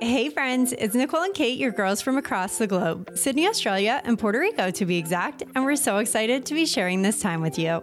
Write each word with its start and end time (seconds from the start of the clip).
Hey, 0.00 0.30
friends, 0.30 0.72
it's 0.72 0.94
Nicole 0.94 1.22
and 1.22 1.34
Kate, 1.34 1.58
your 1.58 1.72
girls 1.72 2.00
from 2.00 2.18
across 2.18 2.58
the 2.58 2.68
globe, 2.68 3.10
Sydney, 3.14 3.48
Australia, 3.48 4.00
and 4.04 4.16
Puerto 4.16 4.38
Rico 4.38 4.70
to 4.70 4.86
be 4.86 4.96
exact, 4.96 5.42
and 5.54 5.64
we're 5.64 5.74
so 5.74 5.98
excited 5.98 6.46
to 6.46 6.54
be 6.54 6.66
sharing 6.66 7.02
this 7.02 7.20
time 7.20 7.40
with 7.40 7.58
you. 7.58 7.82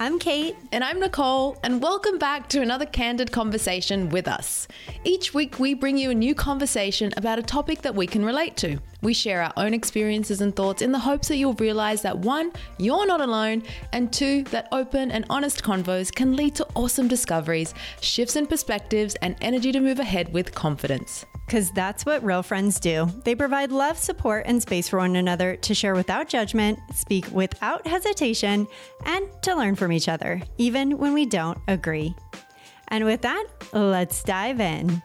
I'm 0.00 0.20
Kate. 0.20 0.54
And 0.70 0.84
I'm 0.84 1.00
Nicole, 1.00 1.58
and 1.64 1.82
welcome 1.82 2.18
back 2.18 2.48
to 2.50 2.62
another 2.62 2.86
candid 2.86 3.32
conversation 3.32 4.10
with 4.10 4.28
us. 4.28 4.68
Each 5.02 5.34
week, 5.34 5.58
we 5.58 5.74
bring 5.74 5.98
you 5.98 6.10
a 6.10 6.14
new 6.14 6.36
conversation 6.36 7.12
about 7.16 7.40
a 7.40 7.42
topic 7.42 7.82
that 7.82 7.96
we 7.96 8.06
can 8.06 8.24
relate 8.24 8.56
to. 8.58 8.78
We 9.02 9.12
share 9.12 9.42
our 9.42 9.52
own 9.56 9.74
experiences 9.74 10.40
and 10.40 10.54
thoughts 10.54 10.82
in 10.82 10.92
the 10.92 11.00
hopes 11.00 11.26
that 11.26 11.36
you'll 11.36 11.54
realize 11.54 12.02
that 12.02 12.16
one, 12.16 12.52
you're 12.78 13.08
not 13.08 13.20
alone, 13.20 13.64
and 13.92 14.12
two, 14.12 14.44
that 14.44 14.68
open 14.70 15.10
and 15.10 15.24
honest 15.30 15.64
convos 15.64 16.14
can 16.14 16.36
lead 16.36 16.54
to 16.54 16.66
awesome 16.76 17.08
discoveries, 17.08 17.74
shifts 18.00 18.36
in 18.36 18.46
perspectives, 18.46 19.16
and 19.16 19.34
energy 19.40 19.72
to 19.72 19.80
move 19.80 19.98
ahead 19.98 20.32
with 20.32 20.54
confidence. 20.54 21.26
Because 21.48 21.70
that's 21.70 22.04
what 22.04 22.22
real 22.22 22.42
friends 22.42 22.78
do. 22.78 23.10
They 23.24 23.34
provide 23.34 23.72
love, 23.72 23.96
support, 23.96 24.44
and 24.44 24.60
space 24.60 24.86
for 24.86 24.98
one 24.98 25.16
another 25.16 25.56
to 25.56 25.72
share 25.72 25.94
without 25.94 26.28
judgment, 26.28 26.78
speak 26.94 27.26
without 27.32 27.86
hesitation, 27.86 28.68
and 29.06 29.26
to 29.44 29.54
learn 29.54 29.74
from 29.74 29.90
each 29.90 30.10
other, 30.10 30.42
even 30.58 30.98
when 30.98 31.14
we 31.14 31.24
don't 31.24 31.56
agree. 31.66 32.14
And 32.88 33.06
with 33.06 33.22
that, 33.22 33.46
let's 33.72 34.22
dive 34.22 34.60
in. 34.60 35.00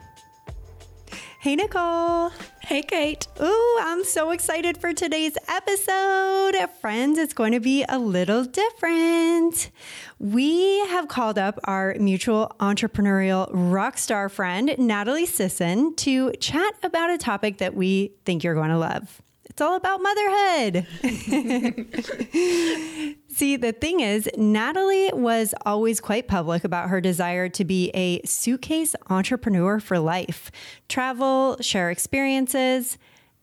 Hey, 1.44 1.56
Nicole. 1.56 2.30
Hey, 2.60 2.80
Kate. 2.80 3.28
Ooh, 3.38 3.78
I'm 3.82 4.02
so 4.02 4.30
excited 4.30 4.78
for 4.78 4.94
today's 4.94 5.36
episode. 5.46 6.54
Friends, 6.80 7.18
it's 7.18 7.34
going 7.34 7.52
to 7.52 7.60
be 7.60 7.84
a 7.86 7.98
little 7.98 8.44
different. 8.44 9.70
We 10.18 10.78
have 10.86 11.08
called 11.08 11.38
up 11.38 11.60
our 11.64 11.96
mutual 12.00 12.50
entrepreneurial 12.60 13.50
rock 13.52 13.98
star 13.98 14.30
friend, 14.30 14.74
Natalie 14.78 15.26
Sisson, 15.26 15.94
to 15.96 16.32
chat 16.40 16.76
about 16.82 17.10
a 17.10 17.18
topic 17.18 17.58
that 17.58 17.74
we 17.74 18.14
think 18.24 18.42
you're 18.42 18.54
going 18.54 18.70
to 18.70 18.78
love. 18.78 19.20
It's 19.44 19.60
all 19.60 19.76
about 19.76 20.00
motherhood. 20.00 20.86
See, 23.34 23.56
the 23.56 23.72
thing 23.72 23.98
is, 23.98 24.30
Natalie 24.36 25.10
was 25.12 25.56
always 25.66 26.00
quite 26.00 26.28
public 26.28 26.62
about 26.62 26.88
her 26.90 27.00
desire 27.00 27.48
to 27.48 27.64
be 27.64 27.90
a 27.92 28.22
suitcase 28.24 28.94
entrepreneur 29.10 29.80
for 29.80 29.98
life, 29.98 30.52
travel, 30.88 31.56
share 31.60 31.90
experiences, 31.90 32.96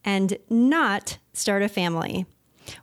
and 0.06 0.38
not 0.50 1.18
start 1.34 1.62
a 1.62 1.68
family. 1.68 2.26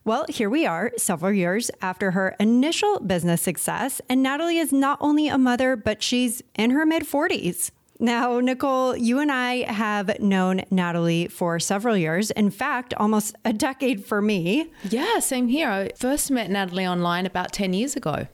Well, 0.04 0.26
here 0.28 0.50
we 0.50 0.66
are, 0.66 0.92
several 0.98 1.32
years 1.32 1.70
after 1.80 2.10
her 2.10 2.36
initial 2.38 3.00
business 3.00 3.40
success, 3.40 4.02
and 4.10 4.22
Natalie 4.22 4.58
is 4.58 4.70
not 4.70 4.98
only 5.00 5.28
a 5.28 5.38
mother, 5.38 5.76
but 5.76 6.02
she's 6.02 6.42
in 6.56 6.72
her 6.72 6.84
mid 6.84 7.04
40s. 7.04 7.70
Now, 8.00 8.38
Nicole, 8.38 8.96
you 8.96 9.18
and 9.18 9.30
I 9.32 9.70
have 9.70 10.20
known 10.20 10.62
Natalie 10.70 11.26
for 11.26 11.58
several 11.58 11.96
years. 11.96 12.30
In 12.30 12.50
fact, 12.50 12.94
almost 12.94 13.34
a 13.44 13.52
decade 13.52 14.04
for 14.04 14.22
me. 14.22 14.70
Yeah, 14.88 15.18
same 15.18 15.48
here. 15.48 15.68
I 15.68 15.90
first 15.96 16.30
met 16.30 16.48
Natalie 16.48 16.86
online 16.86 17.26
about 17.26 17.52
10 17.52 17.72
years 17.72 17.96
ago. 17.96 18.28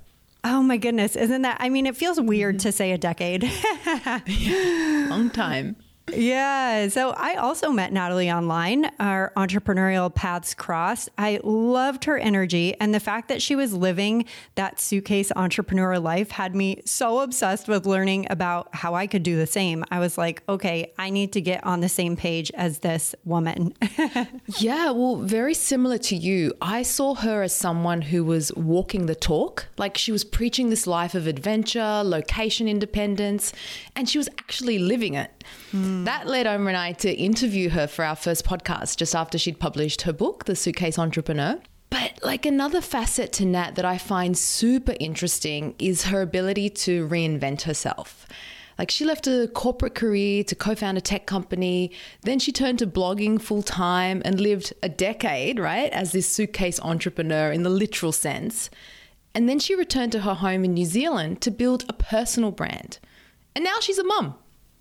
Oh 0.45 0.63
my 0.63 0.77
goodness. 0.77 1.17
Isn't 1.17 1.43
that? 1.43 1.57
I 1.61 1.71
mean, 1.71 1.87
it 1.87 1.97
feels 1.97 2.21
weird 2.21 2.59
to 2.61 2.73
say 2.73 2.93
a 2.93 2.99
decade. 2.99 3.43
Long 5.09 5.31
time. 5.31 5.77
Yeah. 6.13 6.89
So 6.89 7.11
I 7.17 7.37
also 7.37 7.71
met 7.71 7.93
Natalie 7.93 8.31
online. 8.31 8.91
Our 9.01 9.33
entrepreneurial 9.37 10.15
paths 10.15 10.55
crossed. 10.55 11.09
I 11.17 11.41
loved 11.43 12.05
her 12.05 12.19
energy. 12.19 12.75
And 12.79 12.95
the 12.95 13.01
fact 13.01 13.29
that 13.29 13.41
she 13.41 13.57
was 13.57 13.73
living 13.73 14.27
that 14.55 14.81
suitcase 14.81 15.33
entrepreneur 15.35 15.99
life 15.99 16.31
had 16.31 16.55
me 16.55 16.83
so 16.85 17.21
obsessed 17.21 17.69
with 17.69 17.87
learning 17.87 18.27
about 18.31 18.69
how 18.75 18.95
I 18.95 19.07
could 19.07 19.23
do 19.23 19.37
the 19.37 19.47
same. 19.47 19.85
I 19.91 19.99
was 19.99 20.19
like, 20.19 20.43
okay, 20.49 20.93
I 20.99 21.11
need 21.11 21.33
to 21.33 21.41
get 21.41 21.65
on 21.65 21.81
the 21.81 21.89
same 21.89 22.17
page 22.17 22.51
as 22.55 22.81
this 22.81 23.15
woman. 23.25 23.75
yeah. 24.59 24.91
Well, 24.91 25.17
very 25.17 25.55
similar 25.55 25.99
to 25.99 26.17
you. 26.17 26.53
I 26.61 26.83
saw 26.83 27.15
her 27.15 27.43
as 27.43 27.55
someone 27.55 28.03
who 28.03 28.25
was 28.25 28.53
walking 28.55 29.07
the 29.07 29.15
talk. 29.15 29.67
Like 29.79 29.97
she 29.97 30.13
was 30.13 30.23
preaching 30.23 30.71
this 30.71 30.87
life 30.87 31.15
of 31.15 31.27
adventure, 31.27 32.03
location 32.05 32.69
independence, 32.69 33.53
and 33.97 34.09
she 34.09 34.19
was 34.19 34.29
actually 34.39 34.79
living 34.79 35.15
it. 35.15 35.31
Mm. 35.73 36.05
That 36.05 36.27
led 36.27 36.47
Omar 36.47 36.69
and 36.69 36.77
I 36.77 36.93
to 36.93 37.13
interview 37.13 37.71
her 37.71 37.87
for 37.87 38.05
our 38.05 38.17
first 38.17 38.45
podcast 38.45 38.97
just 38.97 39.15
after 39.15 39.39
she'd 39.39 39.59
published 39.59 40.03
her 40.03 40.13
book, 40.13 40.45
The 40.45 40.57
Suitcase 40.57 40.99
Entrepreneur. 40.99 41.61
But 41.91 42.19
like 42.23 42.45
another 42.45 42.81
facet 42.81 43.33
to 43.35 43.45
Nat 43.45 43.77
that 43.77 43.85
I 43.85 43.99
find 43.99 44.37
super 44.37 44.95
interesting 44.99 45.75
is 45.79 46.05
her 46.05 46.23
ability 46.23 46.71
to 46.71 47.07
reinvent 47.07 47.63
herself. 47.63 48.27
Like 48.79 48.91
she 48.91 49.05
left 49.05 49.27
a 49.27 49.49
corporate 49.55 49.95
career 49.95 50.43
to 50.45 50.55
co-found 50.55 50.99
a 50.99 51.01
tech 51.01 51.27
company, 51.27 51.93
then 52.23 52.39
she 52.41 52.51
turned 52.51 52.81
to 52.81 52.87
blogging 52.87 53.41
full 53.41 53.63
time 53.63 54.21
and 54.25 54.41
lived 54.41 54.73
a 54.83 54.89
decade, 54.89 55.61
right, 55.61 55.93
as 55.93 56.13
this 56.13 56.29
suitcase 56.29 56.81
entrepreneur 56.81 57.53
in 57.53 57.63
the 57.63 57.71
literal 57.71 58.11
sense. 58.11 58.71
And 59.33 59.49
then 59.49 59.59
she 59.59 59.75
returned 59.75 60.13
to 60.13 60.21
her 60.23 60.35
home 60.35 60.65
in 60.65 60.75
New 60.75 60.85
Zealand 60.85 61.41
to 61.43 61.51
build 61.51 61.85
a 61.89 61.93
personal 61.93 62.51
brand. 62.51 62.99
And 63.55 63.65
now 63.65 63.77
she's 63.81 63.99
a 63.99 64.05
mum. 64.05 64.35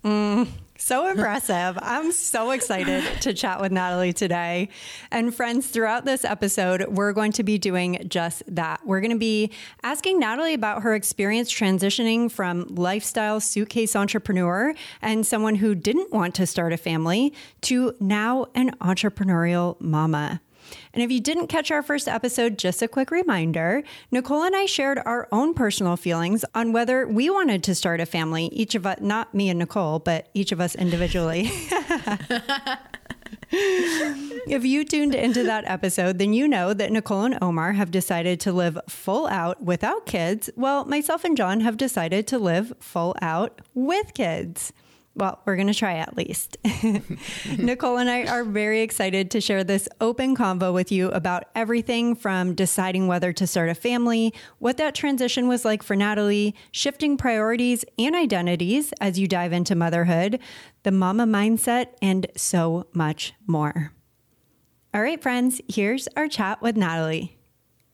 Mm. 0.04 0.48
So 0.76 1.08
impressive. 1.08 1.78
I'm 1.80 2.10
so 2.10 2.50
excited 2.50 3.04
to 3.22 3.32
chat 3.32 3.60
with 3.60 3.70
Natalie 3.70 4.12
today. 4.12 4.68
And 5.10 5.34
friends, 5.34 5.68
throughout 5.68 6.04
this 6.04 6.24
episode, 6.24 6.84
we're 6.88 7.12
going 7.12 7.32
to 7.32 7.44
be 7.44 7.58
doing 7.58 8.04
just 8.08 8.42
that. 8.48 8.84
We're 8.84 9.00
going 9.00 9.12
to 9.12 9.18
be 9.18 9.52
asking 9.82 10.18
Natalie 10.18 10.52
about 10.52 10.82
her 10.82 10.94
experience 10.94 11.50
transitioning 11.50 12.30
from 12.30 12.66
lifestyle 12.68 13.40
suitcase 13.40 13.94
entrepreneur 13.94 14.74
and 15.00 15.24
someone 15.24 15.54
who 15.54 15.74
didn't 15.76 16.12
want 16.12 16.34
to 16.34 16.46
start 16.46 16.72
a 16.72 16.76
family 16.76 17.32
to 17.62 17.94
now 18.00 18.46
an 18.54 18.72
entrepreneurial 18.80 19.80
mama. 19.80 20.40
And 20.92 21.02
if 21.02 21.10
you 21.10 21.20
didn't 21.20 21.48
catch 21.48 21.70
our 21.70 21.82
first 21.82 22.08
episode, 22.08 22.58
just 22.58 22.82
a 22.82 22.88
quick 22.88 23.10
reminder 23.10 23.82
Nicole 24.10 24.42
and 24.42 24.54
I 24.54 24.66
shared 24.66 25.00
our 25.04 25.28
own 25.32 25.54
personal 25.54 25.96
feelings 25.96 26.44
on 26.54 26.72
whether 26.72 27.06
we 27.06 27.30
wanted 27.30 27.62
to 27.64 27.74
start 27.74 28.00
a 28.00 28.06
family, 28.06 28.46
each 28.46 28.74
of 28.74 28.86
us, 28.86 28.98
not 29.00 29.34
me 29.34 29.48
and 29.48 29.58
Nicole, 29.58 29.98
but 29.98 30.28
each 30.34 30.52
of 30.52 30.60
us 30.60 30.74
individually. 30.74 31.50
if 33.50 34.64
you 34.64 34.84
tuned 34.84 35.14
into 35.14 35.44
that 35.44 35.64
episode, 35.66 36.18
then 36.18 36.32
you 36.32 36.48
know 36.48 36.74
that 36.74 36.90
Nicole 36.90 37.24
and 37.24 37.38
Omar 37.40 37.72
have 37.72 37.90
decided 37.90 38.40
to 38.40 38.52
live 38.52 38.78
full 38.88 39.26
out 39.28 39.62
without 39.62 40.06
kids, 40.06 40.50
while 40.54 40.84
myself 40.84 41.24
and 41.24 41.36
John 41.36 41.60
have 41.60 41.76
decided 41.76 42.26
to 42.28 42.38
live 42.38 42.72
full 42.80 43.14
out 43.20 43.60
with 43.74 44.14
kids. 44.14 44.72
Well, 45.16 45.40
we're 45.44 45.54
going 45.54 45.68
to 45.68 45.74
try 45.74 45.94
at 45.94 46.16
least. 46.16 46.56
Nicole 47.58 47.98
and 47.98 48.10
I 48.10 48.24
are 48.26 48.42
very 48.42 48.80
excited 48.80 49.30
to 49.30 49.40
share 49.40 49.62
this 49.62 49.88
open 50.00 50.34
convo 50.36 50.72
with 50.74 50.90
you 50.90 51.08
about 51.10 51.44
everything 51.54 52.16
from 52.16 52.54
deciding 52.54 53.06
whether 53.06 53.32
to 53.32 53.46
start 53.46 53.68
a 53.68 53.76
family, 53.76 54.34
what 54.58 54.76
that 54.78 54.94
transition 54.94 55.46
was 55.46 55.64
like 55.64 55.84
for 55.84 55.94
Natalie, 55.94 56.56
shifting 56.72 57.16
priorities 57.16 57.84
and 57.96 58.16
identities 58.16 58.92
as 59.00 59.16
you 59.16 59.28
dive 59.28 59.52
into 59.52 59.76
motherhood, 59.76 60.40
the 60.82 60.90
mama 60.90 61.26
mindset, 61.26 61.88
and 62.02 62.26
so 62.36 62.88
much 62.92 63.34
more. 63.46 63.92
All 64.92 65.02
right, 65.02 65.22
friends, 65.22 65.60
here's 65.68 66.08
our 66.16 66.26
chat 66.26 66.60
with 66.60 66.76
Natalie. 66.76 67.38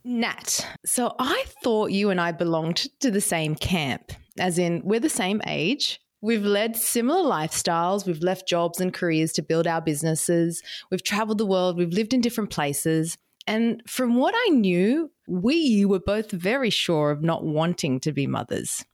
Nat, 0.04 0.66
so 0.86 1.14
I 1.18 1.44
thought 1.62 1.92
you 1.92 2.08
and 2.08 2.18
I 2.18 2.32
belonged 2.32 2.88
to 3.00 3.10
the 3.10 3.20
same 3.20 3.54
camp, 3.54 4.12
as 4.38 4.58
in, 4.58 4.80
we're 4.82 5.00
the 5.00 5.10
same 5.10 5.42
age 5.46 6.00
We've 6.22 6.44
led 6.44 6.76
similar 6.76 7.28
lifestyles. 7.28 8.06
We've 8.06 8.22
left 8.22 8.46
jobs 8.46 8.80
and 8.80 8.92
careers 8.92 9.32
to 9.32 9.42
build 9.42 9.66
our 9.66 9.80
businesses. 9.80 10.62
We've 10.90 11.02
traveled 11.02 11.38
the 11.38 11.46
world. 11.46 11.76
We've 11.76 11.92
lived 11.92 12.12
in 12.12 12.20
different 12.20 12.50
places. 12.50 13.16
And 13.46 13.82
from 13.86 14.16
what 14.16 14.34
I 14.36 14.50
knew, 14.50 15.10
we 15.26 15.84
were 15.84 16.00
both 16.00 16.30
very 16.30 16.70
sure 16.70 17.10
of 17.10 17.22
not 17.22 17.44
wanting 17.44 18.00
to 18.00 18.12
be 18.12 18.26
mothers. 18.26 18.84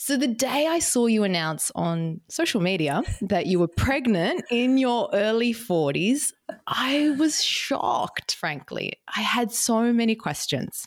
So 0.00 0.16
the 0.16 0.28
day 0.28 0.68
I 0.68 0.78
saw 0.78 1.06
you 1.06 1.24
announce 1.24 1.72
on 1.74 2.20
social 2.28 2.60
media 2.60 3.02
that 3.22 3.46
you 3.46 3.58
were 3.58 3.66
pregnant 3.66 4.44
in 4.48 4.78
your 4.78 5.08
early 5.12 5.52
40s, 5.52 6.32
I 6.68 7.16
was 7.18 7.42
shocked, 7.42 8.36
frankly. 8.36 8.92
I 9.16 9.22
had 9.22 9.50
so 9.50 9.92
many 9.92 10.14
questions. 10.14 10.86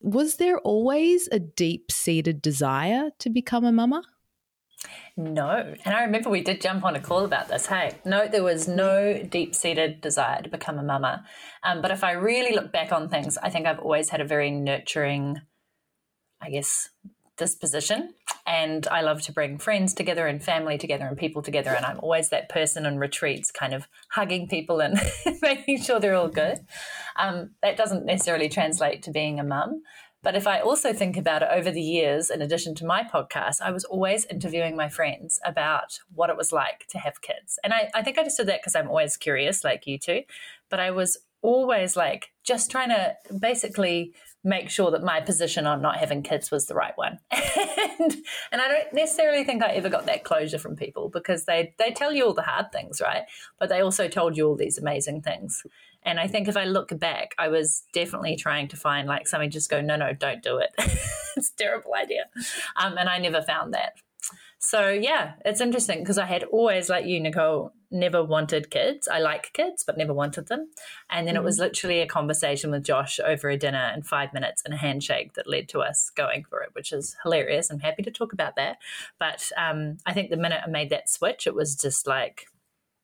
Was 0.00 0.38
there 0.38 0.58
always 0.58 1.28
a 1.30 1.38
deep 1.38 1.92
seated 1.92 2.42
desire 2.42 3.10
to 3.20 3.30
become 3.30 3.64
a 3.64 3.70
mama? 3.70 4.02
No. 5.16 5.74
And 5.84 5.94
I 5.94 6.02
remember 6.02 6.28
we 6.28 6.42
did 6.42 6.60
jump 6.60 6.84
on 6.84 6.94
a 6.94 7.00
call 7.00 7.24
about 7.24 7.48
this. 7.48 7.66
Hey, 7.66 7.92
no, 8.04 8.28
there 8.28 8.42
was 8.42 8.68
no 8.68 9.22
deep 9.22 9.54
seated 9.54 10.00
desire 10.00 10.42
to 10.42 10.48
become 10.48 10.78
a 10.78 10.82
mama. 10.82 11.24
Um, 11.62 11.80
but 11.80 11.90
if 11.90 12.04
I 12.04 12.12
really 12.12 12.54
look 12.54 12.72
back 12.72 12.92
on 12.92 13.08
things, 13.08 13.38
I 13.38 13.50
think 13.50 13.66
I've 13.66 13.78
always 13.78 14.10
had 14.10 14.20
a 14.20 14.24
very 14.24 14.50
nurturing, 14.50 15.40
I 16.40 16.50
guess, 16.50 16.90
disposition. 17.36 18.14
And 18.46 18.86
I 18.88 19.00
love 19.00 19.22
to 19.22 19.32
bring 19.32 19.58
friends 19.58 19.92
together 19.92 20.26
and 20.26 20.42
family 20.42 20.78
together 20.78 21.06
and 21.06 21.16
people 21.16 21.42
together. 21.42 21.70
And 21.70 21.84
I'm 21.84 21.98
always 22.00 22.28
that 22.28 22.48
person 22.48 22.86
in 22.86 22.98
retreats, 22.98 23.50
kind 23.50 23.74
of 23.74 23.88
hugging 24.10 24.48
people 24.48 24.80
and 24.80 25.00
making 25.42 25.82
sure 25.82 25.98
they're 25.98 26.14
all 26.14 26.28
good. 26.28 26.60
Um, 27.18 27.50
that 27.62 27.76
doesn't 27.76 28.06
necessarily 28.06 28.48
translate 28.48 29.02
to 29.04 29.10
being 29.10 29.40
a 29.40 29.44
mum. 29.44 29.82
But 30.26 30.34
if 30.34 30.48
I 30.48 30.58
also 30.58 30.92
think 30.92 31.16
about 31.16 31.42
it 31.42 31.50
over 31.52 31.70
the 31.70 31.80
years, 31.80 32.30
in 32.30 32.42
addition 32.42 32.74
to 32.74 32.84
my 32.84 33.04
podcast, 33.04 33.60
I 33.60 33.70
was 33.70 33.84
always 33.84 34.24
interviewing 34.24 34.74
my 34.74 34.88
friends 34.88 35.38
about 35.44 36.00
what 36.12 36.30
it 36.30 36.36
was 36.36 36.50
like 36.50 36.84
to 36.88 36.98
have 36.98 37.20
kids. 37.20 37.60
And 37.62 37.72
I, 37.72 37.88
I 37.94 38.02
think 38.02 38.18
I 38.18 38.24
just 38.24 38.36
did 38.36 38.48
that 38.48 38.58
because 38.60 38.74
I'm 38.74 38.88
always 38.88 39.16
curious, 39.16 39.62
like 39.62 39.86
you 39.86 40.00
two. 40.00 40.22
But 40.68 40.80
I 40.80 40.90
was 40.90 41.16
always 41.42 41.94
like 41.94 42.32
just 42.42 42.72
trying 42.72 42.88
to 42.88 43.14
basically 43.38 44.14
make 44.42 44.68
sure 44.68 44.90
that 44.90 45.04
my 45.04 45.20
position 45.20 45.64
on 45.64 45.80
not 45.80 45.98
having 45.98 46.24
kids 46.24 46.50
was 46.50 46.66
the 46.66 46.74
right 46.74 46.96
one. 46.96 47.20
and, 47.30 48.16
and 48.50 48.60
I 48.60 48.66
don't 48.66 48.92
necessarily 48.94 49.44
think 49.44 49.62
I 49.62 49.74
ever 49.74 49.88
got 49.88 50.06
that 50.06 50.24
closure 50.24 50.58
from 50.58 50.74
people 50.74 51.08
because 51.08 51.44
they, 51.44 51.72
they 51.78 51.92
tell 51.92 52.12
you 52.12 52.26
all 52.26 52.34
the 52.34 52.42
hard 52.42 52.72
things, 52.72 53.00
right? 53.00 53.22
But 53.60 53.68
they 53.68 53.80
also 53.80 54.08
told 54.08 54.36
you 54.36 54.48
all 54.48 54.56
these 54.56 54.76
amazing 54.76 55.22
things. 55.22 55.62
And 56.06 56.20
I 56.20 56.28
think 56.28 56.48
if 56.48 56.56
I 56.56 56.64
look 56.64 56.98
back, 56.98 57.34
I 57.36 57.48
was 57.48 57.82
definitely 57.92 58.36
trying 58.36 58.68
to 58.68 58.76
find 58.76 59.08
like 59.08 59.26
something 59.26 59.50
just 59.50 59.68
go, 59.68 59.80
no, 59.80 59.96
no, 59.96 60.12
don't 60.12 60.42
do 60.42 60.58
it. 60.58 60.70
it's 61.36 61.50
a 61.50 61.56
terrible 61.56 61.94
idea. 61.94 62.26
Um, 62.76 62.96
and 62.96 63.08
I 63.08 63.18
never 63.18 63.42
found 63.42 63.74
that. 63.74 63.94
So 64.58 64.88
yeah, 64.88 65.34
it's 65.44 65.60
interesting 65.60 65.98
because 65.98 66.16
I 66.16 66.24
had 66.24 66.44
always, 66.44 66.88
like 66.88 67.06
you, 67.06 67.20
Nicole, 67.20 67.72
never 67.90 68.24
wanted 68.24 68.70
kids. 68.70 69.06
I 69.06 69.18
like 69.18 69.52
kids, 69.52 69.84
but 69.84 69.98
never 69.98 70.14
wanted 70.14 70.48
them. 70.48 70.70
And 71.10 71.26
then 71.26 71.34
mm-hmm. 71.34 71.42
it 71.42 71.44
was 71.44 71.58
literally 71.58 72.00
a 72.00 72.06
conversation 72.06 72.70
with 72.70 72.84
Josh 72.84 73.20
over 73.24 73.48
a 73.48 73.58
dinner 73.58 73.90
and 73.92 74.06
five 74.06 74.32
minutes 74.32 74.62
and 74.64 74.72
a 74.72 74.78
handshake 74.78 75.34
that 75.34 75.48
led 75.48 75.68
to 75.70 75.80
us 75.80 76.10
going 76.10 76.44
for 76.44 76.62
it, 76.62 76.70
which 76.72 76.92
is 76.92 77.16
hilarious. 77.22 77.70
I'm 77.70 77.80
happy 77.80 78.02
to 78.02 78.10
talk 78.10 78.32
about 78.32 78.56
that. 78.56 78.78
But 79.18 79.50
um, 79.56 79.98
I 80.06 80.12
think 80.12 80.30
the 80.30 80.36
minute 80.36 80.62
I 80.64 80.70
made 80.70 80.90
that 80.90 81.10
switch, 81.10 81.46
it 81.46 81.54
was 81.54 81.76
just 81.76 82.06
like, 82.06 82.46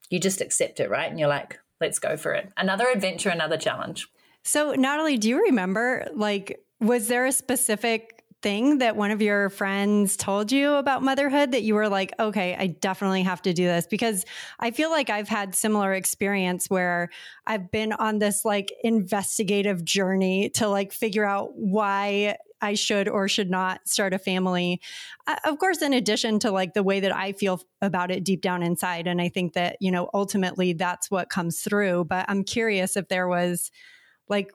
you 0.08 0.20
just 0.20 0.40
accept 0.40 0.80
it, 0.80 0.90
right? 0.90 1.10
And 1.10 1.18
you're 1.18 1.28
like, 1.28 1.58
let's 1.82 1.98
go 1.98 2.16
for 2.16 2.32
it. 2.32 2.50
Another 2.56 2.86
adventure, 2.88 3.28
another 3.28 3.58
challenge. 3.58 4.08
So, 4.44 4.72
Natalie, 4.72 5.18
do 5.18 5.28
you 5.28 5.42
remember, 5.44 6.08
like, 6.14 6.64
was 6.80 7.08
there 7.08 7.26
a 7.26 7.32
specific 7.32 8.21
thing 8.42 8.78
that 8.78 8.96
one 8.96 9.10
of 9.10 9.22
your 9.22 9.48
friends 9.50 10.16
told 10.16 10.52
you 10.52 10.74
about 10.74 11.02
motherhood 11.02 11.52
that 11.52 11.62
you 11.62 11.74
were 11.74 11.88
like, 11.88 12.12
okay, 12.18 12.56
I 12.58 12.66
definitely 12.66 13.22
have 13.22 13.42
to 13.42 13.52
do 13.52 13.64
this? 13.64 13.86
Because 13.86 14.24
I 14.58 14.70
feel 14.70 14.90
like 14.90 15.10
I've 15.10 15.28
had 15.28 15.54
similar 15.54 15.92
experience 15.94 16.68
where 16.68 17.10
I've 17.46 17.70
been 17.70 17.92
on 17.92 18.18
this 18.18 18.44
like 18.44 18.72
investigative 18.82 19.84
journey 19.84 20.50
to 20.50 20.68
like 20.68 20.92
figure 20.92 21.24
out 21.24 21.50
why 21.54 22.36
I 22.60 22.74
should 22.74 23.08
or 23.08 23.28
should 23.28 23.50
not 23.50 23.88
start 23.88 24.14
a 24.14 24.18
family. 24.18 24.80
Uh, 25.26 25.36
of 25.44 25.58
course, 25.58 25.82
in 25.82 25.92
addition 25.92 26.38
to 26.40 26.52
like 26.52 26.74
the 26.74 26.82
way 26.82 27.00
that 27.00 27.14
I 27.14 27.32
feel 27.32 27.60
about 27.80 28.10
it 28.10 28.24
deep 28.24 28.40
down 28.40 28.62
inside. 28.62 29.06
And 29.06 29.20
I 29.20 29.28
think 29.28 29.54
that, 29.54 29.76
you 29.80 29.90
know, 29.90 30.08
ultimately 30.14 30.72
that's 30.72 31.10
what 31.10 31.28
comes 31.28 31.60
through. 31.60 32.04
But 32.04 32.24
I'm 32.28 32.44
curious 32.44 32.96
if 32.96 33.08
there 33.08 33.26
was 33.26 33.70
like 34.28 34.52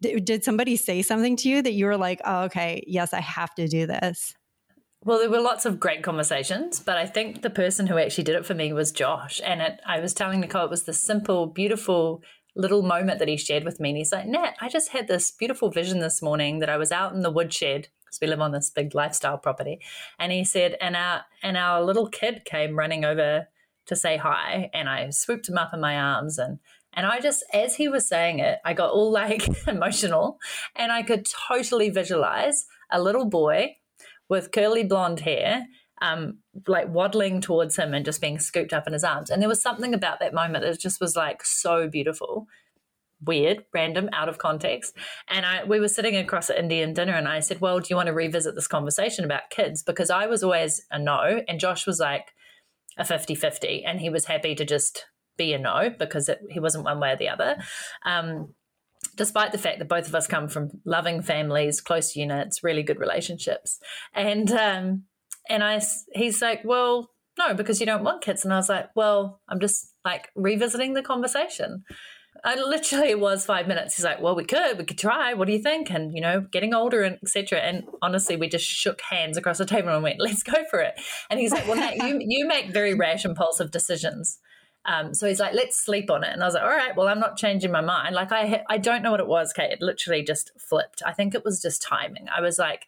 did 0.00 0.44
somebody 0.44 0.76
say 0.76 1.02
something 1.02 1.36
to 1.36 1.48
you 1.48 1.62
that 1.62 1.72
you 1.72 1.86
were 1.86 1.96
like, 1.96 2.20
oh, 2.24 2.44
okay, 2.44 2.84
yes, 2.86 3.12
I 3.12 3.20
have 3.20 3.54
to 3.54 3.68
do 3.68 3.86
this? 3.86 4.34
Well, 5.04 5.18
there 5.18 5.30
were 5.30 5.40
lots 5.40 5.66
of 5.66 5.78
great 5.78 6.02
conversations, 6.02 6.80
but 6.80 6.96
I 6.96 7.06
think 7.06 7.42
the 7.42 7.50
person 7.50 7.86
who 7.86 7.98
actually 7.98 8.24
did 8.24 8.36
it 8.36 8.46
for 8.46 8.54
me 8.54 8.72
was 8.72 8.90
Josh. 8.90 9.40
And 9.44 9.60
it, 9.60 9.80
I 9.86 10.00
was 10.00 10.14
telling 10.14 10.40
Nicole 10.40 10.64
it 10.64 10.70
was 10.70 10.84
the 10.84 10.94
simple, 10.94 11.46
beautiful 11.46 12.22
little 12.56 12.82
moment 12.82 13.18
that 13.18 13.28
he 13.28 13.36
shared 13.36 13.64
with 13.64 13.80
me. 13.80 13.90
And 13.90 13.98
he's 13.98 14.12
like, 14.12 14.26
Nat, 14.26 14.54
I 14.60 14.68
just 14.68 14.90
had 14.90 15.08
this 15.08 15.30
beautiful 15.30 15.70
vision 15.70 15.98
this 15.98 16.22
morning 16.22 16.60
that 16.60 16.70
I 16.70 16.78
was 16.78 16.92
out 16.92 17.12
in 17.12 17.20
the 17.20 17.30
woodshed 17.30 17.88
because 18.04 18.18
we 18.20 18.28
live 18.28 18.40
on 18.40 18.52
this 18.52 18.70
big 18.70 18.94
lifestyle 18.94 19.36
property. 19.36 19.80
And 20.18 20.32
he 20.32 20.44
said, 20.44 20.76
and 20.80 20.96
our 20.96 21.24
and 21.42 21.56
our 21.56 21.82
little 21.82 22.08
kid 22.08 22.44
came 22.44 22.78
running 22.78 23.04
over 23.04 23.48
to 23.86 23.96
say 23.96 24.16
hi, 24.16 24.70
and 24.72 24.88
I 24.88 25.10
swooped 25.10 25.48
him 25.48 25.58
up 25.58 25.74
in 25.74 25.80
my 25.80 25.98
arms 25.98 26.38
and 26.38 26.58
and 26.94 27.06
I 27.06 27.20
just, 27.20 27.44
as 27.52 27.76
he 27.76 27.88
was 27.88 28.08
saying 28.08 28.38
it, 28.38 28.58
I 28.64 28.72
got 28.72 28.90
all 28.90 29.10
like 29.10 29.48
emotional 29.68 30.38
and 30.74 30.90
I 30.90 31.02
could 31.02 31.26
totally 31.48 31.90
visualize 31.90 32.66
a 32.90 33.02
little 33.02 33.24
boy 33.24 33.76
with 34.28 34.52
curly 34.52 34.84
blonde 34.84 35.20
hair, 35.20 35.66
um, 36.00 36.38
like 36.66 36.88
waddling 36.88 37.40
towards 37.40 37.76
him 37.76 37.94
and 37.94 38.04
just 38.04 38.20
being 38.20 38.38
scooped 38.38 38.72
up 38.72 38.86
in 38.86 38.92
his 38.92 39.04
arms. 39.04 39.30
And 39.30 39.42
there 39.42 39.48
was 39.48 39.62
something 39.62 39.94
about 39.94 40.20
that 40.20 40.34
moment 40.34 40.64
that 40.64 40.78
just 40.78 41.00
was 41.00 41.16
like 41.16 41.44
so 41.44 41.88
beautiful. 41.88 42.46
Weird, 43.24 43.64
random, 43.72 44.10
out 44.12 44.28
of 44.28 44.38
context. 44.38 44.94
And 45.28 45.46
I 45.46 45.64
we 45.64 45.80
were 45.80 45.88
sitting 45.88 46.16
across 46.16 46.50
at 46.50 46.58
Indian 46.58 46.92
dinner 46.92 47.14
and 47.14 47.26
I 47.26 47.40
said, 47.40 47.60
Well, 47.60 47.80
do 47.80 47.86
you 47.88 47.96
want 47.96 48.08
to 48.08 48.12
revisit 48.12 48.54
this 48.54 48.66
conversation 48.66 49.24
about 49.24 49.50
kids? 49.50 49.82
Because 49.82 50.10
I 50.10 50.26
was 50.26 50.42
always 50.42 50.84
a 50.90 50.98
no, 50.98 51.42
and 51.48 51.58
Josh 51.58 51.86
was 51.86 52.00
like 52.00 52.34
a 52.98 53.04
50 53.04 53.34
50, 53.34 53.84
and 53.84 54.00
he 54.00 54.10
was 54.10 54.26
happy 54.26 54.54
to 54.54 54.64
just 54.64 55.06
be 55.36 55.52
a 55.52 55.58
no 55.58 55.90
because 55.98 56.28
it, 56.28 56.40
he 56.50 56.60
wasn't 56.60 56.84
one 56.84 57.00
way 57.00 57.12
or 57.12 57.16
the 57.16 57.28
other. 57.28 57.56
Um, 58.04 58.54
despite 59.16 59.52
the 59.52 59.58
fact 59.58 59.78
that 59.78 59.88
both 59.88 60.08
of 60.08 60.14
us 60.14 60.26
come 60.26 60.48
from 60.48 60.70
loving 60.84 61.22
families, 61.22 61.80
close 61.80 62.16
units, 62.16 62.64
really 62.64 62.82
good 62.82 62.98
relationships, 62.98 63.78
and 64.14 64.50
um, 64.52 65.04
and 65.48 65.62
I 65.62 65.80
he's 66.12 66.40
like, 66.42 66.62
well, 66.64 67.10
no, 67.38 67.54
because 67.54 67.80
you 67.80 67.86
don't 67.86 68.04
want 68.04 68.22
kids, 68.22 68.44
and 68.44 68.52
I 68.52 68.56
was 68.56 68.68
like, 68.68 68.90
well, 68.94 69.40
I'm 69.48 69.60
just 69.60 69.92
like 70.04 70.30
revisiting 70.34 70.94
the 70.94 71.02
conversation. 71.02 71.84
I 72.42 72.56
literally 72.56 73.08
it 73.08 73.20
was 73.20 73.46
five 73.46 73.66
minutes. 73.68 73.96
He's 73.96 74.04
like, 74.04 74.20
"Well, 74.20 74.34
we 74.34 74.44
could, 74.44 74.76
we 74.76 74.84
could 74.84 74.98
try. 74.98 75.32
What 75.32 75.46
do 75.46 75.52
you 75.52 75.62
think?" 75.62 75.90
And 75.90 76.12
you 76.14 76.20
know, 76.20 76.42
getting 76.52 76.74
older 76.74 77.02
and 77.02 77.18
etc. 77.22 77.60
And 77.60 77.84
honestly, 78.02 78.36
we 78.36 78.48
just 78.48 78.66
shook 78.66 79.00
hands 79.00 79.38
across 79.38 79.58
the 79.58 79.64
table 79.64 79.90
and 79.90 80.02
went, 80.02 80.20
"Let's 80.20 80.42
go 80.42 80.62
for 80.68 80.80
it." 80.80 81.00
And 81.30 81.40
he's 81.40 81.52
like, 81.52 81.66
"Well, 81.66 81.76
Nat, 81.76 81.96
you 81.96 82.18
you 82.20 82.46
make 82.46 82.72
very 82.72 82.94
rash, 82.94 83.24
impulsive 83.24 83.70
decisions." 83.70 84.38
Um, 84.86 85.14
so 85.14 85.26
he's 85.26 85.40
like, 85.40 85.54
let's 85.54 85.76
sleep 85.76 86.10
on 86.10 86.24
it. 86.24 86.32
And 86.32 86.42
I 86.42 86.46
was 86.46 86.54
like, 86.54 86.62
all 86.62 86.68
right, 86.68 86.94
well, 86.94 87.08
I'm 87.08 87.20
not 87.20 87.36
changing 87.36 87.72
my 87.72 87.80
mind. 87.80 88.14
Like, 88.14 88.32
I, 88.32 88.62
I 88.68 88.78
don't 88.78 89.02
know 89.02 89.10
what 89.10 89.20
it 89.20 89.26
was, 89.26 89.52
Kate. 89.52 89.72
It 89.72 89.80
literally 89.80 90.22
just 90.22 90.52
flipped. 90.58 91.02
I 91.06 91.12
think 91.12 91.34
it 91.34 91.44
was 91.44 91.62
just 91.62 91.80
timing. 91.80 92.26
I 92.34 92.40
was 92.40 92.58
like, 92.58 92.86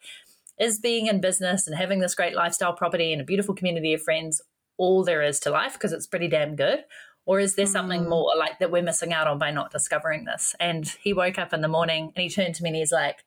is 0.59 0.79
being 0.79 1.07
in 1.07 1.21
business 1.21 1.67
and 1.67 1.77
having 1.77 2.01
this 2.01 2.15
great 2.15 2.35
lifestyle 2.35 2.75
property 2.75 3.13
and 3.13 3.21
a 3.21 3.25
beautiful 3.25 3.55
community 3.55 3.95
of 3.95 4.03
friends 4.03 4.41
all 4.79 5.05
there 5.05 5.23
is 5.23 5.41
to 5.41 5.51
life 5.51 5.75
because 5.75 5.93
it's 5.93 6.07
pretty 6.07 6.29
damn 6.29 6.57
good? 6.57 6.85
Or 7.25 7.41
is 7.41 7.57
there 7.57 7.67
something 7.67 8.05
mm. 8.05 8.09
more 8.09 8.33
like 8.37 8.59
that 8.61 8.71
we're 8.71 8.83
missing 8.83 9.13
out 9.13 9.27
on 9.27 9.39
by 9.39 9.51
not 9.51 9.73
discovering 9.73 10.25
this? 10.25 10.55
And 10.61 10.87
he 11.03 11.13
woke 11.13 11.39
up 11.39 11.53
in 11.53 11.61
the 11.61 11.69
morning 11.69 12.13
and 12.15 12.23
he 12.23 12.29
turned 12.29 12.55
to 12.57 12.63
me 12.63 12.71
and 12.71 12.77
he's 12.77 12.93
like, 12.93 13.25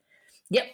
yep, 0.49 0.65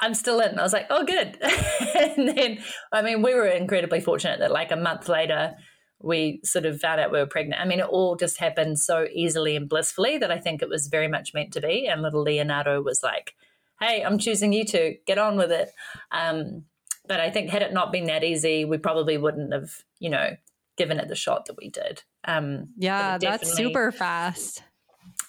I'm 0.00 0.14
still 0.14 0.40
in. 0.40 0.58
I 0.58 0.62
was 0.62 0.72
like, 0.72 0.86
oh, 0.90 1.04
good. 1.04 1.38
and 1.94 2.28
then, 2.28 2.58
I 2.92 3.02
mean, 3.02 3.22
we 3.22 3.34
were 3.34 3.46
incredibly 3.46 4.00
fortunate 4.00 4.40
that 4.40 4.50
like 4.50 4.72
a 4.72 4.76
month 4.76 5.08
later, 5.08 5.54
we 6.04 6.40
sort 6.44 6.66
of 6.66 6.80
found 6.80 7.00
out 7.00 7.10
we 7.10 7.18
were 7.18 7.26
pregnant. 7.26 7.60
I 7.60 7.64
mean, 7.64 7.80
it 7.80 7.86
all 7.86 8.14
just 8.14 8.38
happened 8.38 8.78
so 8.78 9.06
easily 9.12 9.56
and 9.56 9.68
blissfully 9.68 10.18
that 10.18 10.30
I 10.30 10.38
think 10.38 10.60
it 10.60 10.68
was 10.68 10.88
very 10.88 11.08
much 11.08 11.32
meant 11.32 11.52
to 11.54 11.60
be. 11.60 11.86
And 11.86 12.02
little 12.02 12.22
Leonardo 12.22 12.82
was 12.82 13.02
like, 13.02 13.34
hey, 13.80 14.04
I'm 14.04 14.18
choosing 14.18 14.52
you 14.52 14.64
to 14.66 14.96
get 15.06 15.18
on 15.18 15.36
with 15.36 15.50
it. 15.50 15.70
Um, 16.12 16.64
but 17.06 17.20
I 17.20 17.30
think 17.30 17.50
had 17.50 17.62
it 17.62 17.72
not 17.72 17.90
been 17.90 18.06
that 18.06 18.22
easy, 18.22 18.64
we 18.64 18.78
probably 18.78 19.16
wouldn't 19.16 19.52
have, 19.52 19.70
you 19.98 20.10
know, 20.10 20.36
given 20.76 20.98
it 20.98 21.08
the 21.08 21.14
shot 21.14 21.46
that 21.46 21.56
we 21.56 21.70
did. 21.70 22.02
Um, 22.24 22.68
yeah, 22.76 23.18
that's 23.18 23.54
super 23.54 23.90
fast. 23.90 24.62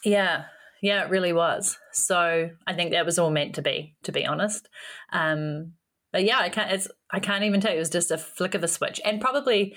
Yeah, 0.03 0.45
yeah, 0.81 1.05
it 1.05 1.09
really 1.09 1.33
was. 1.33 1.77
So 1.93 2.49
I 2.67 2.73
think 2.73 2.91
that 2.91 3.05
was 3.05 3.17
all 3.17 3.31
meant 3.31 3.55
to 3.55 3.61
be, 3.61 3.95
to 4.03 4.11
be 4.11 4.25
honest. 4.25 4.69
Um, 5.11 5.73
but 6.11 6.23
yeah, 6.23 6.39
I 6.39 6.49
can't. 6.49 6.71
It's 6.71 6.87
I 7.11 7.19
can't 7.19 7.43
even 7.43 7.59
tell. 7.59 7.73
It 7.73 7.77
was 7.77 7.89
just 7.89 8.11
a 8.11 8.17
flick 8.17 8.55
of 8.55 8.63
a 8.63 8.69
switch, 8.69 9.01
and 9.03 9.19
probably 9.19 9.75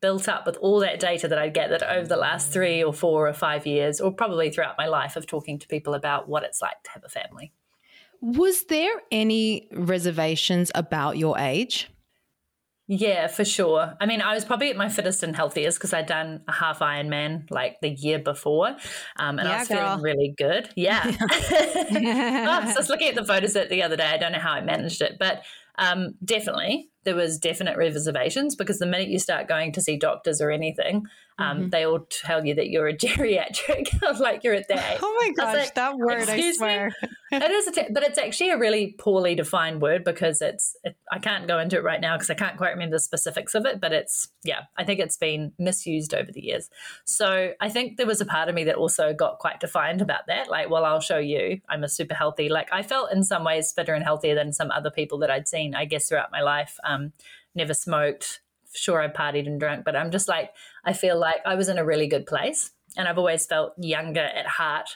built 0.00 0.28
up 0.28 0.46
with 0.46 0.56
all 0.58 0.80
that 0.80 1.00
data 1.00 1.28
that 1.28 1.38
I 1.38 1.48
get 1.48 1.70
that 1.70 1.82
over 1.82 2.06
the 2.06 2.16
last 2.16 2.52
three 2.52 2.82
or 2.82 2.92
four 2.92 3.28
or 3.28 3.32
five 3.32 3.66
years, 3.66 4.00
or 4.00 4.12
probably 4.12 4.50
throughout 4.50 4.76
my 4.78 4.86
life 4.86 5.16
of 5.16 5.26
talking 5.26 5.58
to 5.58 5.68
people 5.68 5.94
about 5.94 6.28
what 6.28 6.44
it's 6.44 6.62
like 6.62 6.82
to 6.84 6.90
have 6.90 7.04
a 7.04 7.08
family. 7.08 7.52
Was 8.20 8.64
there 8.66 9.02
any 9.10 9.68
reservations 9.72 10.70
about 10.74 11.18
your 11.18 11.38
age? 11.38 11.88
Yeah, 12.88 13.26
for 13.28 13.44
sure. 13.44 13.96
I 14.00 14.06
mean, 14.06 14.20
I 14.20 14.34
was 14.34 14.44
probably 14.44 14.68
at 14.68 14.76
my 14.76 14.88
fittest 14.88 15.22
and 15.22 15.34
healthiest 15.34 15.78
because 15.78 15.94
I'd 15.94 16.06
done 16.06 16.42
a 16.46 16.52
half 16.52 16.80
Ironman 16.80 17.50
like 17.50 17.80
the 17.80 17.88
year 17.88 18.18
before, 18.18 18.76
um, 19.16 19.38
and 19.38 19.48
yeah, 19.48 19.54
I 19.54 19.58
was 19.60 19.68
girl. 19.68 19.78
feeling 19.78 20.02
really 20.02 20.34
good. 20.36 20.68
Yeah. 20.76 21.00
oh, 21.06 21.16
I 21.30 22.74
was 22.76 22.88
looking 22.90 23.08
at 23.08 23.14
the 23.14 23.24
photos 23.24 23.54
the 23.54 23.82
other 23.82 23.96
day. 23.96 24.06
I 24.06 24.18
don't 24.18 24.32
know 24.32 24.38
how 24.38 24.52
I 24.52 24.60
managed 24.60 25.00
it, 25.00 25.16
but 25.18 25.42
um, 25.78 26.14
definitely 26.24 26.90
there 27.04 27.16
was 27.16 27.38
definite 27.38 27.76
reservations 27.76 28.54
because 28.54 28.78
the 28.78 28.86
minute 28.86 29.08
you 29.08 29.18
start 29.18 29.48
going 29.48 29.72
to 29.72 29.80
see 29.80 29.96
doctors 29.96 30.40
or 30.40 30.50
anything, 30.50 31.04
um, 31.38 31.58
mm-hmm. 31.58 31.68
they 31.70 31.84
all 31.84 32.06
tell 32.10 32.44
you 32.44 32.54
that 32.54 32.68
you're 32.68 32.88
a 32.88 32.96
geriatric, 32.96 34.00
like 34.20 34.44
you're 34.44 34.54
at 34.54 34.68
that. 34.68 34.98
Oh 35.02 35.14
my 35.20 35.32
gosh, 35.32 35.56
like, 35.56 35.74
that 35.74 35.96
word! 35.96 36.28
I 36.28 36.52
swear, 36.52 36.92
it 37.30 37.50
is, 37.50 37.66
a 37.68 37.72
t- 37.72 37.86
but 37.90 38.02
it's 38.02 38.18
actually 38.18 38.50
a 38.50 38.58
really 38.58 38.94
poorly 38.98 39.34
defined 39.34 39.80
word 39.80 40.04
because 40.04 40.42
it's. 40.42 40.76
It, 40.84 40.96
I 41.10 41.18
can't 41.18 41.46
go 41.46 41.58
into 41.58 41.76
it 41.76 41.84
right 41.84 42.00
now 42.00 42.16
because 42.16 42.30
I 42.30 42.34
can't 42.34 42.56
quite 42.56 42.70
remember 42.70 42.96
the 42.96 43.00
specifics 43.00 43.54
of 43.54 43.66
it, 43.66 43.80
but 43.80 43.92
it's 43.92 44.28
yeah, 44.44 44.62
I 44.76 44.84
think 44.84 45.00
it's 45.00 45.16
been 45.16 45.52
misused 45.58 46.14
over 46.14 46.30
the 46.30 46.42
years. 46.42 46.68
So 47.04 47.52
I 47.60 47.68
think 47.68 47.96
there 47.96 48.06
was 48.06 48.20
a 48.20 48.26
part 48.26 48.48
of 48.48 48.54
me 48.54 48.64
that 48.64 48.76
also 48.76 49.12
got 49.12 49.38
quite 49.38 49.60
defined 49.60 50.00
about 50.00 50.26
that. 50.28 50.50
Like, 50.50 50.70
well, 50.70 50.84
I'll 50.84 51.00
show 51.00 51.18
you, 51.18 51.60
I'm 51.68 51.84
a 51.84 51.88
super 51.88 52.14
healthy. 52.14 52.48
Like, 52.48 52.68
I 52.72 52.82
felt 52.82 53.12
in 53.12 53.22
some 53.24 53.44
ways 53.44 53.72
fitter 53.72 53.94
and 53.94 54.04
healthier 54.04 54.34
than 54.34 54.52
some 54.52 54.70
other 54.70 54.90
people 54.90 55.18
that 55.18 55.30
I'd 55.30 55.48
seen, 55.48 55.74
I 55.74 55.84
guess, 55.84 56.08
throughout 56.08 56.32
my 56.32 56.40
life. 56.40 56.76
Um, 56.84 57.12
never 57.54 57.74
smoked, 57.74 58.40
sure 58.74 59.00
I 59.00 59.08
partied 59.08 59.46
and 59.46 59.60
drank, 59.60 59.84
but 59.84 59.96
I'm 59.96 60.10
just 60.10 60.28
like, 60.28 60.50
I 60.84 60.92
feel 60.92 61.18
like 61.18 61.40
I 61.46 61.54
was 61.54 61.68
in 61.68 61.78
a 61.78 61.84
really 61.84 62.06
good 62.08 62.26
place. 62.26 62.70
And 62.96 63.08
I've 63.08 63.18
always 63.18 63.46
felt 63.46 63.72
younger 63.78 64.20
at 64.20 64.46
heart 64.46 64.88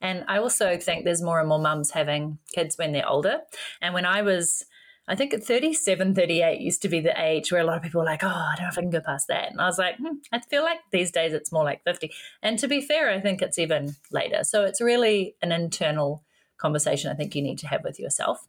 And 0.00 0.24
I 0.28 0.38
also 0.38 0.78
think 0.78 1.04
there's 1.04 1.22
more 1.22 1.40
and 1.40 1.48
more 1.48 1.58
mums 1.58 1.90
having 1.90 2.38
kids 2.54 2.78
when 2.78 2.92
they're 2.92 3.08
older. 3.08 3.40
And 3.82 3.92
when 3.94 4.06
I 4.06 4.22
was, 4.22 4.64
I 5.08 5.14
think 5.14 5.34
at 5.34 5.44
37, 5.44 6.14
38 6.14 6.60
used 6.60 6.82
to 6.82 6.88
be 6.88 7.00
the 7.00 7.20
age 7.20 7.52
where 7.52 7.60
a 7.60 7.64
lot 7.64 7.76
of 7.76 7.82
people 7.82 8.00
were 8.00 8.06
like, 8.06 8.24
oh, 8.24 8.28
I 8.28 8.54
don't 8.56 8.64
know 8.64 8.70
if 8.70 8.78
I 8.78 8.82
can 8.82 8.90
go 8.90 9.00
past 9.00 9.28
that. 9.28 9.50
And 9.50 9.60
I 9.60 9.66
was 9.66 9.78
like, 9.78 9.96
hmm, 9.98 10.18
I 10.32 10.40
feel 10.40 10.62
like 10.62 10.78
these 10.92 11.10
days 11.10 11.32
it's 11.32 11.52
more 11.52 11.64
like 11.64 11.82
50. 11.84 12.10
And 12.42 12.58
to 12.58 12.68
be 12.68 12.80
fair, 12.80 13.10
I 13.10 13.20
think 13.20 13.42
it's 13.42 13.58
even 13.58 13.96
later. 14.10 14.44
So 14.44 14.64
it's 14.64 14.80
really 14.80 15.36
an 15.42 15.52
internal 15.52 16.24
conversation 16.58 17.10
I 17.10 17.14
think 17.14 17.34
you 17.34 17.42
need 17.42 17.58
to 17.60 17.68
have 17.68 17.84
with 17.84 17.98
yourself. 17.98 18.46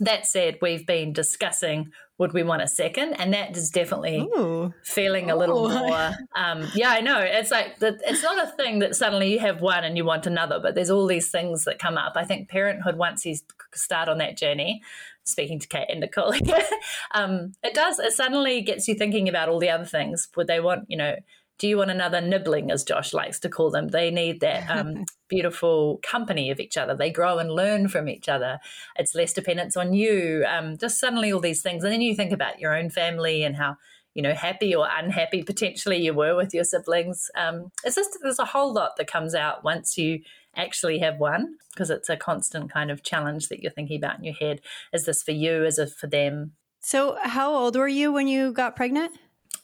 That 0.00 0.26
said, 0.26 0.58
we've 0.60 0.86
been 0.86 1.12
discussing 1.12 1.92
would 2.18 2.32
we 2.32 2.42
want 2.42 2.62
a 2.62 2.68
second, 2.68 3.14
and 3.14 3.34
that 3.34 3.56
is 3.56 3.70
definitely 3.70 4.20
Ooh. 4.20 4.72
feeling 4.82 5.30
a 5.30 5.36
little 5.36 5.66
Ooh. 5.66 5.78
more. 5.78 6.12
Um, 6.34 6.66
yeah, 6.74 6.90
I 6.90 7.00
know. 7.00 7.20
It's 7.20 7.50
like 7.50 7.78
the, 7.78 7.98
it's 8.06 8.22
not 8.22 8.42
a 8.42 8.50
thing 8.52 8.78
that 8.78 8.96
suddenly 8.96 9.34
you 9.34 9.38
have 9.40 9.60
one 9.60 9.84
and 9.84 9.96
you 9.96 10.04
want 10.04 10.26
another, 10.26 10.58
but 10.58 10.74
there's 10.74 10.88
all 10.88 11.06
these 11.06 11.30
things 11.30 11.64
that 11.64 11.78
come 11.78 11.98
up. 11.98 12.14
I 12.16 12.24
think 12.24 12.48
parenthood 12.48 12.96
once 12.96 13.26
you 13.26 13.36
start 13.74 14.08
on 14.08 14.18
that 14.18 14.38
journey. 14.38 14.82
Speaking 15.24 15.58
to 15.58 15.66
Kate 15.66 15.88
and 15.90 16.00
Nicole, 16.00 16.32
um, 17.10 17.52
it 17.62 17.74
does. 17.74 17.98
It 17.98 18.12
suddenly 18.12 18.62
gets 18.62 18.86
you 18.86 18.94
thinking 18.94 19.28
about 19.28 19.48
all 19.48 19.58
the 19.58 19.70
other 19.70 19.84
things. 19.84 20.28
Would 20.36 20.46
they 20.46 20.60
want, 20.60 20.84
you 20.86 20.96
know, 20.96 21.16
do 21.58 21.66
you 21.66 21.78
want 21.78 21.90
another 21.90 22.20
nibbling, 22.20 22.70
as 22.70 22.84
Josh 22.84 23.14
likes 23.14 23.40
to 23.40 23.48
call 23.48 23.70
them? 23.70 23.88
They 23.88 24.10
need 24.10 24.40
that 24.40 24.68
um, 24.68 25.04
beautiful 25.28 26.00
company 26.02 26.50
of 26.50 26.60
each 26.60 26.76
other. 26.76 26.94
They 26.94 27.10
grow 27.10 27.38
and 27.38 27.50
learn 27.50 27.88
from 27.88 28.08
each 28.08 28.28
other. 28.28 28.58
It's 28.96 29.14
less 29.14 29.32
dependence 29.32 29.76
on 29.76 29.94
you. 29.94 30.44
Um, 30.46 30.76
just 30.76 31.00
suddenly 31.00 31.32
all 31.32 31.40
these 31.40 31.62
things. 31.62 31.82
And 31.82 31.92
then 31.92 32.02
you 32.02 32.14
think 32.14 32.32
about 32.32 32.60
your 32.60 32.76
own 32.76 32.90
family 32.90 33.42
and 33.42 33.56
how, 33.56 33.76
you 34.14 34.22
know, 34.22 34.34
happy 34.34 34.74
or 34.74 34.86
unhappy 34.90 35.42
potentially 35.42 35.96
you 35.96 36.12
were 36.12 36.36
with 36.36 36.52
your 36.52 36.64
siblings. 36.64 37.30
Um, 37.34 37.70
it's 37.84 37.96
just, 37.96 38.18
there's 38.22 38.38
a 38.38 38.44
whole 38.44 38.72
lot 38.72 38.96
that 38.98 39.10
comes 39.10 39.34
out 39.34 39.64
once 39.64 39.96
you 39.96 40.20
actually 40.54 40.98
have 40.98 41.18
one 41.18 41.56
because 41.72 41.88
it's 41.90 42.08
a 42.10 42.16
constant 42.16 42.70
kind 42.70 42.90
of 42.90 43.02
challenge 43.02 43.48
that 43.48 43.60
you're 43.60 43.72
thinking 43.72 43.96
about 43.96 44.18
in 44.18 44.24
your 44.24 44.34
head. 44.34 44.60
Is 44.92 45.06
this 45.06 45.22
for 45.22 45.32
you? 45.32 45.64
Is 45.64 45.78
it 45.78 45.90
for 45.90 46.06
them? 46.06 46.52
So, 46.80 47.16
how 47.20 47.52
old 47.52 47.76
were 47.76 47.88
you 47.88 48.12
when 48.12 48.28
you 48.28 48.52
got 48.52 48.76
pregnant? 48.76 49.12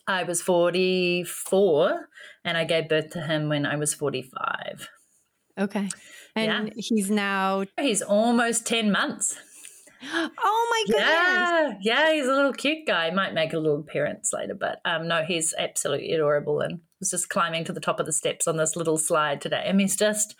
I 0.07 0.25
was 0.25 0.43
44 0.43 2.09
and 2.45 2.57
I 2.57 2.65
gave 2.65 2.89
birth 2.89 3.11
to 3.11 3.23
him 3.23 3.49
when 3.49 3.67
I 3.67 3.77
was 3.77 3.95
45. 3.95 4.89
Okay. 5.59 5.89
And 6.35 6.69
yeah. 6.69 6.73
he's 6.77 7.11
now 7.11 7.65
he's 7.79 8.03
almost 8.03 8.67
10 8.67 8.91
months. 8.91 9.39
Oh 10.05 10.69
my 10.69 10.85
goodness. 10.93 11.79
Yeah, 11.81 12.07
yeah, 12.09 12.13
he's 12.13 12.27
a 12.27 12.35
little 12.35 12.53
cute 12.53 12.89
guy. 12.89 13.11
Might 13.11 13.35
make 13.35 13.53
a 13.53 13.59
little 13.59 13.79
appearance 13.79 14.33
later, 14.33 14.55
but 14.55 14.81
um, 14.85 15.07
no, 15.07 15.23
he's 15.23 15.55
absolutely 15.57 16.13
adorable 16.13 16.59
and 16.59 16.81
was 16.99 17.11
just 17.11 17.29
climbing 17.29 17.63
to 17.67 17.73
the 17.73 17.79
top 17.79 18.01
of 18.01 18.07
the 18.07 18.13
steps 18.13 18.49
on 18.49 18.57
this 18.57 18.75
little 18.75 18.99
slide 18.99 19.41
today. 19.41 19.65
I 19.65 19.73
mean, 19.73 19.85
it's 19.85 19.95
just 19.95 20.35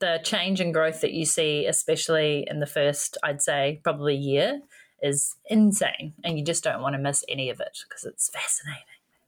the 0.00 0.20
change 0.24 0.60
and 0.60 0.74
growth 0.74 1.00
that 1.00 1.12
you 1.12 1.26
see, 1.26 1.66
especially 1.66 2.44
in 2.50 2.58
the 2.58 2.66
first, 2.66 3.16
I'd 3.22 3.40
say, 3.40 3.80
probably 3.84 4.16
year, 4.16 4.60
is 5.02 5.36
insane. 5.48 6.14
And 6.24 6.38
you 6.38 6.44
just 6.44 6.64
don't 6.64 6.82
want 6.82 6.94
to 6.94 7.00
miss 7.00 7.24
any 7.28 7.50
of 7.50 7.60
it 7.60 7.78
because 7.88 8.04
it's 8.04 8.30
fascinating. 8.30 8.82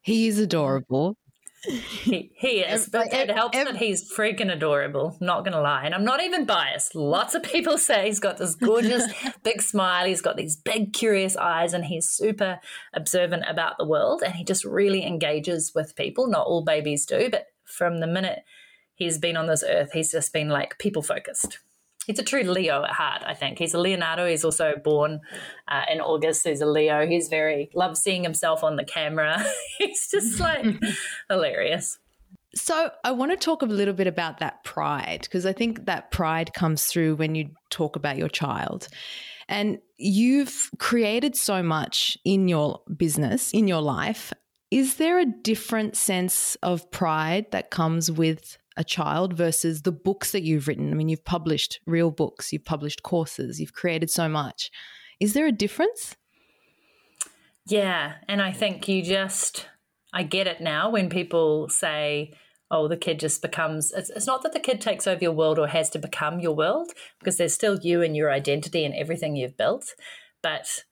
He's 0.06 0.38
mm. 0.38 0.44
adorable. 0.44 1.16
He, 1.64 2.30
he 2.36 2.60
is, 2.60 2.88
but 2.88 3.12
it 3.12 3.28
helps 3.28 3.58
that 3.58 3.76
he's 3.76 4.08
freaking 4.16 4.52
adorable. 4.52 5.16
Not 5.20 5.44
gonna 5.44 5.60
lie, 5.60 5.82
and 5.84 5.96
I'm 5.96 6.04
not 6.04 6.22
even 6.22 6.44
biased. 6.44 6.94
Lots 6.94 7.34
of 7.34 7.42
people 7.42 7.76
say 7.76 8.06
he's 8.06 8.20
got 8.20 8.38
this 8.38 8.54
gorgeous 8.54 9.02
big 9.42 9.60
smile. 9.60 10.06
He's 10.06 10.22
got 10.22 10.36
these 10.36 10.54
big 10.54 10.92
curious 10.92 11.36
eyes, 11.36 11.72
and 11.72 11.84
he's 11.84 12.06
super 12.06 12.60
observant 12.94 13.46
about 13.48 13.78
the 13.78 13.84
world. 13.84 14.22
And 14.24 14.36
he 14.36 14.44
just 14.44 14.64
really 14.64 15.04
engages 15.04 15.72
with 15.74 15.96
people. 15.96 16.28
Not 16.28 16.46
all 16.46 16.62
babies 16.62 17.04
do, 17.04 17.28
but 17.28 17.46
from 17.64 17.98
the 17.98 18.06
minute 18.06 18.44
he's 18.94 19.18
been 19.18 19.36
on 19.36 19.48
this 19.48 19.64
earth, 19.68 19.90
he's 19.92 20.12
just 20.12 20.32
been 20.32 20.48
like 20.48 20.78
people 20.78 21.02
focused 21.02 21.58
he's 22.06 22.18
a 22.18 22.22
true 22.22 22.42
Leo 22.42 22.84
at 22.84 22.90
heart. 22.90 23.22
I 23.26 23.34
think 23.34 23.58
he's 23.58 23.74
a 23.74 23.78
Leonardo. 23.78 24.26
He's 24.26 24.44
also 24.44 24.74
born 24.82 25.20
uh, 25.68 25.82
in 25.92 26.00
August. 26.00 26.46
He's 26.46 26.60
a 26.60 26.66
Leo. 26.66 27.06
He's 27.06 27.28
very 27.28 27.70
loves 27.74 28.00
seeing 28.00 28.22
himself 28.22 28.62
on 28.64 28.76
the 28.76 28.84
camera. 28.84 29.44
he's 29.78 30.08
just 30.08 30.40
like 30.40 30.64
hilarious. 31.28 31.98
So 32.54 32.90
I 33.04 33.12
want 33.12 33.32
to 33.32 33.36
talk 33.36 33.60
a 33.60 33.66
little 33.66 33.92
bit 33.92 34.06
about 34.06 34.38
that 34.38 34.64
pride 34.64 35.20
because 35.22 35.44
I 35.44 35.52
think 35.52 35.84
that 35.84 36.10
pride 36.10 36.54
comes 36.54 36.86
through 36.86 37.16
when 37.16 37.34
you 37.34 37.50
talk 37.70 37.96
about 37.96 38.16
your 38.16 38.30
child. 38.30 38.88
And 39.48 39.78
you've 39.96 40.70
created 40.78 41.36
so 41.36 41.62
much 41.62 42.16
in 42.24 42.48
your 42.48 42.80
business, 42.96 43.52
in 43.52 43.68
your 43.68 43.82
life. 43.82 44.32
Is 44.70 44.96
there 44.96 45.18
a 45.18 45.26
different 45.26 45.96
sense 45.96 46.56
of 46.62 46.90
pride 46.90 47.46
that 47.52 47.70
comes 47.70 48.10
with 48.10 48.58
a 48.76 48.84
child 48.84 49.32
versus 49.32 49.82
the 49.82 49.92
books 49.92 50.32
that 50.32 50.42
you've 50.42 50.68
written? 50.68 50.90
I 50.90 50.94
mean, 50.94 51.08
you've 51.08 51.24
published 51.24 51.80
real 51.86 52.10
books, 52.10 52.52
you've 52.52 52.64
published 52.64 53.02
courses, 53.02 53.60
you've 53.60 53.72
created 53.72 54.10
so 54.10 54.28
much. 54.28 54.70
Is 55.20 55.32
there 55.32 55.46
a 55.46 55.52
difference? 55.52 56.16
Yeah. 57.66 58.14
And 58.28 58.40
I 58.40 58.52
think 58.52 58.86
you 58.86 59.02
just, 59.02 59.66
I 60.12 60.22
get 60.22 60.46
it 60.46 60.60
now 60.60 60.90
when 60.90 61.08
people 61.08 61.68
say, 61.68 62.32
oh, 62.70 62.88
the 62.88 62.96
kid 62.96 63.20
just 63.20 63.42
becomes, 63.42 63.92
it's, 63.92 64.10
it's 64.10 64.26
not 64.26 64.42
that 64.42 64.52
the 64.52 64.60
kid 64.60 64.80
takes 64.80 65.06
over 65.06 65.20
your 65.22 65.32
world 65.32 65.58
or 65.58 65.68
has 65.68 65.88
to 65.90 65.98
become 65.98 66.40
your 66.40 66.54
world, 66.54 66.90
because 67.18 67.36
there's 67.38 67.54
still 67.54 67.78
you 67.80 68.02
and 68.02 68.16
your 68.16 68.30
identity 68.30 68.84
and 68.84 68.94
everything 68.94 69.36
you've 69.36 69.56
built. 69.56 69.94
But 70.42 70.84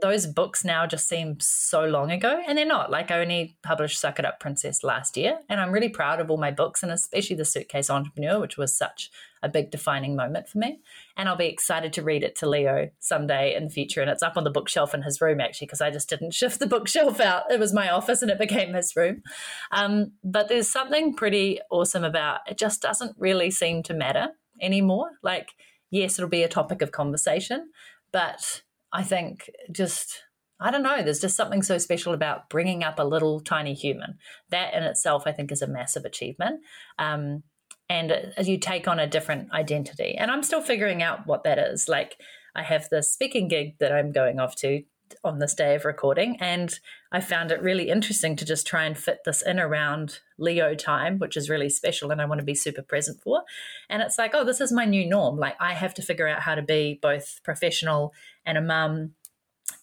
those 0.00 0.26
books 0.26 0.64
now 0.64 0.86
just 0.86 1.06
seem 1.06 1.36
so 1.38 1.84
long 1.84 2.10
ago 2.10 2.40
and 2.46 2.56
they're 2.56 2.64
not. 2.64 2.90
Like 2.90 3.10
i 3.10 3.20
only 3.20 3.56
published 3.62 4.00
suck 4.00 4.18
it 4.18 4.24
up 4.24 4.40
princess 4.40 4.82
last 4.82 5.16
year 5.16 5.38
and 5.48 5.60
i'm 5.60 5.72
really 5.72 5.88
proud 5.88 6.20
of 6.20 6.30
all 6.30 6.38
my 6.38 6.50
books 6.50 6.82
and 6.82 6.90
especially 6.90 7.36
the 7.36 7.44
suitcase 7.44 7.90
entrepreneur 7.90 8.40
which 8.40 8.56
was 8.56 8.74
such 8.74 9.10
a 9.42 9.48
big 9.48 9.70
defining 9.70 10.16
moment 10.16 10.48
for 10.48 10.58
me. 10.58 10.80
And 11.16 11.28
i'll 11.28 11.36
be 11.36 11.46
excited 11.46 11.92
to 11.94 12.02
read 12.02 12.22
it 12.22 12.36
to 12.36 12.48
leo 12.48 12.90
someday 13.00 13.54
in 13.54 13.64
the 13.64 13.70
future 13.70 14.00
and 14.00 14.10
it's 14.10 14.22
up 14.22 14.36
on 14.36 14.44
the 14.44 14.50
bookshelf 14.50 14.94
in 14.94 15.02
his 15.02 15.20
room 15.20 15.40
actually 15.40 15.66
because 15.66 15.82
i 15.82 15.90
just 15.90 16.08
didn't 16.08 16.34
shift 16.34 16.58
the 16.58 16.66
bookshelf 16.66 17.20
out. 17.20 17.50
It 17.50 17.60
was 17.60 17.74
my 17.74 17.90
office 17.90 18.22
and 18.22 18.30
it 18.30 18.38
became 18.38 18.74
his 18.74 18.96
room. 18.96 19.22
Um, 19.70 20.12
but 20.24 20.48
there's 20.48 20.68
something 20.68 21.14
pretty 21.14 21.60
awesome 21.70 22.04
about 22.04 22.40
it 22.46 22.56
just 22.56 22.80
doesn't 22.80 23.16
really 23.18 23.50
seem 23.50 23.82
to 23.84 23.94
matter 23.94 24.30
anymore. 24.60 25.10
Like 25.22 25.50
yes 25.90 26.18
it'll 26.18 26.28
be 26.28 26.42
a 26.42 26.48
topic 26.48 26.80
of 26.80 26.92
conversation 26.92 27.70
but 28.12 28.62
I 28.92 29.02
think 29.02 29.50
just 29.70 30.22
I 30.60 30.70
don't 30.70 30.84
know. 30.84 31.02
There's 31.02 31.20
just 31.20 31.36
something 31.36 31.62
so 31.62 31.76
special 31.78 32.14
about 32.14 32.48
bringing 32.48 32.84
up 32.84 33.00
a 33.00 33.04
little 33.04 33.40
tiny 33.40 33.74
human. 33.74 34.18
That 34.50 34.74
in 34.74 34.84
itself, 34.84 35.24
I 35.26 35.32
think, 35.32 35.50
is 35.50 35.60
a 35.60 35.66
massive 35.66 36.04
achievement. 36.04 36.60
Um, 36.98 37.42
and 37.90 38.32
you 38.42 38.58
take 38.58 38.86
on 38.88 38.98
a 38.98 39.06
different 39.06 39.52
identity. 39.52 40.14
And 40.16 40.30
I'm 40.30 40.42
still 40.42 40.62
figuring 40.62 41.02
out 41.02 41.26
what 41.26 41.42
that 41.44 41.58
is. 41.58 41.88
Like, 41.88 42.16
I 42.54 42.62
have 42.62 42.88
this 42.88 43.10
speaking 43.10 43.48
gig 43.48 43.76
that 43.80 43.92
I'm 43.92 44.12
going 44.12 44.38
off 44.38 44.54
to 44.56 44.82
on 45.24 45.38
this 45.38 45.54
day 45.54 45.74
of 45.74 45.84
recording. 45.84 46.36
And 46.40 46.78
I 47.10 47.20
found 47.20 47.50
it 47.50 47.60
really 47.60 47.90
interesting 47.90 48.34
to 48.36 48.44
just 48.44 48.66
try 48.66 48.84
and 48.84 48.96
fit 48.96 49.20
this 49.24 49.42
in 49.42 49.60
around 49.60 50.20
Leo 50.38 50.74
time, 50.74 51.18
which 51.18 51.36
is 51.36 51.50
really 51.50 51.68
special 51.68 52.10
and 52.10 52.20
I 52.20 52.24
want 52.24 52.38
to 52.38 52.44
be 52.44 52.54
super 52.54 52.82
present 52.82 53.20
for. 53.22 53.42
And 53.90 54.00
it's 54.00 54.16
like, 54.16 54.30
oh, 54.34 54.44
this 54.44 54.60
is 54.60 54.72
my 54.72 54.84
new 54.84 55.06
norm. 55.06 55.36
Like, 55.36 55.56
I 55.60 55.74
have 55.74 55.92
to 55.94 56.02
figure 56.02 56.28
out 56.28 56.40
how 56.40 56.54
to 56.54 56.62
be 56.62 56.98
both 57.02 57.40
professional 57.44 58.12
and 58.44 58.58
a 58.58 58.62
mum 58.62 59.14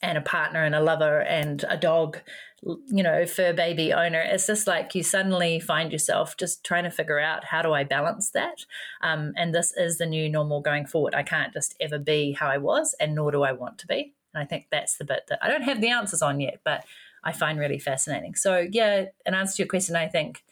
and 0.01 0.17
a 0.17 0.21
partner 0.21 0.63
and 0.63 0.75
a 0.75 0.81
lover 0.81 1.21
and 1.21 1.65
a 1.69 1.77
dog, 1.77 2.19
you 2.61 3.03
know, 3.03 3.25
fur 3.25 3.53
baby 3.53 3.91
owner. 3.91 4.21
It's 4.21 4.47
just 4.47 4.67
like 4.67 4.95
you 4.95 5.03
suddenly 5.03 5.59
find 5.59 5.91
yourself 5.91 6.37
just 6.37 6.63
trying 6.63 6.85
to 6.85 6.91
figure 6.91 7.19
out 7.19 7.45
how 7.45 7.61
do 7.61 7.73
I 7.73 7.83
balance 7.83 8.31
that? 8.31 8.65
Um, 9.01 9.33
and 9.35 9.53
this 9.53 9.73
is 9.75 9.97
the 9.97 10.05
new 10.05 10.29
normal 10.29 10.61
going 10.61 10.85
forward. 10.85 11.15
I 11.15 11.23
can't 11.23 11.53
just 11.53 11.75
ever 11.79 11.99
be 11.99 12.33
how 12.33 12.47
I 12.47 12.57
was, 12.57 12.95
and 12.99 13.15
nor 13.15 13.31
do 13.31 13.43
I 13.43 13.51
want 13.51 13.77
to 13.79 13.87
be. 13.87 14.13
And 14.33 14.43
I 14.43 14.45
think 14.45 14.67
that's 14.71 14.97
the 14.97 15.05
bit 15.05 15.23
that 15.29 15.39
I 15.41 15.49
don't 15.49 15.63
have 15.63 15.81
the 15.81 15.89
answers 15.89 16.21
on 16.21 16.39
yet, 16.39 16.59
but 16.63 16.83
I 17.23 17.31
find 17.33 17.59
really 17.59 17.79
fascinating. 17.79 18.35
So, 18.35 18.67
yeah, 18.71 19.05
in 19.25 19.33
answer 19.33 19.57
to 19.57 19.63
your 19.63 19.67
question, 19.67 19.95
I 19.95 20.07
think 20.07 20.43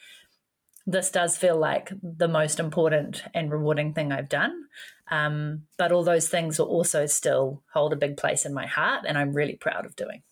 this 0.85 1.11
does 1.11 1.37
feel 1.37 1.57
like 1.57 1.91
the 2.01 2.27
most 2.27 2.59
important 2.59 3.23
and 3.33 3.51
rewarding 3.51 3.93
thing 3.93 4.11
I've 4.11 4.29
done. 4.29 4.65
Um, 5.09 5.63
but 5.77 5.91
all 5.91 6.03
those 6.03 6.27
things 6.27 6.59
will 6.59 6.67
also 6.67 7.05
still 7.05 7.63
hold 7.73 7.93
a 7.93 7.97
big 7.97 8.17
place 8.17 8.45
in 8.45 8.53
my 8.53 8.65
heart, 8.65 9.05
and 9.07 9.17
I'm 9.17 9.33
really 9.33 9.55
proud 9.55 9.85
of 9.85 9.95
doing. 9.95 10.23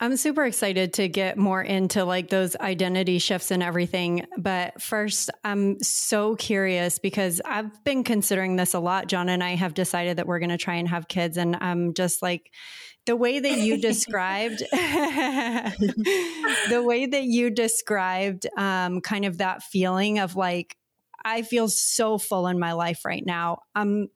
I'm 0.00 0.16
super 0.16 0.44
excited 0.44 0.94
to 0.94 1.08
get 1.08 1.38
more 1.38 1.62
into 1.62 2.04
like 2.04 2.28
those 2.28 2.56
identity 2.56 3.18
shifts 3.18 3.52
and 3.52 3.62
everything. 3.62 4.26
But 4.36 4.82
first, 4.82 5.30
I'm 5.44 5.80
so 5.82 6.34
curious 6.34 6.98
because 6.98 7.40
I've 7.44 7.84
been 7.84 8.02
considering 8.02 8.56
this 8.56 8.74
a 8.74 8.80
lot. 8.80 9.06
John 9.06 9.28
and 9.28 9.42
I 9.42 9.54
have 9.54 9.72
decided 9.72 10.16
that 10.16 10.26
we're 10.26 10.40
going 10.40 10.50
to 10.50 10.58
try 10.58 10.74
and 10.74 10.88
have 10.88 11.06
kids. 11.06 11.36
And 11.36 11.56
I'm 11.60 11.94
just 11.94 12.22
like, 12.22 12.50
the 13.06 13.16
way 13.16 13.38
that 13.38 13.58
you 13.58 13.80
described 13.80 14.58
the 14.70 15.72
way 16.84 17.06
that 17.06 17.24
you 17.24 17.50
described 17.50 18.46
um, 18.56 19.00
kind 19.00 19.24
of 19.24 19.38
that 19.38 19.62
feeling 19.62 20.18
of 20.18 20.36
like 20.36 20.76
I 21.24 21.42
feel 21.42 21.68
so 21.68 22.18
full 22.18 22.46
in 22.46 22.58
my 22.58 22.72
life 22.72 23.04
right 23.04 23.24
now. 23.24 23.60
I'm 23.74 24.08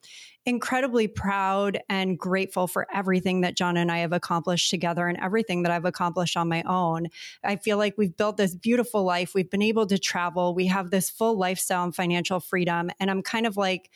incredibly 0.44 1.08
proud 1.08 1.78
and 1.88 2.18
grateful 2.18 2.66
for 2.66 2.86
everything 2.92 3.42
that 3.42 3.56
John 3.56 3.76
and 3.76 3.92
I 3.92 3.98
have 3.98 4.12
accomplished 4.12 4.70
together 4.70 5.06
and 5.06 5.18
everything 5.18 5.62
that 5.62 5.72
I've 5.72 5.84
accomplished 5.84 6.36
on 6.36 6.48
my 6.48 6.62
own. 6.62 7.08
I 7.44 7.56
feel 7.56 7.76
like 7.76 7.98
we've 7.98 8.16
built 8.16 8.36
this 8.38 8.54
beautiful 8.54 9.04
life. 9.04 9.34
We've 9.34 9.50
been 9.50 9.62
able 9.62 9.86
to 9.86 9.98
travel. 9.98 10.54
We 10.54 10.66
have 10.66 10.90
this 10.90 11.10
full 11.10 11.38
lifestyle 11.38 11.84
and 11.84 11.94
financial 11.94 12.40
freedom. 12.40 12.90
And 12.98 13.10
I'm 13.10 13.22
kind 13.22 13.46
of 13.46 13.56
like 13.56 13.90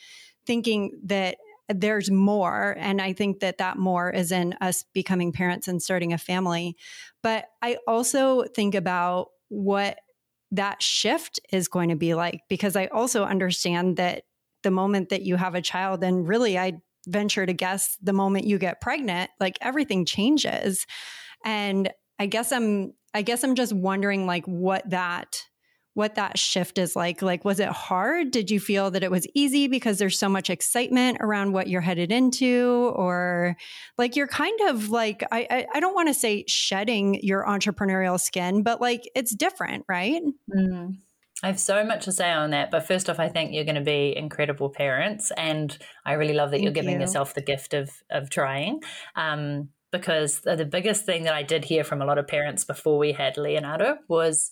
thinking 0.45 0.91
that 1.05 1.37
there's 1.69 2.11
more. 2.11 2.75
And 2.77 3.01
I 3.01 3.13
think 3.13 3.39
that 3.39 3.57
that 3.57 3.77
more 3.77 4.11
is 4.11 4.31
in 4.31 4.53
us 4.61 4.85
becoming 4.93 5.31
parents 5.31 5.67
and 5.67 5.81
starting 5.81 6.13
a 6.13 6.17
family. 6.17 6.75
But 7.21 7.45
I 7.61 7.77
also 7.87 8.43
think 8.43 8.75
about 8.75 9.29
what 9.49 9.97
that 10.53 10.81
shift 10.81 11.39
is 11.51 11.67
going 11.67 11.89
to 11.89 11.95
be 11.95 12.13
like 12.13 12.41
because 12.47 12.75
I 12.75 12.85
also 12.87 13.23
understand 13.23 13.97
that 13.97 14.23
the 14.61 14.71
moment 14.71 15.09
that 15.09 15.23
you 15.23 15.35
have 15.35 15.55
a 15.55 15.61
child, 15.61 16.03
and 16.03 16.27
really, 16.27 16.57
I 16.57 16.73
venture 17.05 17.45
to 17.45 17.53
guess 17.53 17.97
the 18.01 18.13
moment 18.13 18.45
you 18.45 18.57
get 18.57 18.79
pregnant, 18.79 19.29
like 19.39 19.57
everything 19.61 20.05
changes. 20.05 20.85
And 21.43 21.91
I 22.17 22.27
guess 22.27 22.51
I'm, 22.51 22.93
I 23.13 23.23
guess 23.23 23.43
I'm 23.43 23.55
just 23.55 23.73
wondering 23.73 24.25
like 24.25 24.45
what 24.45 24.89
that 24.89 25.43
what 25.93 26.15
that 26.15 26.39
shift 26.39 26.77
is 26.77 26.95
like. 26.95 27.21
Like, 27.21 27.45
was 27.45 27.59
it 27.59 27.69
hard? 27.69 28.31
Did 28.31 28.49
you 28.49 28.59
feel 28.59 28.91
that 28.91 29.03
it 29.03 29.11
was 29.11 29.27
easy 29.33 29.67
because 29.67 29.99
there's 29.99 30.17
so 30.17 30.29
much 30.29 30.49
excitement 30.49 31.17
around 31.21 31.53
what 31.53 31.67
you're 31.67 31.81
headed 31.81 32.11
into? 32.11 32.91
Or 32.95 33.55
like 33.97 34.15
you're 34.15 34.27
kind 34.27 34.59
of 34.67 34.89
like, 34.89 35.23
I, 35.31 35.47
I, 35.49 35.65
I 35.75 35.79
don't 35.79 35.93
want 35.93 36.07
to 36.07 36.13
say 36.13 36.45
shedding 36.47 37.19
your 37.21 37.45
entrepreneurial 37.45 38.19
skin, 38.19 38.63
but 38.63 38.81
like 38.81 39.03
it's 39.15 39.35
different, 39.35 39.85
right? 39.87 40.21
Mm. 40.55 40.97
I 41.43 41.47
have 41.47 41.59
so 41.59 41.83
much 41.83 42.05
to 42.05 42.11
say 42.11 42.31
on 42.31 42.51
that. 42.51 42.71
But 42.71 42.87
first 42.87 43.09
off, 43.09 43.19
I 43.19 43.27
think 43.27 43.51
you're 43.53 43.65
going 43.65 43.75
to 43.75 43.81
be 43.81 44.15
incredible 44.15 44.69
parents. 44.69 45.31
And 45.35 45.77
I 46.05 46.13
really 46.13 46.33
love 46.33 46.51
that 46.51 46.57
Thank 46.57 46.63
you're 46.63 46.73
giving 46.73 46.95
you. 46.95 47.01
yourself 47.01 47.33
the 47.33 47.41
gift 47.41 47.73
of, 47.73 47.91
of 48.09 48.29
trying. 48.29 48.81
Um, 49.15 49.69
because 49.91 50.39
the 50.39 50.65
biggest 50.65 51.05
thing 51.05 51.23
that 51.23 51.35
I 51.35 51.43
did 51.43 51.65
hear 51.65 51.83
from 51.83 52.01
a 52.01 52.05
lot 52.05 52.17
of 52.17 52.27
parents 52.27 52.63
before 52.63 52.97
we 52.97 53.11
had 53.11 53.37
Leonardo 53.37 53.97
was 54.07 54.49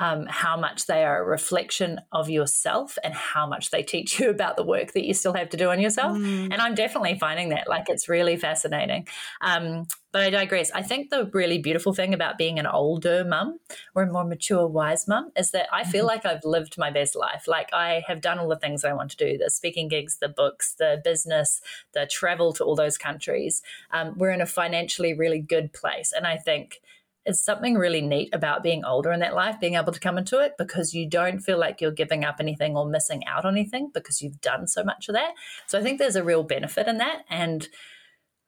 um, 0.00 0.24
how 0.26 0.56
much 0.56 0.86
they 0.86 1.04
are 1.04 1.22
a 1.22 1.26
reflection 1.26 2.00
of 2.10 2.30
yourself 2.30 2.96
and 3.04 3.14
how 3.14 3.46
much 3.46 3.70
they 3.70 3.82
teach 3.82 4.18
you 4.18 4.30
about 4.36 4.56
the 4.56 4.64
work 4.64 4.92
that 4.92 5.04
you 5.04 5.14
still 5.14 5.34
have 5.34 5.50
to 5.50 5.56
do 5.56 5.68
on 5.68 5.78
yourself. 5.78 6.16
Mm. 6.16 6.48
And 6.50 6.54
I'm 6.54 6.74
definitely 6.74 7.18
finding 7.18 7.50
that 7.50 7.68
like 7.68 7.84
it's 7.88 8.08
really 8.08 8.36
fascinating. 8.36 9.06
Um, 9.42 9.86
but 10.12 10.22
I 10.22 10.30
digress. 10.30 10.72
I 10.72 10.82
think 10.82 11.10
the 11.10 11.30
really 11.32 11.58
beautiful 11.58 11.92
thing 11.92 12.14
about 12.14 12.36
being 12.36 12.58
an 12.58 12.66
older 12.66 13.24
mum 13.24 13.60
or 13.94 14.02
a 14.02 14.10
more 14.10 14.24
mature, 14.24 14.66
wise 14.66 15.06
mum 15.06 15.30
is 15.36 15.52
that 15.52 15.68
I 15.72 15.84
feel 15.84 16.00
mm-hmm. 16.00 16.08
like 16.08 16.26
I've 16.26 16.44
lived 16.44 16.76
my 16.78 16.90
best 16.90 17.14
life. 17.14 17.44
Like 17.46 17.68
I 17.72 18.02
have 18.08 18.20
done 18.20 18.38
all 18.38 18.48
the 18.48 18.56
things 18.56 18.84
I 18.84 18.92
want 18.92 19.12
to 19.12 19.16
do 19.16 19.38
the 19.38 19.50
speaking 19.50 19.86
gigs, 19.86 20.16
the 20.16 20.28
books, 20.28 20.74
the 20.76 21.00
business, 21.04 21.60
the 21.92 22.06
travel 22.10 22.52
to 22.54 22.64
all 22.64 22.74
those 22.74 22.98
countries. 22.98 23.62
Um, 23.92 24.14
we're 24.16 24.30
in 24.30 24.40
a 24.40 24.46
financially 24.46 25.14
really 25.14 25.40
good 25.40 25.72
place. 25.72 26.12
And 26.12 26.26
I 26.26 26.38
think 26.38 26.80
it's 27.26 27.44
something 27.44 27.74
really 27.74 28.00
neat 28.00 28.30
about 28.32 28.62
being 28.62 28.84
older 28.84 29.12
in 29.12 29.20
that 29.20 29.34
life, 29.34 29.60
being 29.60 29.74
able 29.74 29.92
to 29.92 30.00
come 30.00 30.16
into 30.16 30.38
it 30.38 30.52
because 30.56 30.94
you 30.94 31.08
don't 31.08 31.40
feel 31.40 31.58
like 31.58 31.80
you're 31.80 31.90
giving 31.90 32.24
up 32.24 32.36
anything 32.40 32.76
or 32.76 32.86
missing 32.86 33.26
out 33.26 33.44
on 33.44 33.54
anything 33.54 33.90
because 33.92 34.22
you've 34.22 34.40
done 34.40 34.66
so 34.66 34.82
much 34.82 35.08
of 35.08 35.14
that. 35.14 35.32
So 35.66 35.78
I 35.78 35.82
think 35.82 35.98
there's 35.98 36.16
a 36.16 36.24
real 36.24 36.42
benefit 36.42 36.88
in 36.88 36.98
that. 36.98 37.24
And 37.28 37.68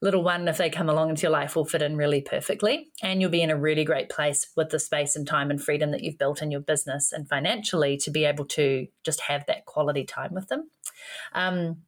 little 0.01 0.23
one, 0.23 0.49
if 0.49 0.57
they 0.57 0.71
come 0.71 0.89
along 0.89 1.11
into 1.11 1.23
your 1.23 1.31
life, 1.31 1.55
will 1.55 1.65
fit 1.65 1.83
in 1.83 1.97
really 1.97 2.21
perfectly. 2.21 2.91
And 3.03 3.21
you'll 3.21 3.31
be 3.31 3.43
in 3.43 3.51
a 3.51 3.57
really 3.57 3.85
great 3.85 4.09
place 4.09 4.49
with 4.57 4.71
the 4.71 4.79
space 4.79 5.17
and 5.17 5.27
time 5.27 5.51
and 5.51 5.63
freedom 5.63 5.91
that 5.93 6.03
you've 6.03 6.19
built 6.19 6.43
in 6.43 6.51
your 6.51 6.61
business 6.61 7.13
and 7.13 7.29
financially 7.29 7.97
to 7.99 8.11
be 8.11 8.25
able 8.25 8.47
to 8.47 8.89
just 9.05 9.21
have 9.23 9.47
that 9.47 9.67
quality 9.67 10.05
time 10.05 10.35
with 10.35 10.49
them. 10.49 10.71
Um, 11.35 11.83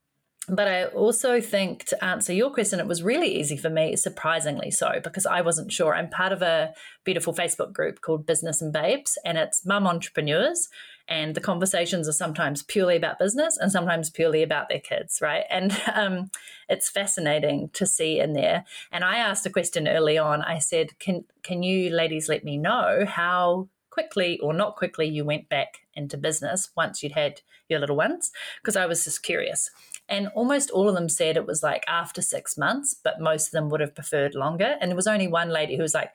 but 0.48 0.68
I 0.68 0.84
also 0.86 1.40
think 1.40 1.84
to 1.86 2.04
answer 2.04 2.32
your 2.32 2.52
question, 2.52 2.80
it 2.80 2.86
was 2.86 3.02
really 3.02 3.38
easy 3.38 3.56
for 3.56 3.70
me, 3.70 3.96
surprisingly 3.96 4.70
so, 4.70 5.00
because 5.02 5.26
I 5.26 5.40
wasn't 5.40 5.72
sure. 5.72 5.94
I'm 5.94 6.10
part 6.10 6.32
of 6.32 6.42
a 6.42 6.74
beautiful 7.04 7.32
Facebook 7.32 7.72
group 7.72 8.00
called 8.00 8.26
Business 8.26 8.60
and 8.60 8.72
Babes, 8.72 9.16
and 9.24 9.38
it's 9.38 9.64
mum 9.64 9.86
entrepreneurs. 9.86 10.68
And 11.06 11.34
the 11.34 11.40
conversations 11.40 12.08
are 12.08 12.12
sometimes 12.12 12.62
purely 12.62 12.96
about 12.96 13.18
business 13.18 13.58
and 13.58 13.70
sometimes 13.70 14.08
purely 14.08 14.42
about 14.42 14.70
their 14.70 14.80
kids, 14.80 15.18
right? 15.20 15.44
And 15.50 15.78
um, 15.94 16.30
it's 16.68 16.90
fascinating 16.90 17.70
to 17.74 17.86
see 17.86 18.20
in 18.20 18.32
there. 18.32 18.64
And 18.90 19.04
I 19.04 19.18
asked 19.18 19.44
a 19.46 19.50
question 19.50 19.86
early 19.86 20.16
on. 20.18 20.42
I 20.42 20.58
said, 20.58 20.98
"Can 20.98 21.24
can 21.42 21.62
you 21.62 21.90
ladies 21.90 22.28
let 22.28 22.44
me 22.44 22.56
know 22.56 23.04
how 23.06 23.68
quickly 23.90 24.40
or 24.40 24.52
not 24.52 24.76
quickly 24.76 25.06
you 25.06 25.24
went 25.24 25.48
back 25.48 25.80
into 25.94 26.16
business 26.16 26.70
once 26.76 27.02
you'd 27.02 27.12
had 27.12 27.40
your 27.68 27.80
little 27.80 27.96
ones?" 27.96 28.32
Because 28.62 28.76
I 28.76 28.86
was 28.86 29.04
just 29.04 29.22
curious. 29.22 29.70
And 30.08 30.28
almost 30.34 30.70
all 30.70 30.88
of 30.88 30.94
them 30.94 31.08
said 31.08 31.36
it 31.36 31.46
was 31.46 31.62
like 31.62 31.84
after 31.88 32.20
six 32.20 32.58
months, 32.58 32.94
but 32.94 33.20
most 33.20 33.46
of 33.46 33.52
them 33.52 33.70
would 33.70 33.80
have 33.80 33.94
preferred 33.94 34.34
longer. 34.34 34.76
And 34.80 34.90
there 34.90 34.96
was 34.96 35.06
only 35.06 35.28
one 35.28 35.48
lady 35.48 35.76
who 35.76 35.82
was 35.82 35.94
like, 35.94 36.10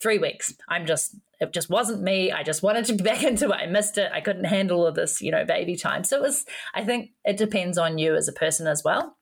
three 0.00 0.18
weeks. 0.18 0.54
I'm 0.68 0.86
just, 0.86 1.14
it 1.40 1.52
just 1.52 1.68
wasn't 1.68 2.02
me. 2.02 2.32
I 2.32 2.42
just 2.42 2.62
wanted 2.62 2.86
to 2.86 2.94
be 2.94 3.04
back 3.04 3.22
into 3.22 3.50
it. 3.50 3.54
I 3.54 3.66
missed 3.66 3.98
it. 3.98 4.10
I 4.12 4.20
couldn't 4.20 4.44
handle 4.44 4.84
all 4.84 4.92
this, 4.92 5.20
you 5.20 5.30
know, 5.30 5.44
baby 5.44 5.76
time. 5.76 6.04
So 6.04 6.16
it 6.16 6.22
was, 6.22 6.44
I 6.74 6.84
think 6.84 7.10
it 7.24 7.36
depends 7.36 7.78
on 7.78 7.98
you 7.98 8.14
as 8.14 8.28
a 8.28 8.32
person 8.32 8.66
as 8.66 8.82
well 8.84 9.16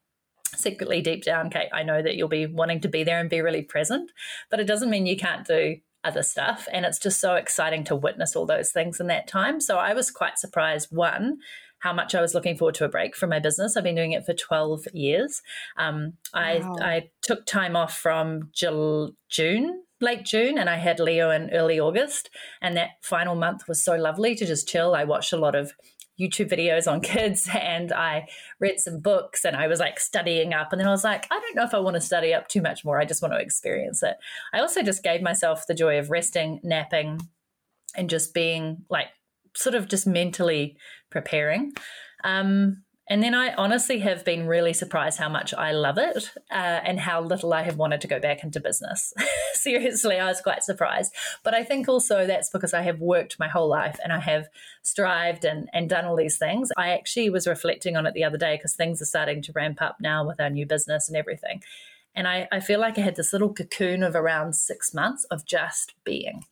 secretly 0.57 1.01
deep 1.01 1.25
down, 1.25 1.51
Kate, 1.51 1.69
I 1.73 1.83
know 1.83 2.03
that 2.03 2.17
you'll 2.17 2.29
be 2.29 2.47
wanting 2.47 2.81
to 2.81 2.89
be 2.89 3.05
there 3.05 3.21
and 3.21 3.31
be 3.31 3.41
really 3.41 3.63
present, 3.63 4.11
but 4.51 4.61
it 4.61 4.67
doesn't 4.67 4.91
mean 4.91 5.07
you 5.07 5.17
can't 5.17 5.47
do 5.47 5.77
other 6.05 6.23
stuff. 6.23 6.69
And 6.73 6.85
it's 6.85 6.99
just 6.99 7.21
so 7.21 7.35
exciting 7.35 7.85
to 7.85 7.97
witness 7.97 8.37
all 8.37 8.47
those 8.47 8.71
things 8.71 9.01
in 9.01 9.09
that 9.09 9.29
time. 9.29 9.61
So 9.61 9.79
I 9.79 9.95
was 9.95 10.11
quite 10.11 10.39
surprised, 10.39 10.89
one, 10.91 11.39
how 11.81 11.93
much 11.93 12.15
I 12.15 12.21
was 12.21 12.35
looking 12.35 12.57
forward 12.57 12.75
to 12.77 12.85
a 12.85 12.89
break 12.89 13.15
from 13.17 13.31
my 13.31 13.39
business. 13.39 13.77
I've 13.77 13.85
been 13.85 13.95
doing 13.95 14.13
it 14.13 14.27
for 14.27 14.35
12 14.35 14.89
years. 14.93 15.43
Um, 15.77 16.15
I, 16.35 16.59
wow. 16.59 16.77
I 16.81 17.11
took 17.23 17.47
time 17.47 17.77
off 17.77 17.97
from 17.97 18.51
June 18.53 19.83
late 20.01 20.25
June 20.25 20.59
and 20.59 20.71
I 20.71 20.77
had 20.77 21.01
Leo 21.01 21.31
in 21.31 21.51
early 21.51 21.81
August. 21.81 22.31
And 22.61 22.77
that 22.77 22.91
final 23.03 23.35
month 23.35 23.67
was 23.69 23.83
so 23.83 23.97
lovely 23.97 24.35
to 24.37 24.47
just 24.47 24.69
chill. 24.69 24.95
I 24.95 25.05
watched 25.05 25.33
a 25.33 25.39
lot 25.39 25.55
of 25.55 25.73
YouTube 26.21 26.51
videos 26.51 26.91
on 26.91 27.01
kids 27.03 27.49
and 27.53 27.93
I 27.93 28.29
read 28.61 28.81
some 28.81 29.01
books 29.01 29.45
and 29.45 29.57
I 29.57 29.67
was 29.67 29.81
like 29.81 30.01
studying 30.01 30.55
up. 30.55 30.73
And 30.73 30.81
then 30.81 30.89
I 30.89 30.93
was 30.93 31.05
like, 31.05 31.27
I 31.31 31.39
don't 31.41 31.57
know 31.57 31.65
if 31.65 31.75
I 31.75 31.81
want 31.81 31.95
to 31.95 32.01
study 32.01 32.35
up 32.35 32.49
too 32.49 32.63
much 32.63 32.85
more. 32.85 33.01
I 33.01 33.05
just 33.05 33.23
want 33.23 33.35
to 33.35 33.41
experience 33.41 34.03
it. 34.03 34.17
I 34.53 34.61
also 34.61 34.83
just 34.83 35.03
gave 35.03 35.23
myself 35.23 35.67
the 35.67 35.75
joy 35.75 35.99
of 35.99 36.11
resting, 36.11 36.61
napping, 36.63 37.21
and 37.97 38.11
just 38.11 38.35
being 38.35 38.85
like 38.91 39.09
sort 39.59 39.75
of 39.75 39.89
just 39.89 40.07
mentally 40.07 40.77
preparing. 41.11 41.73
Um, 42.25 42.85
and 43.11 43.23
then 43.23 43.35
I 43.35 43.55
honestly 43.55 44.01
have 44.01 44.23
been 44.25 44.47
really 44.47 44.75
surprised 44.75 45.19
how 45.19 45.31
much 45.31 45.55
I 45.55 45.73
love 45.73 45.97
it 45.97 46.31
uh, 46.51 46.81
and 46.85 47.01
how 47.01 47.23
little 47.23 47.55
I 47.55 47.63
have 47.63 47.79
wanted 47.79 48.03
to 48.03 48.07
go 48.07 48.21
back 48.21 48.45
into 48.45 48.61
business. 48.61 49.15
Seriously, 49.55 50.19
I 50.19 50.27
was 50.27 50.43
quite 50.43 50.63
surprised. 50.63 51.15
But 51.43 51.55
I 51.55 51.65
think 51.65 51.89
also 51.89 52.27
that's 52.27 52.51
because 52.51 52.75
I 52.75 52.83
have 52.83 53.01
worked 53.01 53.39
my 53.39 53.49
whole 53.49 53.69
life 53.69 53.99
and 54.05 54.13
I 54.13 54.21
have 54.21 54.49
strived 54.83 55.47
and, 55.47 55.71
and 55.73 55.89
done 55.89 56.05
all 56.05 56.17
these 56.17 56.37
things. 56.37 56.71
I 56.77 56.91
actually 56.91 57.31
was 57.31 57.47
reflecting 57.47 57.97
on 57.97 58.07
it 58.07 58.13
the 58.13 58.25
other 58.25 58.39
day 58.39 58.57
because 58.57 58.75
things 58.75 59.01
are 59.01 59.07
starting 59.07 59.41
to 59.43 59.53
ramp 59.53 59.81
up 59.81 59.97
now 60.01 60.27
with 60.27 60.39
our 60.39 60.51
new 60.51 60.67
business 60.67 61.09
and 61.09 61.17
everything. 61.17 61.63
And 62.15 62.29
I, 62.29 62.47
I 62.53 62.61
feel 62.61 62.79
like 62.79 62.99
I 62.99 63.03
had 63.03 63.17
this 63.17 63.33
little 63.33 63.55
cocoon 63.55 64.03
of 64.03 64.15
around 64.15 64.55
six 64.55 64.93
months 64.93 65.25
of 65.31 65.47
just 65.47 65.95
being 66.05 66.45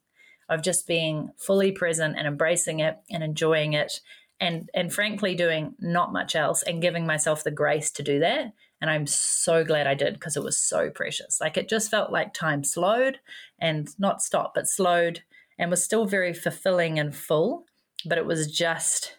of 0.49 0.63
just 0.63 0.87
being 0.87 1.31
fully 1.37 1.73
present 1.73 2.17
and 2.17 2.27
embracing 2.27 2.81
it 2.81 2.99
and 3.11 3.23
enjoying 3.23 3.73
it 3.73 4.01
and 4.39 4.69
and 4.75 4.93
frankly 4.93 5.35
doing 5.35 5.75
not 5.79 6.13
much 6.13 6.37
else 6.37 6.63
and 6.63 6.83
giving 6.83 7.07
myself 7.07 7.43
the 7.43 7.51
grace 7.51 7.91
to 7.91 8.03
do 8.03 8.19
that. 8.21 8.53
And 8.81 8.91
i'm 8.91 9.07
so 9.07 9.65
glad 9.65 9.87
i 9.87 9.95
did 9.95 10.15
because 10.15 10.37
it 10.37 10.43
was 10.43 10.59
so 10.59 10.91
precious. 10.91 11.41
Like 11.41 11.57
it 11.57 11.69
just 11.69 11.91
felt 11.91 12.13
like 12.13 12.35
time 12.35 12.65
slowed 12.65 13.19
and 13.59 13.89
not 13.99 14.23
stopped 14.23 14.55
but 14.55 14.69
slowed 14.69 15.23
and 15.59 15.71
was 15.71 15.83
still 15.83 16.05
very 16.05 16.35
fulfilling 16.35 16.99
and 16.99 17.15
full 17.15 17.65
but 18.05 18.19
it 18.19 18.27
was 18.27 18.51
just 18.51 19.17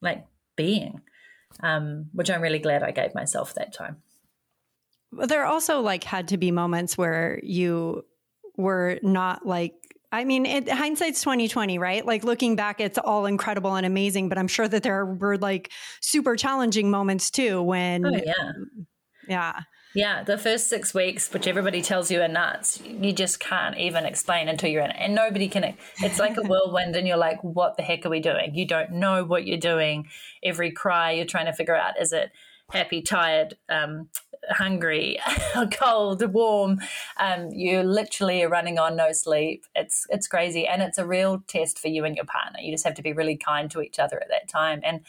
like 0.00 0.24
being 0.56 1.00
um, 1.60 2.06
which 2.12 2.30
i'm 2.30 2.40
really 2.40 2.58
glad 2.58 2.82
i 2.82 2.90
gave 2.90 3.14
myself 3.14 3.54
that 3.54 3.74
time. 3.74 3.96
But 5.12 5.28
there 5.28 5.44
also 5.44 5.80
like 5.80 6.04
had 6.04 6.28
to 6.28 6.38
be 6.38 6.50
moments 6.50 6.96
where 6.96 7.38
you 7.42 8.04
were 8.56 8.98
not 9.02 9.46
like 9.46 9.74
I 10.12 10.24
mean, 10.24 10.44
it, 10.44 10.68
hindsight's 10.68 11.22
twenty 11.22 11.48
twenty, 11.48 11.78
right? 11.78 12.04
Like 12.04 12.22
looking 12.22 12.54
back, 12.54 12.80
it's 12.80 12.98
all 12.98 13.24
incredible 13.24 13.74
and 13.74 13.86
amazing. 13.86 14.28
But 14.28 14.36
I'm 14.36 14.46
sure 14.46 14.68
that 14.68 14.82
there 14.82 15.06
were 15.06 15.38
like 15.38 15.72
super 16.02 16.36
challenging 16.36 16.90
moments 16.90 17.30
too. 17.30 17.62
When, 17.62 18.04
oh, 18.04 18.10
yeah, 18.10 18.52
yeah, 19.26 19.60
yeah. 19.94 20.22
The 20.22 20.36
first 20.36 20.68
six 20.68 20.92
weeks, 20.92 21.32
which 21.32 21.46
everybody 21.46 21.80
tells 21.80 22.10
you 22.10 22.20
are 22.20 22.28
nuts, 22.28 22.82
you 22.84 23.14
just 23.14 23.40
can't 23.40 23.78
even 23.78 24.04
explain 24.04 24.50
until 24.50 24.68
you're 24.68 24.82
in 24.82 24.90
it, 24.90 24.96
and 24.98 25.14
nobody 25.14 25.48
can. 25.48 25.74
It's 26.02 26.18
like 26.18 26.36
a 26.36 26.42
whirlwind, 26.46 26.94
and 26.94 27.08
you're 27.08 27.16
like, 27.16 27.42
"What 27.42 27.78
the 27.78 27.82
heck 27.82 28.04
are 28.04 28.10
we 28.10 28.20
doing?" 28.20 28.54
You 28.54 28.66
don't 28.66 28.92
know 28.92 29.24
what 29.24 29.46
you're 29.46 29.56
doing. 29.56 30.08
Every 30.44 30.72
cry, 30.72 31.12
you're 31.12 31.24
trying 31.24 31.46
to 31.46 31.54
figure 31.54 31.74
out: 31.74 31.98
is 31.98 32.12
it 32.12 32.32
happy, 32.72 33.02
tired, 33.02 33.56
um, 33.68 34.08
hungry, 34.50 35.18
cold, 35.72 36.22
warm. 36.32 36.80
Um, 37.18 37.50
you 37.50 37.82
literally 37.82 38.42
are 38.42 38.48
running 38.48 38.78
on 38.78 38.96
no 38.96 39.12
sleep. 39.12 39.64
It's 39.74 40.06
it's 40.08 40.26
crazy, 40.26 40.66
and 40.66 40.82
it's 40.82 40.98
a 40.98 41.06
real 41.06 41.42
test 41.46 41.78
for 41.78 41.88
you 41.88 42.04
and 42.04 42.16
your 42.16 42.24
partner. 42.24 42.60
You 42.60 42.72
just 42.72 42.84
have 42.84 42.94
to 42.94 43.02
be 43.02 43.12
really 43.12 43.36
kind 43.36 43.70
to 43.70 43.80
each 43.80 43.98
other 43.98 44.20
at 44.20 44.28
that 44.28 44.48
time. 44.48 44.80
And 44.82 45.02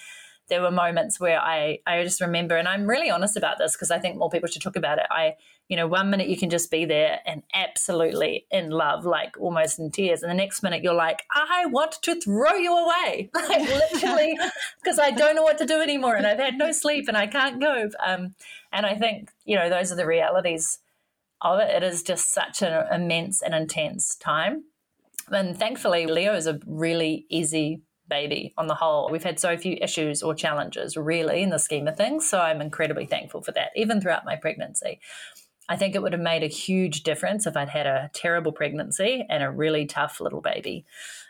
there 0.49 0.61
were 0.61 0.71
moments 0.71 1.19
where 1.19 1.39
I, 1.39 1.79
I 1.87 2.03
just 2.03 2.19
remember, 2.19 2.57
and 2.57 2.67
I'm 2.67 2.85
really 2.85 3.09
honest 3.09 3.37
about 3.37 3.57
this 3.57 3.75
because 3.75 3.91
I 3.91 3.99
think 3.99 4.17
more 4.17 4.29
people 4.29 4.49
should 4.49 4.61
talk 4.61 4.75
about 4.75 4.97
it. 4.97 5.05
I, 5.09 5.35
you 5.69 5.77
know, 5.77 5.87
one 5.87 6.09
minute 6.09 6.27
you 6.27 6.37
can 6.37 6.49
just 6.49 6.69
be 6.69 6.85
there 6.85 7.19
and 7.25 7.41
absolutely 7.53 8.45
in 8.51 8.69
love, 8.69 9.05
like 9.05 9.39
almost 9.39 9.79
in 9.79 9.91
tears. 9.91 10.21
And 10.21 10.29
the 10.29 10.35
next 10.35 10.61
minute 10.61 10.83
you're 10.83 10.93
like, 10.93 11.23
I 11.33 11.65
want 11.67 11.93
to 12.03 12.19
throw 12.19 12.53
you 12.55 12.75
away, 12.75 13.29
like 13.33 13.61
literally, 13.69 14.37
because 14.83 14.99
I 14.99 15.11
don't 15.11 15.35
know 15.35 15.43
what 15.43 15.57
to 15.59 15.65
do 15.65 15.81
anymore 15.81 16.15
and 16.15 16.27
I've 16.27 16.39
had 16.39 16.57
no 16.57 16.71
sleep 16.71 17.07
and 17.07 17.17
I 17.17 17.27
can't 17.27 17.61
go. 17.61 17.89
Um, 18.05 18.35
and 18.71 18.85
I 18.85 18.95
think, 18.95 19.31
you 19.45 19.55
know, 19.55 19.69
those 19.69 19.91
are 19.91 19.95
the 19.95 20.05
realities 20.05 20.79
of 21.41 21.59
it. 21.59 21.69
It 21.69 21.83
is 21.83 22.03
just 22.03 22.33
such 22.33 22.61
an 22.61 22.85
immense 22.91 23.41
and 23.41 23.53
intense 23.53 24.15
time. 24.15 24.65
And 25.31 25.57
thankfully, 25.57 26.05
Leo 26.05 26.35
is 26.35 26.47
a 26.47 26.59
really 26.65 27.25
easy 27.29 27.81
baby 28.09 28.53
on 28.57 28.67
the 28.67 28.75
whole. 28.75 29.09
We've 29.09 29.23
had 29.23 29.39
so 29.39 29.55
few 29.57 29.77
issues 29.81 30.21
or 30.21 30.35
challenges, 30.35 30.97
really, 30.97 31.41
in 31.41 31.49
the 31.49 31.59
scheme 31.59 31.87
of 31.87 31.95
things. 31.95 32.27
So 32.27 32.39
I'm 32.39 32.61
incredibly 32.61 33.05
thankful 33.05 33.41
for 33.41 33.51
that, 33.53 33.71
even 33.75 34.01
throughout 34.01 34.25
my 34.25 34.35
pregnancy. 34.35 34.99
I 35.69 35.77
think 35.77 35.95
it 35.95 36.01
would 36.01 36.13
have 36.13 36.21
made 36.21 36.43
a 36.43 36.47
huge 36.47 37.03
difference 37.03 37.47
if 37.47 37.55
I'd 37.55 37.69
had 37.69 37.87
a 37.87 38.09
terrible 38.13 38.51
pregnancy 38.51 39.25
and 39.29 39.43
a 39.43 39.51
really 39.51 39.85
tough 39.85 40.19
little 40.19 40.41
baby. 40.41 40.85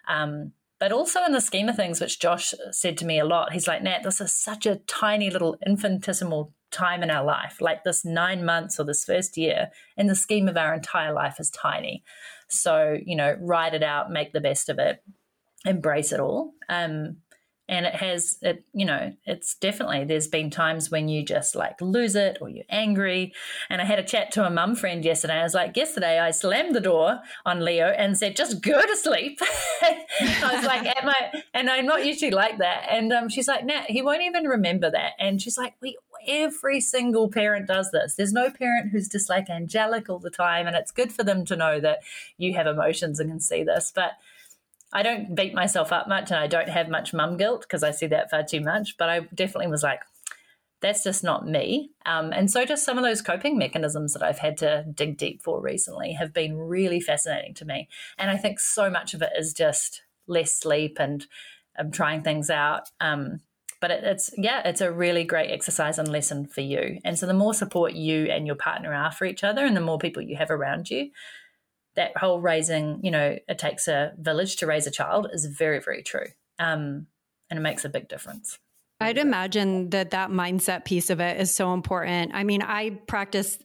Um, 0.08 0.54
but 0.80 0.91
also 0.91 1.24
in 1.24 1.32
the 1.32 1.39
scheme 1.39 1.69
of 1.69 1.76
things, 1.76 2.02
which 2.02 2.19
Josh 2.19 2.54
said 2.72 2.98
to 2.98 3.06
me 3.06 3.19
a 3.19 3.26
lot, 3.26 3.54
he's 3.54 3.67
like, 3.67 3.84
Nat, 3.84 4.04
this 4.04 4.19
is 4.19 4.34
such 4.34 4.65
a 4.65 4.78
tiny 4.88 5.30
little 5.30 5.56
infinitesimal 5.65 6.52
time 6.72 7.04
in 7.04 7.10
our 7.10 7.24
life. 7.24 7.62
Like 7.62 7.84
this 7.84 8.04
nine 8.04 8.43
months 8.43 8.80
or 8.80 8.84
this 8.84 9.06
first 9.06 9.38
year 9.38 9.69
in 9.96 10.08
the 10.08 10.15
scheme 10.15 10.50
of 10.50 10.58
our 10.58 10.74
entire 10.74 11.13
life 11.13 11.39
is 11.39 11.50
tiny. 11.52 12.04
So, 12.50 12.98
you 13.06 13.15
know, 13.15 13.38
ride 13.39 13.74
it 13.74 13.84
out, 13.84 14.12
make 14.12 14.34
the 14.34 14.41
best 14.41 14.67
of 14.67 14.80
it, 14.80 15.02
embrace 15.65 16.12
it 16.12 16.19
all. 16.19 16.52
Um, 16.67 17.17
and 17.74 17.88
it 17.88 17.96
has 17.96 18.38
it 18.44 18.64
you 18.74 18.86
know 18.86 19.12
it's 19.26 19.56
definitely 19.56 20.04
there's 20.06 20.28
been 20.28 20.52
times 20.52 20.92
when 20.92 21.10
you 21.10 21.26
just 21.26 21.56
like 21.56 21.82
lose 21.82 22.16
it 22.16 22.38
or 22.40 22.48
you're 22.48 22.66
angry. 22.70 23.34
And 23.70 23.82
i 23.82 23.86
had 23.86 23.98
a 23.98 24.04
chat 24.04 24.32
to 24.34 24.46
a 24.46 24.50
mum 24.50 24.76
friend 24.76 25.04
yesterday. 25.04 25.40
I 25.40 25.44
was 25.44 25.56
like 25.56 25.76
yesterday 25.76 26.20
i 26.20 26.30
slammed 26.32 26.76
the 26.76 26.82
door 26.82 27.20
on 27.46 27.62
leo 27.62 27.88
and 27.88 28.18
said 28.18 28.36
just 28.36 28.62
go 28.62 28.80
to 28.80 28.96
sleep 28.96 29.40
i 29.82 30.56
was 30.56 30.66
like 30.66 30.86
at 30.86 31.04
my 31.04 31.42
and 31.54 31.70
i'm 31.70 31.86
not 31.86 32.06
usually 32.06 32.32
like 32.32 32.60
that. 32.60 32.86
And 32.90 33.12
um, 33.12 33.28
she's 33.28 33.48
like 33.48 33.66
nat 33.66 33.86
he 33.88 34.02
won't 34.02 34.22
even 34.22 34.46
remember 34.46 34.92
that. 34.92 35.14
And 35.20 35.42
she's 35.42 35.58
like 35.58 35.74
we 35.82 35.98
every 36.28 36.80
single 36.80 37.30
parent 37.30 37.68
does 37.68 37.92
this. 37.92 38.16
There's 38.16 38.34
no 38.34 38.50
parent 38.50 38.92
who's 38.92 39.08
just 39.08 39.30
like 39.30 39.50
angelic 39.50 40.10
all 40.10 40.20
the 40.20 40.30
time. 40.30 40.68
And 40.68 40.76
it's 40.76 40.92
good 40.92 41.12
for 41.12 41.24
them 41.24 41.44
to 41.46 41.56
know 41.56 41.80
that 41.80 42.00
you 42.38 42.54
have 42.54 42.68
emotions 42.68 43.20
and 43.20 43.30
can 43.30 43.40
see 43.40 43.64
this. 43.64 43.92
But 43.94 44.12
I 44.94 45.02
don't 45.04 45.36
beat 45.36 45.54
myself 45.54 45.92
up 45.92 46.08
much 46.08 46.32
and 46.32 46.40
I 46.40 46.48
don't 46.48 46.70
have 46.70 46.88
much 46.88 47.14
mum 47.14 47.36
guilt 47.36 47.62
because 47.62 47.84
I 47.84 47.92
see 47.92 48.08
that 48.08 48.30
far 48.30 48.44
too 48.44 48.62
much. 48.62 48.96
But 48.98 49.10
I 49.10 49.22
definitely 49.34 49.68
was 49.68 49.84
like, 49.84 50.00
that's 50.84 51.04
just 51.04 51.24
not 51.24 51.48
me. 51.48 51.92
Um, 52.06 52.32
and 52.34 52.52
so, 52.52 52.66
just 52.66 52.86
some 52.86 52.98
of 52.98 53.04
those 53.04 53.22
coping 53.22 53.58
mechanisms 53.58 54.14
that 54.14 54.22
I've 54.22 54.40
had 54.40 54.58
to 54.58 54.86
dig 54.94 55.18
deep 55.18 55.42
for 55.42 55.62
recently 55.62 56.14
have 56.14 56.34
been 56.34 56.58
really 56.58 57.00
fascinating 57.00 57.54
to 57.56 57.66
me. 57.66 57.88
And 58.18 58.30
I 58.30 58.38
think 58.38 58.60
so 58.60 58.90
much 58.90 59.14
of 59.14 59.22
it 59.22 59.32
is 59.36 59.54
just 59.54 60.04
less 60.28 60.54
sleep 60.54 60.98
and 61.00 61.26
um, 61.80 61.90
trying 61.90 62.22
things 62.22 62.50
out. 62.50 62.90
Um, 63.00 63.40
but 63.80 63.92
it, 63.92 64.04
it's, 64.04 64.30
yeah, 64.38 64.62
it's 64.66 64.82
a 64.82 64.92
really 64.92 65.24
great 65.24 65.52
exercise 65.52 65.98
and 65.98 66.08
lesson 66.08 66.46
for 66.46 66.62
you. 66.62 67.00
And 67.06 67.18
so, 67.18 67.26
the 67.26 67.34
more 67.34 67.54
support 67.54 67.94
you 67.94 68.26
and 68.26 68.46
your 68.46 68.58
partner 68.58 68.94
are 68.94 69.12
for 69.12 69.26
each 69.26 69.44
other 69.44 69.66
and 69.66 69.78
the 69.78 69.82
more 69.82 69.98
people 69.98 70.22
you 70.22 70.36
have 70.36 70.52
around 70.52 70.92
you, 70.92 71.12
that 71.96 72.18
whole 72.18 72.40
raising, 72.40 73.00
you 73.04 73.12
know, 73.12 73.38
it 73.48 73.60
takes 73.60 73.88
a 73.88 74.14
village 74.18 74.56
to 74.58 74.66
raise 74.66 74.88
a 74.88 74.92
child 74.92 75.28
is 75.32 75.46
very, 75.46 75.80
very 75.80 76.04
true. 76.04 76.28
Um, 76.60 77.08
and 77.50 77.60
it 77.60 77.62
makes 77.62 77.86
a 77.86 77.90
big 77.90 78.08
difference. 78.08 78.58
I'd 79.00 79.18
imagine 79.18 79.90
that 79.90 80.12
that 80.12 80.30
mindset 80.30 80.86
piece 80.86 81.10
of 81.10 81.20
it 81.20 81.40
is 81.40 81.54
so 81.54 81.74
important. 81.74 82.32
I 82.34 82.44
mean, 82.44 82.62
I 82.62 82.92
practice 83.08 83.60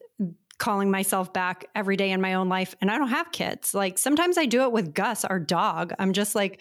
calling 0.58 0.90
myself 0.90 1.32
back 1.32 1.66
every 1.74 1.96
day 1.96 2.10
in 2.10 2.20
my 2.20 2.34
own 2.34 2.48
life 2.48 2.74
and 2.80 2.90
I 2.90 2.98
don't 2.98 3.08
have 3.08 3.30
kids. 3.30 3.74
Like 3.74 3.96
sometimes 3.96 4.36
I 4.36 4.46
do 4.46 4.62
it 4.62 4.72
with 4.72 4.92
Gus, 4.92 5.24
our 5.24 5.38
dog. 5.38 5.92
I'm 5.98 6.12
just 6.12 6.34
like, 6.34 6.60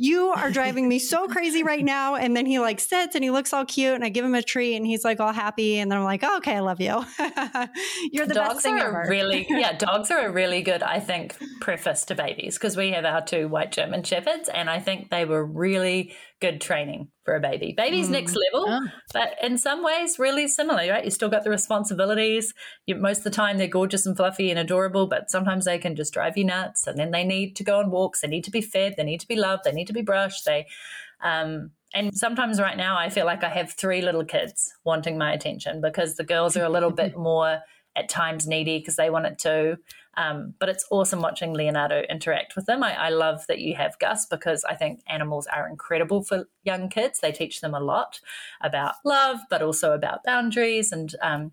you 0.00 0.28
are 0.28 0.50
driving 0.52 0.88
me 0.88 1.00
so 1.00 1.26
crazy 1.26 1.64
right 1.64 1.84
now. 1.84 2.14
And 2.14 2.36
then 2.36 2.46
he 2.46 2.60
like 2.60 2.78
sits 2.78 3.16
and 3.16 3.24
he 3.24 3.30
looks 3.30 3.52
all 3.52 3.64
cute 3.64 3.94
and 3.94 4.04
I 4.04 4.08
give 4.08 4.24
him 4.24 4.34
a 4.34 4.42
treat 4.42 4.76
and 4.76 4.86
he's 4.86 5.04
like 5.04 5.18
all 5.18 5.32
happy. 5.32 5.78
And 5.78 5.90
then 5.90 5.98
I'm 5.98 6.04
like, 6.04 6.22
oh, 6.22 6.36
okay, 6.38 6.54
I 6.54 6.60
love 6.60 6.80
you. 6.80 7.04
You're 8.12 8.26
the 8.26 8.34
dogs 8.34 8.54
best 8.54 8.62
thing 8.62 8.78
are 8.78 9.02
ever. 9.02 9.10
really, 9.10 9.46
yeah, 9.50 9.76
dogs 9.76 10.12
are 10.12 10.26
a 10.26 10.30
really 10.30 10.62
good, 10.62 10.84
I 10.84 11.00
think, 11.00 11.36
preface 11.60 12.04
to 12.06 12.14
babies 12.14 12.56
because 12.56 12.76
we 12.76 12.92
have 12.92 13.04
our 13.04 13.24
two 13.24 13.48
white 13.48 13.72
German 13.72 14.04
shepherds 14.04 14.48
and 14.48 14.70
I 14.70 14.78
think 14.78 15.10
they 15.10 15.24
were 15.24 15.44
really 15.44 16.14
good 16.40 16.60
training 16.60 17.08
for 17.24 17.34
a 17.34 17.40
baby. 17.40 17.74
Baby's 17.76 18.08
mm. 18.08 18.12
next 18.12 18.36
level, 18.52 18.66
oh. 18.68 18.86
but 19.12 19.34
in 19.42 19.58
some 19.58 19.82
ways 19.82 20.18
really 20.18 20.46
similar, 20.46 20.88
right? 20.90 21.04
You 21.04 21.10
still 21.10 21.28
got 21.28 21.44
the 21.44 21.50
responsibilities. 21.50 22.54
You, 22.86 22.94
most 22.96 23.18
of 23.18 23.24
the 23.24 23.30
time 23.30 23.58
they're 23.58 23.66
gorgeous 23.66 24.06
and 24.06 24.16
fluffy 24.16 24.50
and 24.50 24.58
adorable, 24.58 25.06
but 25.06 25.30
sometimes 25.30 25.64
they 25.64 25.78
can 25.78 25.96
just 25.96 26.12
drive 26.12 26.36
you 26.36 26.44
nuts 26.44 26.86
and 26.86 26.98
then 26.98 27.10
they 27.10 27.24
need 27.24 27.56
to 27.56 27.64
go 27.64 27.78
on 27.78 27.90
walks, 27.90 28.20
they 28.20 28.28
need 28.28 28.44
to 28.44 28.50
be 28.50 28.60
fed, 28.60 28.94
they 28.96 29.04
need 29.04 29.20
to 29.20 29.28
be 29.28 29.36
loved, 29.36 29.64
they 29.64 29.72
need 29.72 29.86
to 29.88 29.92
be 29.92 30.02
brushed. 30.02 30.44
They, 30.44 30.66
um, 31.22 31.70
and 31.94 32.16
sometimes 32.16 32.60
right 32.60 32.76
now 32.76 32.96
I 32.96 33.08
feel 33.08 33.26
like 33.26 33.42
I 33.42 33.48
have 33.48 33.72
three 33.72 34.02
little 34.02 34.24
kids 34.24 34.72
wanting 34.84 35.18
my 35.18 35.32
attention 35.32 35.80
because 35.80 36.16
the 36.16 36.24
girls 36.24 36.56
are 36.56 36.64
a 36.64 36.70
little 36.70 36.90
bit 36.90 37.16
more 37.16 37.60
at 37.96 38.08
times 38.08 38.46
needy 38.46 38.78
because 38.78 38.96
they 38.96 39.10
want 39.10 39.26
it 39.26 39.38
too. 39.38 39.76
Um, 40.18 40.54
but 40.58 40.68
it's 40.68 40.84
awesome 40.90 41.20
watching 41.20 41.54
Leonardo 41.54 42.02
interact 42.10 42.56
with 42.56 42.66
them. 42.66 42.82
I, 42.82 42.92
I, 42.94 43.08
love 43.10 43.46
that 43.46 43.60
you 43.60 43.76
have 43.76 43.96
Gus 44.00 44.26
because 44.26 44.64
I 44.64 44.74
think 44.74 45.00
animals 45.06 45.46
are 45.46 45.68
incredible 45.68 46.24
for 46.24 46.48
young 46.64 46.88
kids. 46.88 47.20
They 47.20 47.30
teach 47.30 47.60
them 47.60 47.72
a 47.72 47.78
lot 47.78 48.18
about 48.60 48.96
love, 49.04 49.38
but 49.48 49.62
also 49.62 49.92
about 49.92 50.24
boundaries. 50.24 50.90
And 50.90 51.14
um, 51.22 51.52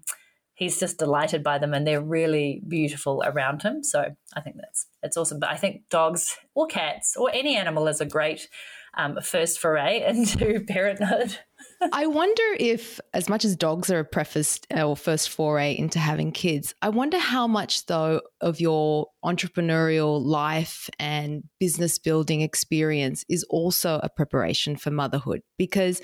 he's 0.56 0.80
just 0.80 0.98
delighted 0.98 1.44
by 1.44 1.60
them, 1.60 1.76
and 1.76 1.86
they're 1.86 2.02
really 2.02 2.64
beautiful 2.68 3.22
around 3.24 3.62
him. 3.62 3.84
So 3.84 4.16
I 4.36 4.42
think 4.42 4.56
that's 4.56 4.88
it's 5.04 5.16
awesome. 5.16 5.40
But 5.40 5.52
I 5.52 5.58
think 5.58 5.84
dogs 5.90 6.36
or 6.56 6.66
cats 6.66 7.16
or 7.16 7.30
any 7.32 7.56
animal 7.56 7.88
is 7.88 8.02
a 8.02 8.06
great 8.06 8.50
um, 8.96 9.20
first 9.22 9.60
foray 9.60 10.04
into 10.08 10.66
parenthood. 10.68 11.38
I 11.94 12.08
wonder 12.08 12.44
if, 12.60 13.00
as 13.14 13.30
much 13.30 13.46
as 13.46 13.56
dogs 13.56 13.90
are 13.92 14.00
a 14.00 14.06
preface 14.06 14.60
uh, 14.76 14.84
or 14.84 14.96
first 14.96 15.30
foray 15.30 15.78
into 15.78 16.00
having 16.00 16.32
kids, 16.32 16.74
I 16.82 16.90
wonder 16.90 17.18
how 17.18 17.48
much, 17.48 17.86
though, 17.86 18.22
of 18.42 18.60
your 18.60 19.08
entrepreneurial 19.24 20.24
life 20.24 20.90
and 21.00 21.44
business 21.60 22.00
building 22.00 22.42
experience 22.42 23.26
is 23.30 23.44
also 23.50 24.00
a 24.02 24.10
preparation 24.10 24.76
for 24.76 24.92
motherhood. 24.92 25.42
Because 25.58 26.02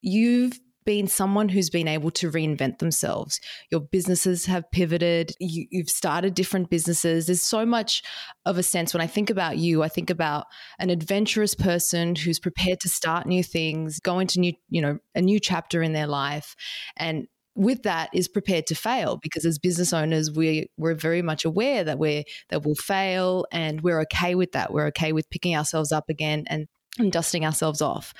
you've 0.00 0.58
been 0.84 1.06
someone 1.06 1.48
who's 1.48 1.70
been 1.70 1.88
able 1.88 2.10
to 2.12 2.30
reinvent 2.30 2.78
themselves. 2.78 3.40
Your 3.70 3.80
businesses 3.80 4.46
have 4.46 4.70
pivoted, 4.70 5.32
you, 5.40 5.66
have 5.80 5.88
started 5.88 6.34
different 6.34 6.70
businesses. 6.70 7.26
There's 7.26 7.42
so 7.42 7.64
much 7.64 8.02
of 8.44 8.58
a 8.58 8.62
sense 8.62 8.92
when 8.92 9.00
I 9.00 9.06
think 9.06 9.30
about 9.30 9.58
you, 9.58 9.82
I 9.82 9.88
think 9.88 10.10
about 10.10 10.46
an 10.78 10.90
adventurous 10.90 11.54
person 11.54 12.14
who's 12.16 12.38
prepared 12.38 12.80
to 12.80 12.88
start 12.88 13.26
new 13.26 13.42
things, 13.42 14.00
go 14.00 14.18
into 14.18 14.40
new, 14.40 14.52
you 14.68 14.82
know, 14.82 14.98
a 15.14 15.22
new 15.22 15.40
chapter 15.40 15.82
in 15.82 15.92
their 15.92 16.06
life. 16.06 16.54
And 16.96 17.26
with 17.56 17.84
that 17.84 18.10
is 18.12 18.28
prepared 18.28 18.66
to 18.66 18.74
fail 18.74 19.18
because 19.22 19.44
as 19.44 19.58
business 19.58 19.92
owners 19.92 20.30
we 20.30 20.68
we're 20.76 20.94
very 20.94 21.22
much 21.22 21.44
aware 21.44 21.84
that 21.84 21.98
we're 21.98 22.24
that 22.50 22.64
we'll 22.64 22.74
fail 22.74 23.46
and 23.52 23.80
we're 23.80 24.00
okay 24.00 24.34
with 24.34 24.52
that 24.52 24.72
we're 24.72 24.86
okay 24.86 25.12
with 25.12 25.30
picking 25.30 25.54
ourselves 25.54 25.92
up 25.92 26.08
again 26.08 26.44
and, 26.48 26.66
and 26.98 27.12
dusting 27.12 27.44
ourselves 27.44 27.80
off 27.80 28.12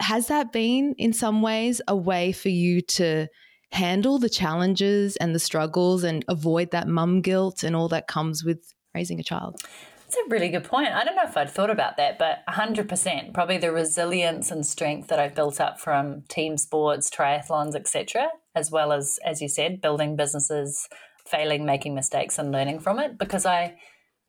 has 0.00 0.28
that 0.28 0.52
been 0.52 0.94
in 0.98 1.12
some 1.12 1.42
ways 1.42 1.80
a 1.86 1.96
way 1.96 2.32
for 2.32 2.48
you 2.48 2.80
to 2.80 3.28
handle 3.72 4.18
the 4.18 4.28
challenges 4.28 5.16
and 5.16 5.34
the 5.34 5.38
struggles 5.38 6.02
and 6.02 6.24
avoid 6.28 6.70
that 6.72 6.88
mum 6.88 7.20
guilt 7.20 7.62
and 7.62 7.76
all 7.76 7.88
that 7.88 8.08
comes 8.08 8.44
with 8.44 8.72
raising 8.94 9.20
a 9.20 9.22
child? 9.22 9.62
That's 10.10 10.26
a 10.26 10.28
really 10.28 10.48
good 10.48 10.64
point. 10.64 10.88
I 10.88 11.04
don't 11.04 11.14
know 11.14 11.22
if 11.22 11.36
I'd 11.36 11.50
thought 11.50 11.70
about 11.70 11.96
that, 11.98 12.18
but 12.18 12.38
100%. 12.48 13.32
Probably 13.32 13.58
the 13.58 13.70
resilience 13.70 14.50
and 14.50 14.66
strength 14.66 15.06
that 15.06 15.20
I've 15.20 15.36
built 15.36 15.60
up 15.60 15.78
from 15.78 16.22
team 16.22 16.56
sports, 16.56 17.08
triathlons, 17.10 17.76
etc., 17.76 18.30
as 18.56 18.72
well 18.72 18.90
as, 18.92 19.20
as 19.24 19.40
you 19.40 19.48
said, 19.48 19.80
building 19.80 20.16
businesses, 20.16 20.88
failing, 21.24 21.64
making 21.64 21.94
mistakes, 21.94 22.40
and 22.40 22.50
learning 22.50 22.80
from 22.80 22.98
it. 22.98 23.18
Because 23.18 23.46
I, 23.46 23.76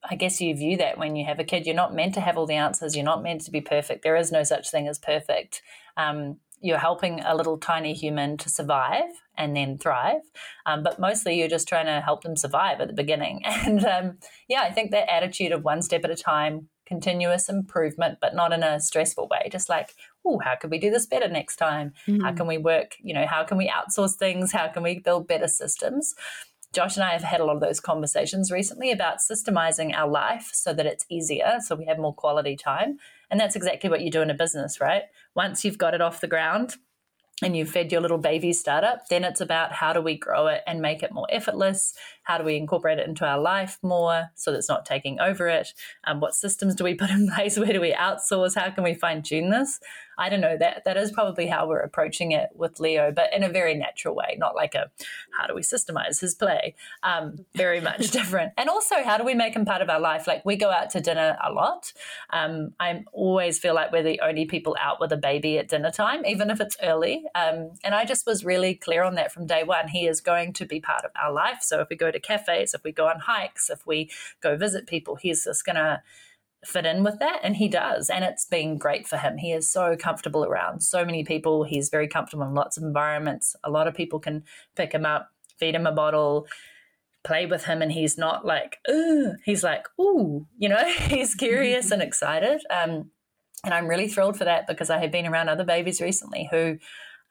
I 0.03 0.15
guess 0.15 0.41
you 0.41 0.55
view 0.55 0.77
that 0.77 0.97
when 0.97 1.15
you 1.15 1.25
have 1.25 1.39
a 1.39 1.43
kid. 1.43 1.65
You're 1.65 1.75
not 1.75 1.93
meant 1.93 2.13
to 2.15 2.21
have 2.21 2.37
all 2.37 2.47
the 2.47 2.55
answers. 2.55 2.95
You're 2.95 3.05
not 3.05 3.23
meant 3.23 3.41
to 3.41 3.51
be 3.51 3.61
perfect. 3.61 4.03
There 4.03 4.15
is 4.15 4.31
no 4.31 4.43
such 4.43 4.71
thing 4.71 4.87
as 4.87 4.97
perfect. 4.97 5.61
Um, 5.97 6.37
you're 6.61 6.77
helping 6.77 7.19
a 7.21 7.35
little 7.35 7.57
tiny 7.57 7.93
human 7.93 8.37
to 8.37 8.49
survive 8.49 9.09
and 9.37 9.55
then 9.55 9.77
thrive. 9.77 10.21
Um, 10.65 10.83
but 10.83 10.99
mostly 10.99 11.37
you're 11.37 11.47
just 11.47 11.67
trying 11.67 11.87
to 11.87 12.01
help 12.01 12.23
them 12.23 12.35
survive 12.35 12.79
at 12.79 12.87
the 12.87 12.93
beginning. 12.93 13.41
And 13.65 13.83
um, 13.85 14.17
yeah, 14.47 14.61
I 14.61 14.71
think 14.71 14.91
that 14.91 15.11
attitude 15.11 15.51
of 15.51 15.63
one 15.63 15.81
step 15.81 16.03
at 16.03 16.11
a 16.11 16.15
time, 16.15 16.69
continuous 16.85 17.49
improvement, 17.49 18.19
but 18.21 18.35
not 18.35 18.53
in 18.53 18.63
a 18.63 18.79
stressful 18.79 19.27
way, 19.29 19.49
just 19.51 19.69
like, 19.69 19.95
oh, 20.25 20.39
how 20.43 20.55
can 20.55 20.69
we 20.69 20.77
do 20.77 20.91
this 20.91 21.05
better 21.05 21.27
next 21.27 21.55
time? 21.55 21.93
Mm. 22.07 22.21
How 22.21 22.33
can 22.33 22.47
we 22.47 22.57
work? 22.57 22.95
You 23.01 23.13
know, 23.13 23.25
how 23.25 23.43
can 23.43 23.57
we 23.57 23.69
outsource 23.69 24.15
things? 24.15 24.51
How 24.51 24.67
can 24.67 24.83
we 24.83 24.99
build 24.99 25.27
better 25.27 25.47
systems? 25.47 26.13
Josh 26.73 26.95
and 26.95 27.03
I 27.03 27.11
have 27.11 27.23
had 27.23 27.41
a 27.41 27.45
lot 27.45 27.55
of 27.55 27.61
those 27.61 27.81
conversations 27.81 28.51
recently 28.51 28.91
about 28.91 29.17
systemizing 29.17 29.93
our 29.93 30.09
life 30.09 30.51
so 30.53 30.73
that 30.73 30.85
it's 30.85 31.05
easier, 31.09 31.57
so 31.59 31.75
we 31.75 31.85
have 31.85 31.99
more 31.99 32.13
quality 32.13 32.55
time. 32.55 32.97
And 33.29 33.39
that's 33.39 33.55
exactly 33.55 33.89
what 33.89 34.01
you 34.01 34.09
do 34.09 34.21
in 34.21 34.29
a 34.29 34.33
business, 34.35 34.79
right? 34.79 35.03
Once 35.35 35.65
you've 35.65 35.77
got 35.77 35.93
it 35.93 36.01
off 36.01 36.21
the 36.21 36.27
ground, 36.27 36.75
and 37.43 37.57
you've 37.57 37.69
fed 37.69 37.91
your 37.91 38.01
little 38.01 38.17
baby 38.17 38.53
startup, 38.53 39.07
then 39.09 39.23
it's 39.23 39.41
about 39.41 39.71
how 39.71 39.93
do 39.93 40.01
we 40.01 40.15
grow 40.15 40.47
it 40.47 40.61
and 40.67 40.81
make 40.81 41.01
it 41.03 41.11
more 41.11 41.27
effortless? 41.31 41.93
How 42.23 42.37
do 42.37 42.43
we 42.43 42.55
incorporate 42.55 42.99
it 42.99 43.07
into 43.07 43.25
our 43.25 43.39
life 43.39 43.77
more 43.81 44.29
so 44.35 44.51
that 44.51 44.57
it's 44.57 44.69
not 44.69 44.85
taking 44.85 45.19
over 45.19 45.47
it? 45.47 45.73
Um, 46.05 46.19
what 46.19 46.35
systems 46.35 46.75
do 46.75 46.83
we 46.83 46.95
put 46.95 47.09
in 47.09 47.29
place? 47.35 47.57
Where 47.57 47.73
do 47.73 47.81
we 47.81 47.93
outsource? 47.93 48.55
How 48.55 48.69
can 48.71 48.83
we 48.83 48.93
fine 48.93 49.21
tune 49.21 49.49
this? 49.49 49.79
I 50.21 50.29
don't 50.29 50.41
know. 50.41 50.55
That 50.55 50.83
that 50.85 50.97
is 50.97 51.11
probably 51.11 51.47
how 51.47 51.67
we're 51.67 51.79
approaching 51.79 52.31
it 52.31 52.49
with 52.53 52.79
Leo, 52.79 53.11
but 53.11 53.33
in 53.33 53.43
a 53.43 53.49
very 53.49 53.73
natural 53.73 54.15
way, 54.15 54.35
not 54.37 54.55
like 54.55 54.75
a 54.75 54.91
how 55.37 55.47
do 55.47 55.55
we 55.55 55.61
systemize 55.61 56.19
his 56.19 56.35
play? 56.35 56.75
Um, 57.01 57.45
very 57.55 57.81
much 57.89 58.11
different. 58.11 58.53
And 58.57 58.69
also, 58.69 59.03
how 59.03 59.17
do 59.17 59.23
we 59.23 59.33
make 59.33 59.55
him 59.55 59.65
part 59.65 59.81
of 59.81 59.89
our 59.89 59.99
life? 59.99 60.27
Like 60.27 60.45
we 60.45 60.55
go 60.57 60.69
out 60.69 60.91
to 60.91 61.01
dinner 61.01 61.37
a 61.43 61.51
lot. 61.51 61.91
Um, 62.29 62.73
I 62.79 63.03
always 63.13 63.57
feel 63.57 63.73
like 63.73 63.91
we're 63.91 64.03
the 64.03 64.19
only 64.21 64.45
people 64.45 64.75
out 64.79 64.99
with 64.99 65.11
a 65.11 65.17
baby 65.17 65.57
at 65.57 65.69
dinner 65.69 65.91
time, 65.91 66.25
even 66.25 66.51
if 66.51 66.61
it's 66.61 66.77
early. 66.83 67.23
Um, 67.33 67.71
and 67.83 67.95
I 67.95 68.05
just 68.05 68.27
was 68.27 68.45
really 68.45 68.75
clear 68.75 69.03
on 69.03 69.15
that 69.15 69.31
from 69.31 69.47
day 69.47 69.63
one. 69.63 69.87
He 69.87 70.05
is 70.05 70.21
going 70.21 70.53
to 70.53 70.65
be 70.65 70.79
part 70.79 71.03
of 71.03 71.11
our 71.15 71.31
life. 71.31 71.59
So 71.61 71.79
if 71.79 71.89
we 71.89 71.95
go 72.11 72.17
to 72.17 72.19
cafes, 72.19 72.73
if 72.73 72.83
we 72.83 72.91
go 72.91 73.07
on 73.07 73.19
hikes, 73.19 73.69
if 73.69 73.85
we 73.85 74.09
go 74.41 74.57
visit 74.57 74.87
people, 74.87 75.15
he's 75.15 75.45
just 75.45 75.65
going 75.65 75.75
to 75.75 76.01
fit 76.63 76.85
in 76.85 77.03
with 77.03 77.17
that 77.17 77.39
and 77.41 77.55
he 77.55 77.67
does 77.67 78.07
and 78.07 78.23
it's 78.23 78.45
been 78.45 78.77
great 78.77 79.07
for 79.07 79.17
him. 79.17 79.37
He 79.37 79.51
is 79.51 79.67
so 79.67 79.95
comfortable 79.95 80.45
around 80.45 80.81
so 80.81 81.03
many 81.03 81.23
people. 81.23 81.63
He's 81.63 81.89
very 81.89 82.07
comfortable 82.07 82.45
in 82.45 82.53
lots 82.53 82.77
of 82.77 82.83
environments. 82.83 83.55
A 83.63 83.71
lot 83.71 83.87
of 83.87 83.95
people 83.95 84.19
can 84.19 84.43
pick 84.75 84.93
him 84.93 85.05
up 85.05 85.29
feed 85.57 85.75
him 85.75 85.85
a 85.85 85.91
bottle 85.91 86.47
play 87.23 87.45
with 87.45 87.65
him 87.65 87.83
and 87.83 87.91
he's 87.91 88.17
not 88.17 88.45
like 88.45 88.77
Ugh. 88.89 89.35
he's 89.43 89.63
like 89.63 89.87
ooh 89.99 90.47
you 90.57 90.69
know? 90.69 90.83
He's 91.07 91.35
curious 91.35 91.91
and 91.91 92.01
excited. 92.01 92.61
Um, 92.69 93.11
and 93.63 93.73
i'm 93.73 93.87
really 93.87 94.07
thrilled 94.07 94.37
for 94.37 94.45
that 94.45 94.65
because 94.67 94.89
i 94.89 94.97
have 94.97 95.11
been 95.11 95.27
around 95.27 95.49
other 95.49 95.63
babies 95.63 96.01
recently 96.01 96.47
who 96.49 96.77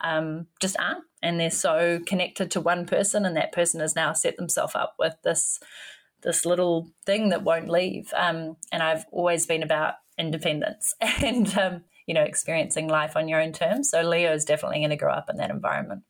um, 0.02 0.46
just 0.60 0.78
aren't 0.78 1.04
and 1.22 1.38
they're 1.38 1.50
so 1.50 2.00
connected 2.06 2.50
to 2.50 2.60
one 2.60 2.86
person 2.86 3.24
and 3.24 3.36
that 3.36 3.52
person 3.52 3.80
has 3.80 3.94
now 3.94 4.12
set 4.12 4.36
themselves 4.36 4.74
up 4.74 4.94
with 4.98 5.14
this 5.22 5.60
this 6.22 6.44
little 6.44 6.90
thing 7.06 7.30
that 7.30 7.44
won't 7.44 7.70
leave. 7.70 8.12
Um, 8.14 8.56
and 8.70 8.82
I've 8.82 9.06
always 9.10 9.46
been 9.46 9.62
about 9.62 9.94
independence 10.18 10.92
and 11.00 11.56
um, 11.56 11.84
you 12.06 12.14
know 12.14 12.22
experiencing 12.22 12.88
life 12.88 13.16
on 13.16 13.28
your 13.28 13.40
own 13.40 13.52
terms. 13.52 13.90
So 13.90 14.02
Leo 14.02 14.32
is 14.32 14.44
definitely 14.44 14.80
going 14.80 14.90
to 14.90 14.96
grow 14.96 15.12
up 15.12 15.30
in 15.30 15.36
that 15.36 15.50
environment. 15.50 16.02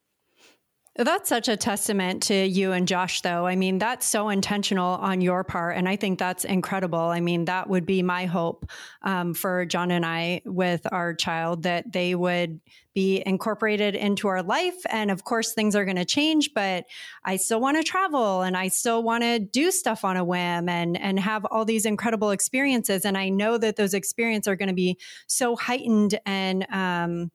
That's 0.97 1.29
such 1.29 1.49
a 1.49 1.57
testament 1.57 2.25
to 2.25 2.35
you 2.35 2.73
and 2.73 2.87
Josh, 2.87 3.21
though. 3.21 3.47
I 3.47 3.55
mean, 3.55 3.79
that's 3.79 4.05
so 4.05 4.29
intentional 4.29 4.97
on 4.97 5.21
your 5.21 5.45
part. 5.45 5.77
And 5.77 5.89
I 5.89 5.95
think 5.95 6.19
that's 6.19 6.45
incredible. 6.45 6.99
I 6.99 7.21
mean, 7.21 7.45
that 7.45 7.71
would 7.71 7.87
be 7.87 8.03
my 8.03 8.27
hope 8.27 8.69
um, 9.03 9.33
for 9.33 9.65
John 9.67 9.93
and 9.93 10.05
I 10.05 10.43
with 10.45 10.85
our 10.91 11.15
child 11.15 11.63
that 11.63 11.93
they 11.93 12.17
would 12.17 12.61
be 12.93 13.23
incorporated 13.25 13.95
into 13.95 14.27
our 14.27 14.43
life. 14.43 14.75
And 14.91 15.13
of 15.13 15.23
course, 15.23 15.53
things 15.53 15.77
are 15.77 15.85
going 15.85 15.97
to 15.97 16.05
change, 16.05 16.51
but 16.55 16.87
I 17.25 17.37
still 17.37 17.61
want 17.61 17.77
to 17.77 17.85
travel 17.85 18.43
and 18.43 18.57
I 18.57 18.67
still 18.67 19.05
want 19.05 19.23
to 19.23 19.39
do 19.39 19.71
stuff 19.71 20.05
on 20.05 20.17
a 20.17 20.25
whim 20.25 20.69
and, 20.69 21.01
and 21.01 21.21
have 21.21 21.45
all 21.45 21.65
these 21.65 21.87
incredible 21.87 22.33
experiences. 22.33 23.05
And 23.05 23.17
I 23.17 23.29
know 23.29 23.59
that 23.59 23.77
those 23.77 23.95
experiences 23.95 24.49
are 24.49 24.57
going 24.57 24.69
to 24.69 24.75
be 24.75 24.99
so 25.29 25.55
heightened 25.55 26.19
and, 26.27 26.67
um, 26.69 27.31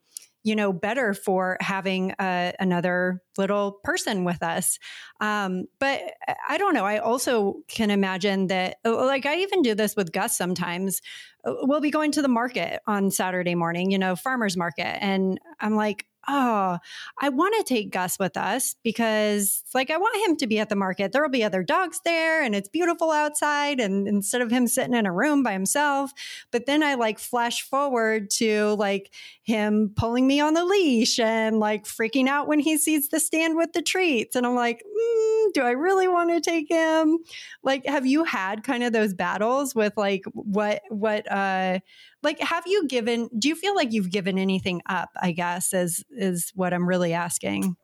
you 0.45 0.55
know, 0.55 0.71
better 0.71 1.15
for 1.15 1.58
having 1.60 2.12
uh, 2.12 2.51
another 2.60 3.19
little 3.36 3.79
person 3.84 4.23
with 4.23 4.43
us. 4.43 4.77
Um, 5.19 5.65
but 5.79 6.01
I 6.47 6.60
don't 6.60 6.75
know. 6.75 6.86
I 6.86 6.99
also 6.99 7.63
can 7.67 7.89
imagine 7.89 8.45
that, 8.47 8.77
uh, 8.86 9.05
like, 9.08 9.25
I 9.25 9.38
even 9.39 9.63
do 9.63 9.73
this 9.73 9.95
with 9.95 10.12
Gus 10.12 10.38
sometimes. 10.38 11.01
Uh, 11.43 11.55
we'll 11.62 11.81
be 11.81 11.89
going 11.89 12.12
to 12.12 12.21
the 12.21 12.27
market 12.27 12.79
on 12.86 13.10
Saturday 13.10 13.55
morning, 13.55 13.89
you 13.89 13.97
know, 13.97 14.15
farmer's 14.15 14.55
market. 14.55 15.03
And 15.03 15.39
I'm 15.60 15.75
like, 15.75 16.05
oh, 16.27 16.77
I 17.21 17.29
want 17.29 17.55
to 17.58 17.63
take 17.63 17.91
Gus 17.91 18.17
with 18.17 18.36
us 18.36 18.75
because, 18.84 19.63
like, 19.73 19.91
I 19.91 19.97
want 19.97 20.27
him 20.27 20.36
to 20.38 20.47
be 20.47 20.60
at 20.60 20.69
the 20.69 20.75
market. 20.75 21.12
There 21.12 21.21
will 21.21 21.29
be 21.29 21.43
other 21.43 21.63
dogs 21.63 22.01
there 22.03 22.41
and 22.41 22.55
it's 22.55 22.69
beautiful 22.69 23.12
outside. 23.12 23.79
And 23.79 24.08
instead 24.08 24.41
of 24.41 24.49
him 24.51 24.67
sitting 24.67 24.95
in 24.95 25.05
a 25.05 25.13
room 25.13 25.43
by 25.43 25.53
himself, 25.53 26.12
but 26.51 26.65
then 26.65 26.81
I 26.81 26.95
like 26.95 27.19
flash 27.19 27.62
forward 27.62 28.29
to 28.31 28.75
like 28.75 29.12
him 29.45 29.93
pulling 29.95 30.25
me 30.25 30.39
on 30.39 30.55
the 30.55 30.65
leash 30.65 31.19
and 31.19 31.60
like 31.60 31.86
freaking 31.86 32.27
out 32.27 32.47
when 32.47 32.60
he 32.60 32.77
sees 32.77 33.10
the 33.10 33.19
stand 33.19 33.55
with 33.55 33.73
the 33.73 33.81
treats. 33.81 34.36
And 34.36 34.45
I'm 34.45 34.55
like, 34.55 34.79
mm, 34.79 35.53
do 35.53 35.62
I 35.62 35.71
really 35.71 36.08
want 36.08 36.31
to 36.31 36.41
take 36.41 36.67
him? 36.67 37.19
Like, 37.63 37.86
have 37.86 38.08
you 38.08 38.23
had 38.23 38.63
kind 38.63 38.84
of 38.84 38.91
those 38.91 39.13
battles 39.13 39.75
with 39.75 39.93
like 39.95 40.23
what, 40.34 40.81
what, 40.89 41.31
uh, 41.31 41.79
like 42.23 42.39
have 42.39 42.63
you 42.65 42.88
given 42.88 43.29
do 43.38 43.47
you 43.47 43.55
feel 43.55 43.75
like 43.75 43.93
you've 43.93 44.10
given 44.10 44.39
anything 44.39 44.81
up 44.88 45.10
i 45.21 45.31
guess 45.31 45.73
is 45.73 46.03
is 46.10 46.51
what 46.55 46.73
i'm 46.73 46.89
really 46.89 47.13
asking 47.13 47.75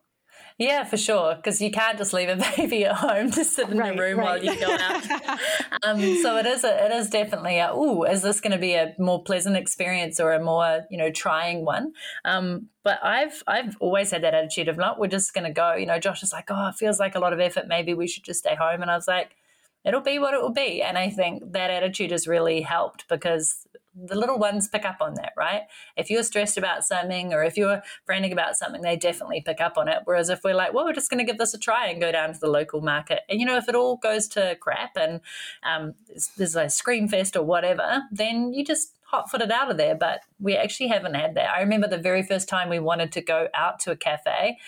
yeah, 0.62 0.84
for 0.84 0.96
sure. 0.96 1.34
Because 1.34 1.60
you 1.60 1.70
can't 1.70 1.98
just 1.98 2.12
leave 2.12 2.28
a 2.28 2.36
baby 2.56 2.84
at 2.84 2.96
home 2.96 3.30
to 3.32 3.44
sit 3.44 3.68
in 3.68 3.78
right, 3.78 3.96
the 3.96 4.02
room 4.02 4.18
right. 4.18 4.24
while 4.24 4.44
you 4.44 4.58
go 4.58 4.70
out. 4.70 5.38
um, 5.82 6.00
so 6.22 6.36
it 6.36 6.46
is. 6.46 6.64
A, 6.64 6.86
it 6.86 6.92
is 6.92 7.10
definitely 7.10 7.58
a. 7.58 7.74
Ooh, 7.74 8.04
is 8.04 8.22
this 8.22 8.40
going 8.40 8.52
to 8.52 8.58
be 8.58 8.74
a 8.74 8.94
more 8.98 9.22
pleasant 9.22 9.56
experience 9.56 10.20
or 10.20 10.32
a 10.32 10.42
more 10.42 10.82
you 10.90 10.98
know 10.98 11.10
trying 11.10 11.64
one? 11.64 11.92
Um, 12.24 12.68
but 12.84 12.98
I've 13.02 13.42
I've 13.46 13.76
always 13.80 14.10
had 14.10 14.22
that 14.22 14.34
attitude 14.34 14.68
of 14.68 14.76
not. 14.76 14.98
We're 14.98 15.08
just 15.08 15.34
going 15.34 15.46
to 15.46 15.52
go. 15.52 15.74
You 15.74 15.86
know, 15.86 15.98
Josh 15.98 16.22
is 16.22 16.32
like, 16.32 16.50
oh, 16.50 16.68
it 16.68 16.76
feels 16.76 17.00
like 17.00 17.14
a 17.14 17.20
lot 17.20 17.32
of 17.32 17.40
effort. 17.40 17.66
Maybe 17.66 17.94
we 17.94 18.06
should 18.06 18.24
just 18.24 18.40
stay 18.40 18.54
home. 18.54 18.82
And 18.82 18.90
I 18.90 18.96
was 18.96 19.08
like, 19.08 19.36
it'll 19.84 20.00
be 20.00 20.18
what 20.18 20.34
it 20.34 20.40
will 20.40 20.52
be. 20.52 20.82
And 20.82 20.96
I 20.96 21.10
think 21.10 21.52
that 21.52 21.70
attitude 21.70 22.10
has 22.10 22.26
really 22.26 22.60
helped 22.60 23.08
because 23.08 23.66
the 23.94 24.14
little 24.14 24.38
ones 24.38 24.68
pick 24.68 24.84
up 24.84 24.96
on 25.00 25.14
that, 25.14 25.32
right? 25.36 25.62
If 25.96 26.08
you're 26.08 26.22
stressed 26.22 26.56
about 26.56 26.84
something 26.84 27.34
or 27.34 27.44
if 27.44 27.56
you're 27.56 27.82
frantic 28.06 28.32
about 28.32 28.56
something, 28.56 28.80
they 28.80 28.96
definitely 28.96 29.42
pick 29.42 29.60
up 29.60 29.76
on 29.76 29.88
it. 29.88 29.98
Whereas 30.04 30.30
if 30.30 30.40
we're 30.42 30.54
like, 30.54 30.72
well, 30.72 30.84
we're 30.84 30.94
just 30.94 31.10
going 31.10 31.24
to 31.24 31.30
give 31.30 31.38
this 31.38 31.54
a 31.54 31.58
try 31.58 31.88
and 31.88 32.00
go 32.00 32.10
down 32.10 32.32
to 32.32 32.40
the 32.40 32.48
local 32.48 32.80
market, 32.80 33.20
and 33.28 33.40
you 33.40 33.46
know, 33.46 33.56
if 33.56 33.68
it 33.68 33.74
all 33.74 33.96
goes 33.96 34.28
to 34.28 34.56
crap 34.60 34.96
and 34.96 35.20
um, 35.62 35.94
there's 36.36 36.56
a 36.56 36.68
scream 36.68 37.08
fest 37.08 37.36
or 37.36 37.42
whatever, 37.42 38.02
then 38.10 38.52
you 38.52 38.64
just 38.64 38.96
hot 39.04 39.30
footed 39.30 39.50
out 39.50 39.70
of 39.70 39.76
there. 39.76 39.94
But 39.94 40.20
we 40.40 40.56
actually 40.56 40.88
haven't 40.88 41.14
had 41.14 41.34
that. 41.34 41.50
I 41.50 41.60
remember 41.60 41.88
the 41.88 41.98
very 41.98 42.22
first 42.22 42.48
time 42.48 42.68
we 42.68 42.78
wanted 42.78 43.12
to 43.12 43.20
go 43.20 43.48
out 43.54 43.78
to 43.80 43.90
a 43.90 43.96
cafe. 43.96 44.58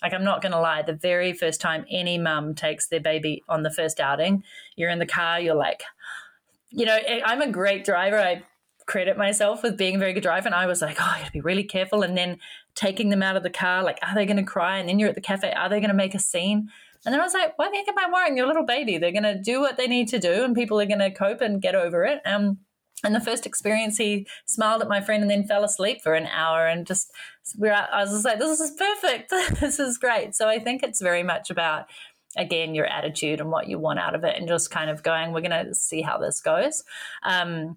Like, 0.00 0.14
I'm 0.14 0.22
not 0.22 0.42
going 0.42 0.52
to 0.52 0.60
lie, 0.60 0.82
the 0.82 0.92
very 0.92 1.32
first 1.32 1.60
time 1.60 1.84
any 1.90 2.18
mum 2.18 2.54
takes 2.54 2.86
their 2.86 3.00
baby 3.00 3.42
on 3.48 3.64
the 3.64 3.70
first 3.70 3.98
outing, 3.98 4.44
you're 4.76 4.90
in 4.90 5.00
the 5.00 5.06
car, 5.06 5.40
you're 5.40 5.56
like, 5.56 5.82
you 6.70 6.86
know, 6.86 6.96
I'm 7.24 7.42
a 7.42 7.50
great 7.50 7.84
driver. 7.84 8.16
I 8.16 8.44
credit 8.88 9.16
myself 9.16 9.62
with 9.62 9.76
being 9.76 9.94
a 9.94 9.98
very 9.98 10.12
good 10.12 10.22
driver. 10.22 10.48
And 10.48 10.54
I 10.54 10.66
was 10.66 10.82
like, 10.82 10.96
oh, 10.98 11.12
I 11.14 11.20
gotta 11.20 11.30
be 11.30 11.40
really 11.40 11.62
careful. 11.62 12.02
And 12.02 12.16
then 12.16 12.38
taking 12.74 13.10
them 13.10 13.22
out 13.22 13.36
of 13.36 13.44
the 13.44 13.50
car, 13.50 13.84
like, 13.84 13.98
are 14.02 14.14
they 14.14 14.26
going 14.26 14.38
to 14.38 14.42
cry? 14.42 14.78
And 14.78 14.88
then 14.88 14.98
you're 14.98 15.08
at 15.08 15.14
the 15.14 15.20
cafe, 15.20 15.52
are 15.52 15.68
they 15.68 15.80
going 15.80 15.90
to 15.90 15.94
make 15.94 16.14
a 16.14 16.18
scene? 16.18 16.68
And 17.04 17.12
then 17.12 17.20
I 17.20 17.24
was 17.24 17.34
like, 17.34 17.56
why 17.58 17.70
the 17.70 17.76
heck 17.76 17.88
am 17.88 17.98
I 17.98 18.10
worrying? 18.10 18.36
Your 18.36 18.46
little 18.46 18.64
baby. 18.64 18.98
They're 18.98 19.12
going 19.12 19.22
to 19.22 19.40
do 19.40 19.60
what 19.60 19.76
they 19.76 19.86
need 19.86 20.08
to 20.08 20.18
do, 20.18 20.44
and 20.44 20.54
people 20.54 20.80
are 20.80 20.86
going 20.86 20.98
to 20.98 21.10
cope 21.10 21.40
and 21.40 21.62
get 21.62 21.74
over 21.74 22.04
it. 22.04 22.20
Um, 22.24 22.58
and 23.04 23.14
the 23.14 23.20
first 23.20 23.46
experience, 23.46 23.98
he 23.98 24.26
smiled 24.46 24.82
at 24.82 24.88
my 24.88 25.00
friend 25.00 25.22
and 25.22 25.30
then 25.30 25.44
fell 25.44 25.64
asleep 25.64 26.02
for 26.02 26.14
an 26.14 26.26
hour. 26.26 26.66
And 26.66 26.86
just, 26.86 27.12
we're, 27.56 27.72
I 27.72 28.02
was 28.02 28.10
just 28.10 28.24
like, 28.24 28.38
this 28.38 28.58
is 28.60 28.72
perfect. 28.72 29.30
this 29.60 29.78
is 29.78 29.98
great. 29.98 30.34
So 30.34 30.48
I 30.48 30.58
think 30.58 30.82
it's 30.82 31.00
very 31.00 31.22
much 31.22 31.50
about, 31.50 31.86
again, 32.36 32.74
your 32.74 32.86
attitude 32.86 33.40
and 33.40 33.50
what 33.50 33.68
you 33.68 33.78
want 33.78 34.00
out 34.00 34.14
of 34.14 34.24
it, 34.24 34.36
and 34.36 34.48
just 34.48 34.70
kind 34.70 34.90
of 34.90 35.02
going, 35.02 35.32
we're 35.32 35.40
going 35.40 35.66
to 35.66 35.74
see 35.74 36.02
how 36.02 36.18
this 36.18 36.40
goes. 36.40 36.82
Um, 37.22 37.76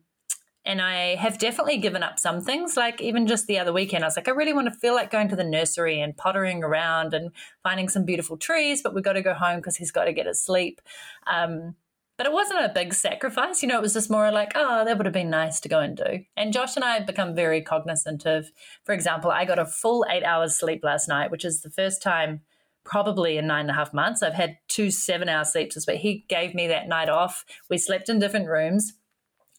and 0.66 0.82
I 0.82 1.16
have 1.16 1.40
definitely 1.40 1.78
given 1.78 2.04
up 2.04 2.20
some 2.20 2.42
things. 2.42 2.78
Like 2.78 3.02
even 3.02 3.28
just 3.28 3.48
the 3.48 3.60
other 3.60 3.74
weekend, 3.74 4.04
I 4.04 4.08
was 4.08 4.16
like, 4.16 4.28
I 4.28 4.32
really 4.32 4.54
want 4.54 4.72
to 4.72 4.80
feel 4.80 4.94
like 4.94 5.12
going 5.12 5.28
to 5.30 5.36
the 5.36 5.44
nursery 5.44 6.00
and 6.00 6.16
pottering 6.16 6.64
around 6.64 7.14
and 7.14 7.32
finding 7.64 7.90
some 7.90 8.06
beautiful 8.06 8.38
trees, 8.38 8.82
but 8.82 8.94
we've 8.94 9.04
got 9.04 9.14
to 9.14 9.22
go 9.22 9.34
home 9.34 9.58
because 9.58 9.78
he's 9.78 9.92
got 9.92 10.06
to 10.06 10.14
get 10.14 10.28
his 10.28 10.42
sleep. 10.42 10.82
Um, 11.26 11.76
but 12.18 12.28
it 12.28 12.34
wasn't 12.34 12.64
a 12.64 12.70
big 12.74 12.94
sacrifice. 12.94 13.64
You 13.64 13.70
know, 13.70 13.80
it 13.80 13.82
was 13.82 13.94
just 13.94 14.12
more 14.12 14.32
like, 14.32 14.52
oh, 14.54 14.86
that 14.86 14.96
would 14.98 15.08
have 15.08 15.14
been 15.14 15.32
nice 15.32 15.60
to 15.62 15.70
go 15.70 15.80
and 15.80 15.98
do. 15.98 16.20
And 16.38 16.54
Josh 16.54 16.76
and 16.76 16.86
I 16.86 16.94
have 16.96 17.08
become 17.08 17.34
very 17.34 17.64
cognizant 17.64 18.28
of, 18.28 18.52
for 18.84 18.94
example, 18.94 19.32
I 19.32 19.46
got 19.46 19.58
a 19.58 19.66
full 19.66 20.06
eight 20.08 20.24
hours 20.24 20.56
sleep 20.56 20.84
last 20.84 21.08
night, 21.08 21.32
which 21.32 21.44
is 21.44 21.62
the 21.62 21.72
first 21.72 22.04
time 22.04 22.42
probably 22.84 23.38
in 23.38 23.48
nine 23.48 23.62
and 23.62 23.72
a 23.72 23.74
half 23.74 23.94
months. 23.94 24.22
I've 24.22 24.36
had 24.36 24.58
two 24.68 24.92
seven 24.92 25.30
hour 25.30 25.44
sleeps, 25.46 25.84
but 25.84 25.98
he 25.98 26.26
gave 26.30 26.54
me 26.54 26.68
that 26.68 26.88
night 26.88 27.10
off. 27.10 27.44
We 27.72 27.80
slept 27.80 28.10
in 28.10 28.20
different 28.20 28.48
rooms 28.48 28.94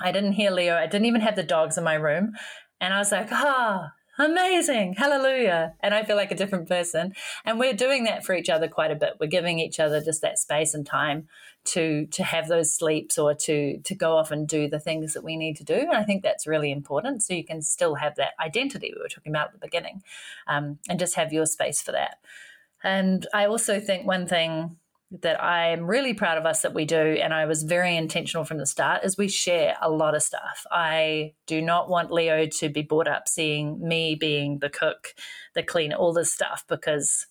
I 0.02 0.12
didn't 0.12 0.32
hear 0.32 0.50
Leo. 0.50 0.76
I 0.76 0.86
didn't 0.86 1.06
even 1.06 1.20
have 1.20 1.36
the 1.36 1.42
dogs 1.42 1.78
in 1.78 1.84
my 1.84 1.94
room. 1.94 2.32
And 2.80 2.92
I 2.92 2.98
was 2.98 3.12
like, 3.12 3.28
ah, 3.30 3.92
amazing, 4.18 4.94
hallelujah. 4.94 5.74
And 5.80 5.94
I 5.94 6.04
feel 6.04 6.16
like 6.16 6.32
a 6.32 6.36
different 6.36 6.68
person. 6.68 7.12
And 7.44 7.58
we're 7.58 7.72
doing 7.72 8.04
that 8.04 8.24
for 8.24 8.34
each 8.34 8.50
other 8.50 8.68
quite 8.68 8.90
a 8.90 8.96
bit. 8.96 9.14
We're 9.20 9.28
giving 9.28 9.58
each 9.58 9.78
other 9.78 10.00
just 10.00 10.22
that 10.22 10.38
space 10.38 10.74
and 10.74 10.84
time 10.86 11.28
to 11.64 12.06
to 12.06 12.24
have 12.24 12.48
those 12.48 12.74
sleeps 12.74 13.18
or 13.18 13.34
to 13.34 13.78
to 13.78 13.94
go 13.94 14.16
off 14.16 14.32
and 14.32 14.48
do 14.48 14.68
the 14.68 14.80
things 14.80 15.14
that 15.14 15.22
we 15.22 15.36
need 15.36 15.56
to 15.56 15.64
do. 15.64 15.74
And 15.74 15.92
I 15.92 16.02
think 16.02 16.22
that's 16.22 16.46
really 16.46 16.72
important. 16.72 17.22
So 17.22 17.34
you 17.34 17.44
can 17.44 17.62
still 17.62 17.94
have 17.94 18.16
that 18.16 18.32
identity 18.40 18.92
we 18.94 19.00
were 19.00 19.08
talking 19.08 19.32
about 19.32 19.48
at 19.48 19.52
the 19.52 19.66
beginning, 19.66 20.02
um, 20.48 20.78
and 20.88 20.98
just 20.98 21.14
have 21.14 21.32
your 21.32 21.46
space 21.46 21.80
for 21.80 21.92
that. 21.92 22.16
And 22.82 23.26
I 23.32 23.46
also 23.46 23.78
think 23.78 24.06
one 24.06 24.26
thing 24.26 24.76
that 25.20 25.42
I'm 25.42 25.86
really 25.86 26.14
proud 26.14 26.38
of 26.38 26.46
us 26.46 26.62
that 26.62 26.72
we 26.72 26.84
do, 26.84 26.96
and 26.96 27.34
I 27.34 27.44
was 27.44 27.62
very 27.64 27.96
intentional 27.96 28.44
from 28.44 28.58
the 28.58 28.66
start, 28.66 29.04
is 29.04 29.18
we 29.18 29.28
share 29.28 29.76
a 29.82 29.90
lot 29.90 30.14
of 30.14 30.22
stuff. 30.22 30.64
I 30.70 31.34
do 31.46 31.60
not 31.60 31.90
want 31.90 32.10
Leo 32.10 32.46
to 32.46 32.68
be 32.70 32.82
brought 32.82 33.08
up 33.08 33.28
seeing 33.28 33.86
me 33.86 34.14
being 34.14 34.60
the 34.60 34.70
cook, 34.70 35.14
the 35.54 35.62
cleaner, 35.62 35.96
all 35.96 36.14
this 36.14 36.32
stuff, 36.32 36.64
because 36.66 37.26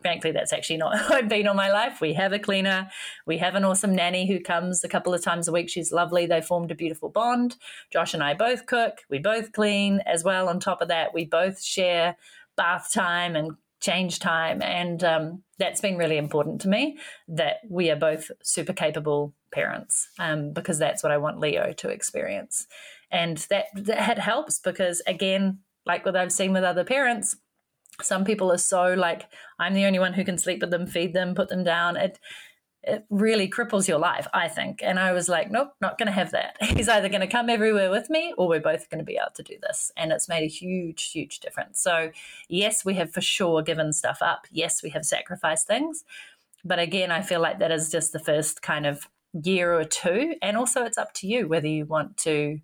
frankly, 0.00 0.30
that's 0.30 0.52
actually 0.52 0.76
not 0.76 0.96
how 0.98 1.14
I've 1.14 1.28
been 1.28 1.46
all 1.46 1.54
my 1.54 1.70
life. 1.70 2.00
We 2.00 2.14
have 2.14 2.32
a 2.32 2.38
cleaner. 2.38 2.88
We 3.26 3.38
have 3.38 3.54
an 3.54 3.64
awesome 3.64 3.94
nanny 3.94 4.26
who 4.26 4.40
comes 4.40 4.82
a 4.82 4.88
couple 4.88 5.12
of 5.12 5.22
times 5.22 5.48
a 5.48 5.52
week. 5.52 5.68
She's 5.68 5.92
lovely. 5.92 6.26
They 6.26 6.40
formed 6.40 6.70
a 6.70 6.76
beautiful 6.76 7.08
bond. 7.08 7.56
Josh 7.92 8.14
and 8.14 8.22
I 8.22 8.34
both 8.34 8.66
cook. 8.66 8.98
We 9.10 9.18
both 9.18 9.52
clean 9.52 10.00
as 10.06 10.24
well. 10.24 10.48
On 10.48 10.60
top 10.60 10.80
of 10.80 10.88
that, 10.88 11.12
we 11.12 11.24
both 11.24 11.62
share 11.62 12.16
bath 12.56 12.90
time 12.92 13.36
and 13.36 13.52
change 13.80 14.18
time. 14.18 14.62
And 14.62 15.02
um, 15.04 15.42
that's 15.58 15.80
been 15.80 15.96
really 15.96 16.16
important 16.16 16.60
to 16.62 16.68
me 16.68 16.98
that 17.28 17.56
we 17.68 17.90
are 17.90 17.96
both 17.96 18.30
super 18.42 18.72
capable 18.72 19.34
parents 19.52 20.08
um, 20.18 20.52
because 20.52 20.78
that's 20.78 21.02
what 21.02 21.12
I 21.12 21.18
want 21.18 21.40
Leo 21.40 21.72
to 21.72 21.88
experience. 21.88 22.66
And 23.10 23.38
that, 23.50 23.66
that 23.74 24.18
helps 24.18 24.58
because, 24.58 25.02
again, 25.06 25.60
like 25.84 26.04
what 26.04 26.16
I've 26.16 26.32
seen 26.32 26.52
with 26.52 26.64
other 26.64 26.84
parents, 26.84 27.36
some 28.02 28.24
people 28.24 28.52
are 28.52 28.58
so 28.58 28.94
like, 28.94 29.26
I'm 29.58 29.74
the 29.74 29.84
only 29.84 29.98
one 29.98 30.14
who 30.14 30.24
can 30.24 30.38
sleep 30.38 30.60
with 30.60 30.70
them, 30.70 30.86
feed 30.86 31.14
them, 31.14 31.34
put 31.34 31.48
them 31.48 31.64
down. 31.64 31.96
It, 31.96 32.18
it 32.86 33.04
really 33.10 33.48
cripples 33.48 33.88
your 33.88 33.98
life, 33.98 34.28
I 34.32 34.48
think. 34.48 34.80
And 34.82 34.98
I 34.98 35.12
was 35.12 35.28
like, 35.28 35.50
nope, 35.50 35.72
not 35.80 35.98
going 35.98 36.06
to 36.06 36.12
have 36.12 36.30
that. 36.30 36.56
He's 36.62 36.88
either 36.88 37.08
going 37.08 37.20
to 37.20 37.26
come 37.26 37.50
everywhere 37.50 37.90
with 37.90 38.08
me 38.08 38.32
or 38.38 38.46
we're 38.46 38.60
both 38.60 38.88
going 38.88 39.00
to 39.00 39.04
be 39.04 39.16
able 39.16 39.32
to 39.34 39.42
do 39.42 39.56
this. 39.60 39.90
And 39.96 40.12
it's 40.12 40.28
made 40.28 40.44
a 40.44 40.48
huge, 40.48 41.10
huge 41.10 41.40
difference. 41.40 41.80
So, 41.80 42.12
yes, 42.48 42.84
we 42.84 42.94
have 42.94 43.12
for 43.12 43.20
sure 43.20 43.62
given 43.62 43.92
stuff 43.92 44.18
up. 44.22 44.46
Yes, 44.52 44.82
we 44.82 44.90
have 44.90 45.04
sacrificed 45.04 45.66
things. 45.66 46.04
But 46.64 46.78
again, 46.78 47.10
I 47.10 47.22
feel 47.22 47.40
like 47.40 47.58
that 47.58 47.72
is 47.72 47.90
just 47.90 48.12
the 48.12 48.20
first 48.20 48.62
kind 48.62 48.86
of 48.86 49.08
year 49.32 49.74
or 49.74 49.84
two. 49.84 50.36
And 50.40 50.56
also, 50.56 50.84
it's 50.84 50.98
up 50.98 51.12
to 51.14 51.26
you 51.26 51.48
whether 51.48 51.68
you 51.68 51.86
want 51.86 52.16
to, 52.18 52.60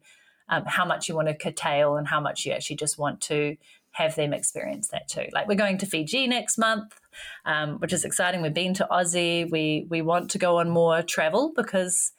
um, 0.49 0.65
how 0.67 0.85
much 0.85 1.09
you 1.09 1.17
want 1.17 1.29
to 1.29 1.35
curtail 1.35 1.97
and 1.97 2.07
how 2.07 2.21
much 2.21 2.47
you 2.47 2.53
actually 2.53 2.77
just 2.77 2.97
want 2.97 3.21
to 3.23 3.57
have 3.93 4.15
them 4.15 4.33
experience 4.33 4.89
that 4.89 5.09
too. 5.09 5.27
Like 5.33 5.49
we're 5.49 5.55
going 5.55 5.79
to 5.79 5.87
Fiji 5.87 6.27
next 6.27 6.59
month, 6.59 6.99
um, 7.45 7.79
which 7.79 7.93
is 7.93 8.05
exciting. 8.05 8.43
We've 8.43 8.55
been 8.55 8.75
to 8.75 8.89
Aussie. 8.91 9.51
We 9.51 9.87
we 9.89 10.03
want 10.03 10.31
to 10.33 10.39
go 10.39 10.59
on 10.59 10.71
more 10.71 11.03
travel 11.03 11.53
because 11.55 12.13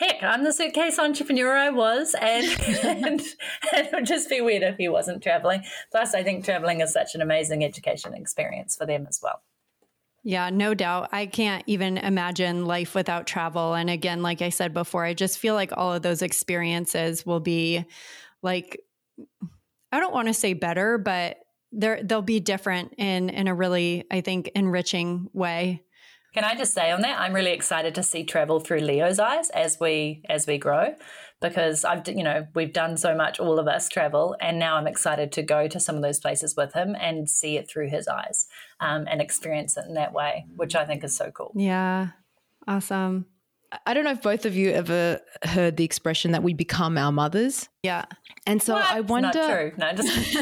heck, 0.00 0.22
I'm 0.22 0.44
the 0.44 0.52
suitcase 0.52 0.98
entrepreneur 0.98 1.54
I 1.54 1.70
was, 1.70 2.14
and, 2.20 2.46
and, 2.84 3.04
and, 3.06 3.22
it 3.72 3.90
would 3.92 4.06
just 4.06 4.30
be 4.30 4.40
weird 4.40 4.62
if 4.62 4.76
he 4.78 4.88
wasn't 4.88 5.22
traveling. 5.22 5.62
Plus, 5.92 6.14
I 6.14 6.22
think 6.22 6.44
traveling 6.44 6.80
is 6.80 6.92
such 6.92 7.14
an 7.14 7.20
amazing 7.20 7.62
education 7.62 8.14
experience 8.14 8.76
for 8.76 8.86
them 8.86 9.06
as 9.08 9.20
well. 9.22 9.42
Yeah, 10.22 10.50
no 10.50 10.74
doubt. 10.74 11.10
I 11.12 11.26
can't 11.26 11.64
even 11.66 11.96
imagine 11.96 12.66
life 12.66 12.94
without 12.94 13.26
travel. 13.26 13.74
And 13.74 13.88
again, 13.88 14.22
like 14.22 14.42
I 14.42 14.50
said 14.50 14.74
before, 14.74 15.04
I 15.04 15.14
just 15.14 15.38
feel 15.38 15.54
like 15.54 15.72
all 15.76 15.94
of 15.94 16.02
those 16.02 16.20
experiences 16.20 17.24
will 17.24 17.40
be 17.40 17.84
like 18.42 18.80
I 19.92 20.00
don't 20.00 20.14
want 20.14 20.28
to 20.28 20.34
say 20.34 20.52
better, 20.52 20.98
but 20.98 21.38
they're, 21.72 22.02
they'll 22.02 22.22
be 22.22 22.40
different 22.40 22.94
in 22.98 23.30
in 23.30 23.48
a 23.48 23.54
really, 23.54 24.04
I 24.10 24.20
think, 24.20 24.50
enriching 24.54 25.28
way. 25.32 25.82
Can 26.32 26.44
I 26.44 26.54
just 26.54 26.74
say 26.74 26.92
on 26.92 27.00
that, 27.02 27.18
I'm 27.18 27.32
really 27.32 27.50
excited 27.50 27.96
to 27.96 28.04
see 28.04 28.22
travel 28.22 28.60
through 28.60 28.80
Leo's 28.80 29.18
eyes 29.18 29.50
as 29.50 29.78
we 29.80 30.22
as 30.28 30.46
we 30.46 30.58
grow, 30.58 30.94
because 31.40 31.84
I've 31.84 32.06
you 32.06 32.22
know 32.22 32.46
we've 32.54 32.72
done 32.72 32.96
so 32.96 33.16
much, 33.16 33.40
all 33.40 33.58
of 33.58 33.66
us 33.66 33.88
travel, 33.88 34.36
and 34.40 34.58
now 34.58 34.76
I'm 34.76 34.86
excited 34.86 35.32
to 35.32 35.42
go 35.42 35.66
to 35.66 35.80
some 35.80 35.96
of 35.96 36.02
those 36.02 36.20
places 36.20 36.54
with 36.56 36.72
him 36.72 36.94
and 37.00 37.28
see 37.28 37.56
it 37.56 37.68
through 37.68 37.88
his 37.88 38.06
eyes 38.06 38.46
um, 38.78 39.06
and 39.10 39.20
experience 39.20 39.76
it 39.76 39.86
in 39.88 39.94
that 39.94 40.12
way, 40.12 40.46
which 40.54 40.76
I 40.76 40.84
think 40.84 41.02
is 41.02 41.16
so 41.16 41.32
cool. 41.32 41.52
Yeah, 41.56 42.10
awesome. 42.68 43.26
I 43.86 43.94
don't 43.94 44.04
know 44.04 44.10
if 44.10 44.22
both 44.22 44.46
of 44.46 44.56
you 44.56 44.70
ever 44.70 45.20
heard 45.44 45.76
the 45.76 45.84
expression 45.84 46.32
that 46.32 46.42
we 46.42 46.54
become 46.54 46.98
our 46.98 47.12
mothers. 47.12 47.68
Yeah. 47.82 48.04
And 48.46 48.60
so 48.62 48.74
what? 48.74 48.84
I 48.84 49.00
wonder. 49.00 49.28
Not 49.28 49.48
true. 49.48 49.72
No, 49.78 49.92
just. 49.92 50.36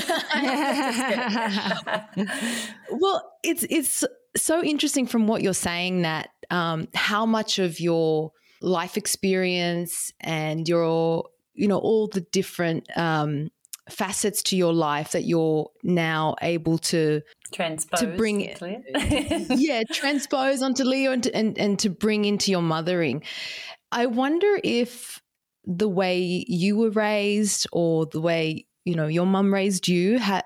well, 2.90 3.32
it's 3.42 3.66
it's 3.68 4.04
so 4.36 4.62
interesting 4.62 5.06
from 5.06 5.26
what 5.26 5.42
you're 5.42 5.52
saying 5.52 6.02
that 6.02 6.30
um, 6.50 6.88
how 6.94 7.26
much 7.26 7.58
of 7.58 7.80
your 7.80 8.32
life 8.60 8.96
experience 8.96 10.12
and 10.20 10.68
your 10.68 11.28
you 11.54 11.68
know 11.68 11.78
all 11.78 12.08
the 12.08 12.20
different 12.20 12.86
um, 12.96 13.50
facets 13.90 14.42
to 14.44 14.56
your 14.56 14.72
life 14.72 15.12
that 15.12 15.24
you're 15.24 15.70
now 15.82 16.34
able 16.42 16.78
to 16.78 17.20
transpose 17.52 18.00
to 18.00 18.06
bring 18.16 18.40
it 18.40 18.60
yeah 19.58 19.82
transpose 19.90 20.62
onto 20.62 20.84
leo 20.84 21.12
and 21.12 21.22
to, 21.22 21.34
and, 21.34 21.58
and 21.58 21.78
to 21.78 21.90
bring 21.90 22.24
into 22.24 22.50
your 22.50 22.62
mothering. 22.62 23.22
I 23.90 24.06
wonder 24.06 24.58
if 24.62 25.22
the 25.64 25.88
way 25.88 26.44
you 26.48 26.76
were 26.76 26.90
raised 26.90 27.66
or 27.72 28.06
the 28.06 28.20
way 28.20 28.66
you 28.84 28.94
know 28.94 29.06
your 29.06 29.26
mum 29.26 29.52
raised 29.52 29.86
you 29.86 30.18
ha, 30.18 30.42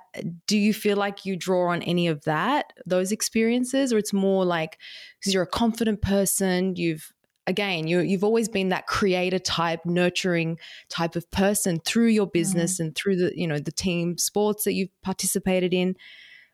do 0.47 0.59
you 0.59 0.75
feel 0.75 0.97
like 0.97 1.25
you 1.25 1.37
draw 1.37 1.71
on 1.71 1.83
any 1.83 2.09
of 2.09 2.25
that 2.25 2.73
those 2.87 3.13
experiences 3.13 3.93
or 3.93 3.99
it's 3.99 4.13
more 4.13 4.45
like 4.45 4.79
because 5.21 5.33
you're 5.33 5.45
a 5.45 5.47
confident 5.47 6.03
person 6.03 6.75
you've 6.75 7.13
again 7.47 7.87
you 7.87 8.01
you've 8.01 8.25
always 8.25 8.49
been 8.49 8.71
that 8.71 8.87
creator 8.89 9.39
type 9.39 9.81
nurturing 9.85 10.59
type 10.89 11.15
of 11.15 11.31
person 11.31 11.79
through 11.85 12.09
your 12.09 12.27
business 12.27 12.75
mm-hmm. 12.75 12.85
and 12.85 12.97
through 12.97 13.17
the 13.17 13.33
you 13.37 13.47
know 13.47 13.59
the 13.59 13.73
team 13.73 14.19
sports 14.19 14.65
that 14.65 14.73
you've 14.73 14.91
participated 15.03 15.73
in 15.73 15.95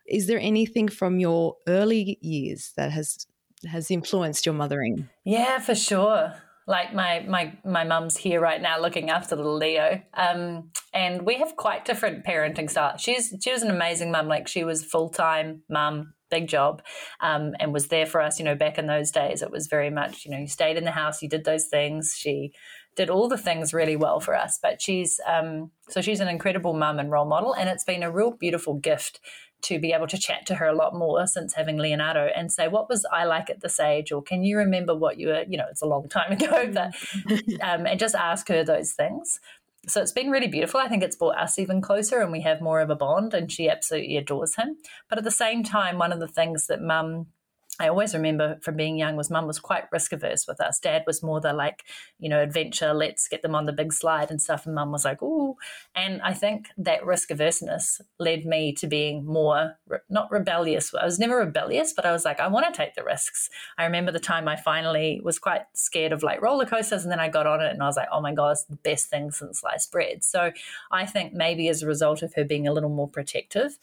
is 0.08 0.26
there 0.26 0.40
anything 0.40 0.88
from 0.88 1.18
your 1.18 1.56
early 1.66 2.18
years 2.20 2.72
that 2.76 2.92
has 2.92 3.26
has 3.66 3.90
influenced 3.90 4.46
your 4.46 4.54
mothering? 4.54 5.08
Yeah 5.24 5.58
for 5.58 5.74
sure. 5.74 6.34
Like 6.66 6.92
my 6.92 7.24
my 7.28 7.58
my 7.64 7.84
mum's 7.84 8.16
here 8.16 8.40
right 8.40 8.60
now 8.60 8.80
looking 8.80 9.10
after 9.10 9.36
little 9.36 9.56
leo. 9.56 10.02
Um, 10.14 10.70
and 10.92 11.22
we 11.22 11.36
have 11.36 11.56
quite 11.56 11.84
different 11.84 12.24
parenting 12.24 12.70
styles. 12.70 13.00
She's 13.00 13.34
she 13.42 13.52
was 13.52 13.62
an 13.62 13.70
amazing 13.70 14.10
mum. 14.10 14.28
Like 14.28 14.48
she 14.48 14.64
was 14.64 14.84
full-time 14.84 15.62
mum 15.68 16.14
big 16.30 16.46
job 16.46 16.82
um, 17.20 17.54
and 17.58 17.72
was 17.72 17.88
there 17.88 18.04
for 18.04 18.20
us 18.20 18.38
you 18.38 18.44
know 18.44 18.54
back 18.54 18.78
in 18.78 18.86
those 18.86 19.10
days. 19.10 19.42
It 19.42 19.50
was 19.50 19.66
very 19.66 19.90
much 19.90 20.24
you 20.24 20.30
know 20.30 20.38
you 20.38 20.46
stayed 20.46 20.76
in 20.76 20.84
the 20.84 20.90
house 20.90 21.22
you 21.22 21.28
did 21.28 21.44
those 21.44 21.66
things. 21.66 22.14
She 22.16 22.52
did 22.96 23.10
all 23.10 23.28
the 23.28 23.38
things 23.38 23.72
really 23.72 23.96
well 23.96 24.20
for 24.20 24.34
us. 24.34 24.58
But 24.60 24.82
she's 24.82 25.20
um, 25.26 25.70
so 25.88 26.02
she's 26.02 26.20
an 26.20 26.28
incredible 26.28 26.74
mum 26.74 26.98
and 26.98 27.10
role 27.10 27.24
model 27.24 27.54
and 27.54 27.68
it's 27.68 27.84
been 27.84 28.02
a 28.02 28.10
real 28.10 28.32
beautiful 28.32 28.74
gift 28.74 29.20
to 29.62 29.78
be 29.78 29.92
able 29.92 30.06
to 30.06 30.18
chat 30.18 30.46
to 30.46 30.54
her 30.54 30.66
a 30.66 30.74
lot 30.74 30.94
more 30.94 31.26
since 31.26 31.54
having 31.54 31.78
Leonardo 31.78 32.28
and 32.34 32.52
say, 32.52 32.68
what 32.68 32.88
was 32.88 33.04
I 33.12 33.24
like 33.24 33.50
at 33.50 33.60
this 33.60 33.80
age? 33.80 34.12
Or 34.12 34.22
can 34.22 34.44
you 34.44 34.56
remember 34.56 34.94
what 34.94 35.18
you 35.18 35.28
were, 35.28 35.44
you 35.48 35.58
know, 35.58 35.66
it's 35.70 35.82
a 35.82 35.86
long 35.86 36.08
time 36.08 36.32
ago, 36.32 36.70
but, 36.72 36.94
um, 37.62 37.86
and 37.86 37.98
just 37.98 38.14
ask 38.14 38.48
her 38.48 38.62
those 38.62 38.92
things 38.92 39.40
so 39.88 40.02
it's 40.02 40.12
been 40.12 40.30
really 40.30 40.48
beautiful. 40.48 40.80
I 40.80 40.88
think 40.88 41.02
it's 41.02 41.16
brought 41.16 41.38
us 41.38 41.58
even 41.58 41.80
closer 41.80 42.20
and 42.20 42.30
we 42.30 42.42
have 42.42 42.60
more 42.60 42.80
of 42.80 42.90
a 42.90 42.96
bond, 42.96 43.34
and 43.34 43.50
she 43.50 43.68
absolutely 43.68 44.16
adores 44.16 44.56
him. 44.56 44.76
But 45.08 45.18
at 45.18 45.24
the 45.24 45.30
same 45.30 45.62
time, 45.62 45.98
one 45.98 46.12
of 46.12 46.20
the 46.20 46.28
things 46.28 46.66
that 46.66 46.82
mum 46.82 47.26
I 47.78 47.88
always 47.88 48.14
remember 48.14 48.58
from 48.60 48.76
being 48.76 48.96
young 48.96 49.16
was 49.16 49.30
mum 49.30 49.46
was 49.46 49.60
quite 49.60 49.84
risk 49.92 50.12
averse 50.12 50.46
with 50.46 50.60
us. 50.60 50.80
Dad 50.80 51.04
was 51.06 51.22
more 51.22 51.40
the 51.40 51.52
like, 51.52 51.84
you 52.18 52.28
know, 52.28 52.40
adventure, 52.40 52.92
let's 52.92 53.28
get 53.28 53.42
them 53.42 53.54
on 53.54 53.66
the 53.66 53.72
big 53.72 53.92
slide 53.92 54.30
and 54.30 54.42
stuff. 54.42 54.66
And 54.66 54.74
mum 54.74 54.90
was 54.90 55.04
like, 55.04 55.22
ooh. 55.22 55.56
And 55.94 56.20
I 56.22 56.34
think 56.34 56.68
that 56.76 57.06
risk 57.06 57.30
averseness 57.30 58.00
led 58.18 58.44
me 58.44 58.72
to 58.74 58.86
being 58.86 59.24
more, 59.24 59.78
not 60.08 60.30
rebellious. 60.30 60.92
I 60.94 61.04
was 61.04 61.18
never 61.18 61.36
rebellious, 61.36 61.92
but 61.92 62.04
I 62.04 62.12
was 62.12 62.24
like, 62.24 62.40
I 62.40 62.48
want 62.48 62.66
to 62.66 62.76
take 62.76 62.94
the 62.94 63.04
risks. 63.04 63.48
I 63.76 63.84
remember 63.84 64.10
the 64.10 64.18
time 64.18 64.48
I 64.48 64.56
finally 64.56 65.20
was 65.22 65.38
quite 65.38 65.62
scared 65.74 66.12
of 66.12 66.22
like 66.22 66.42
roller 66.42 66.66
coasters. 66.66 67.04
And 67.04 67.12
then 67.12 67.20
I 67.20 67.28
got 67.28 67.46
on 67.46 67.60
it 67.60 67.72
and 67.72 67.82
I 67.82 67.86
was 67.86 67.96
like, 67.96 68.08
oh 68.12 68.20
my 68.20 68.34
God, 68.34 68.52
it's 68.52 68.64
the 68.64 68.76
best 68.76 69.08
thing 69.08 69.30
since 69.30 69.60
sliced 69.60 69.92
bread. 69.92 70.24
So 70.24 70.52
I 70.90 71.06
think 71.06 71.32
maybe 71.32 71.68
as 71.68 71.82
a 71.82 71.86
result 71.86 72.22
of 72.22 72.34
her 72.34 72.44
being 72.44 72.66
a 72.66 72.72
little 72.72 72.90
more 72.90 73.08
protective, 73.08 73.78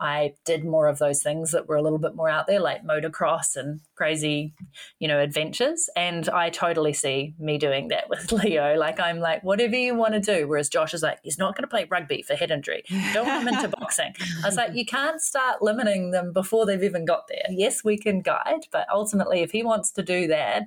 I 0.00 0.34
did 0.44 0.64
more 0.64 0.88
of 0.88 0.98
those 0.98 1.22
things 1.22 1.52
that 1.52 1.68
were 1.68 1.76
a 1.76 1.82
little 1.82 1.98
bit 1.98 2.16
more 2.16 2.28
out 2.28 2.46
there, 2.46 2.60
like 2.60 2.84
motocross 2.84 3.56
and 3.56 3.80
crazy, 3.94 4.52
you 4.98 5.06
know, 5.06 5.20
adventures. 5.20 5.88
And 5.96 6.28
I 6.28 6.50
totally 6.50 6.92
see 6.92 7.34
me 7.38 7.58
doing 7.58 7.88
that 7.88 8.08
with 8.10 8.32
Leo. 8.32 8.74
Like, 8.76 8.98
I'm 8.98 9.20
like, 9.20 9.44
whatever 9.44 9.76
you 9.76 9.94
want 9.94 10.14
to 10.14 10.20
do. 10.20 10.48
Whereas 10.48 10.68
Josh 10.68 10.94
is 10.94 11.02
like, 11.02 11.20
he's 11.22 11.38
not 11.38 11.54
going 11.54 11.62
to 11.62 11.68
play 11.68 11.86
rugby 11.88 12.22
for 12.22 12.34
head 12.34 12.50
injury. 12.50 12.82
Don't 13.12 13.26
want 13.26 13.48
him 13.48 13.54
into 13.54 13.68
boxing. 13.80 14.14
I 14.42 14.46
was 14.46 14.56
like, 14.56 14.74
you 14.74 14.84
can't 14.84 15.20
start 15.20 15.62
limiting 15.62 16.10
them 16.10 16.32
before 16.32 16.66
they've 16.66 16.82
even 16.82 17.04
got 17.04 17.28
there. 17.28 17.46
Yes, 17.50 17.84
we 17.84 17.96
can 17.96 18.20
guide, 18.20 18.66
but 18.72 18.86
ultimately, 18.92 19.40
if 19.40 19.52
he 19.52 19.62
wants 19.62 19.92
to 19.92 20.02
do 20.02 20.26
that, 20.26 20.64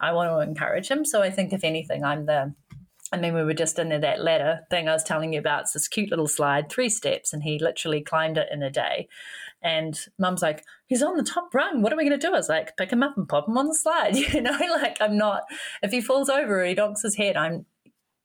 I 0.00 0.12
want 0.12 0.30
to 0.30 0.48
encourage 0.48 0.88
him. 0.88 1.04
So 1.04 1.22
I 1.22 1.30
think, 1.30 1.52
if 1.52 1.64
anything, 1.64 2.04
I'm 2.04 2.26
the 2.26 2.54
I 3.12 3.18
mean, 3.18 3.34
we 3.34 3.44
were 3.44 3.54
just 3.54 3.78
in 3.78 3.90
there 3.90 3.98
that 4.00 4.22
ladder 4.22 4.60
thing 4.70 4.88
I 4.88 4.92
was 4.92 5.04
telling 5.04 5.34
you 5.34 5.38
about. 5.38 5.62
It's 5.62 5.72
this 5.72 5.88
cute 5.88 6.10
little 6.10 6.26
slide, 6.26 6.70
three 6.70 6.88
steps, 6.88 7.32
and 7.32 7.42
he 7.42 7.58
literally 7.58 8.00
climbed 8.00 8.38
it 8.38 8.48
in 8.50 8.62
a 8.62 8.70
day. 8.70 9.08
And 9.60 9.98
mum's 10.18 10.42
like, 10.42 10.64
he's 10.86 11.02
on 11.02 11.16
the 11.16 11.22
top 11.22 11.54
rung. 11.54 11.82
What 11.82 11.92
are 11.92 11.96
we 11.96 12.04
going 12.04 12.18
to 12.18 12.26
do? 12.26 12.32
I 12.32 12.38
was 12.38 12.48
like, 12.48 12.76
pick 12.76 12.90
him 12.90 13.02
up 13.02 13.16
and 13.16 13.28
pop 13.28 13.48
him 13.48 13.58
on 13.58 13.68
the 13.68 13.74
slide. 13.74 14.16
You 14.32 14.40
know, 14.40 14.58
like 14.70 14.96
I'm 15.00 15.18
not, 15.18 15.42
if 15.82 15.90
he 15.90 16.00
falls 16.00 16.28
over 16.30 16.62
or 16.62 16.64
he 16.64 16.74
donks 16.74 17.02
his 17.02 17.16
head, 17.16 17.36
I'm, 17.36 17.66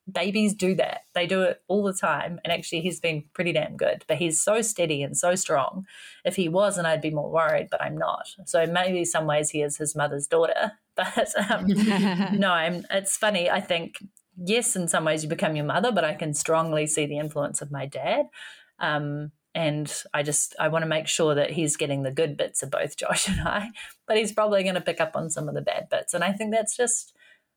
babies 0.09 0.53
do 0.53 0.73
that. 0.75 1.01
They 1.13 1.27
do 1.27 1.43
it 1.43 1.61
all 1.67 1.83
the 1.83 1.93
time. 1.93 2.39
And 2.43 2.53
actually, 2.53 2.81
he's 2.81 2.99
been 2.99 3.25
pretty 3.33 3.51
damn 3.51 3.77
good. 3.77 4.05
But 4.07 4.17
he's 4.17 4.41
so 4.41 4.61
steady 4.61 5.03
and 5.03 5.17
so 5.17 5.35
strong. 5.35 5.85
If 6.23 6.35
he 6.35 6.49
wasn't, 6.49 6.87
I'd 6.87 7.01
be 7.01 7.11
more 7.11 7.29
worried, 7.29 7.67
but 7.69 7.81
I'm 7.81 7.97
not. 7.97 8.27
So 8.45 8.65
maybe 8.65 9.05
some 9.05 9.25
ways 9.25 9.49
he 9.49 9.61
is 9.61 9.77
his 9.77 9.95
mother's 9.95 10.27
daughter. 10.27 10.73
But 10.97 11.29
um, 11.51 11.67
no, 12.39 12.49
I'm, 12.49 12.83
it's 12.89 13.17
funny. 13.17 13.51
I 13.51 13.61
think, 13.61 14.03
yes, 14.37 14.75
in 14.75 14.87
some 14.87 15.05
ways 15.05 15.23
you 15.23 15.29
become 15.29 15.55
your 15.55 15.65
mother, 15.65 15.91
but 15.91 16.03
I 16.03 16.13
can 16.13 16.33
strongly 16.33 16.87
see 16.87 17.05
the 17.05 17.19
influence 17.19 17.61
of 17.61 17.71
my 17.71 17.85
dad. 17.85 18.27
Um, 18.79 19.31
and 19.55 19.91
I 20.13 20.21
just 20.23 20.55
I 20.59 20.67
want 20.67 20.83
to 20.83 20.89
make 20.89 21.07
sure 21.07 21.33
that 21.33 21.51
he's 21.51 21.77
getting 21.77 22.03
the 22.03 22.11
good 22.11 22.37
bits 22.37 22.61
of 22.61 22.69
both 22.69 22.95
Josh 23.01 23.27
and 23.27 23.41
I, 23.41 23.71
but 24.05 24.17
he's 24.17 24.31
probably 24.31 24.63
going 24.63 24.75
to 24.75 24.81
pick 24.81 25.01
up 25.01 25.15
on 25.15 25.29
some 25.29 25.49
of 25.49 25.55
the 25.55 25.61
bad 25.61 25.89
bits, 25.89 26.13
and 26.13 26.23
I 26.23 26.31
think 26.31 26.51
that's 26.51 26.77
just 26.77 27.13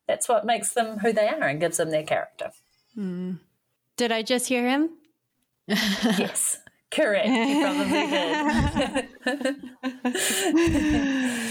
that's 0.08 0.28
what 0.28 0.46
makes 0.46 0.72
them 0.72 0.98
who 0.98 1.12
they 1.12 1.28
are 1.28 1.46
and 1.46 1.60
gives 1.60 1.76
them 1.76 1.90
their 1.90 2.02
character. 2.02 2.52
Mm. 2.96 3.38
Did 3.96 4.12
I 4.12 4.22
just 4.22 4.48
hear 4.48 4.66
him? 4.66 4.90
yes, 5.66 6.58
correct. 6.90 7.28
You 7.28 7.60
probably 7.62 7.90
did. 11.14 11.46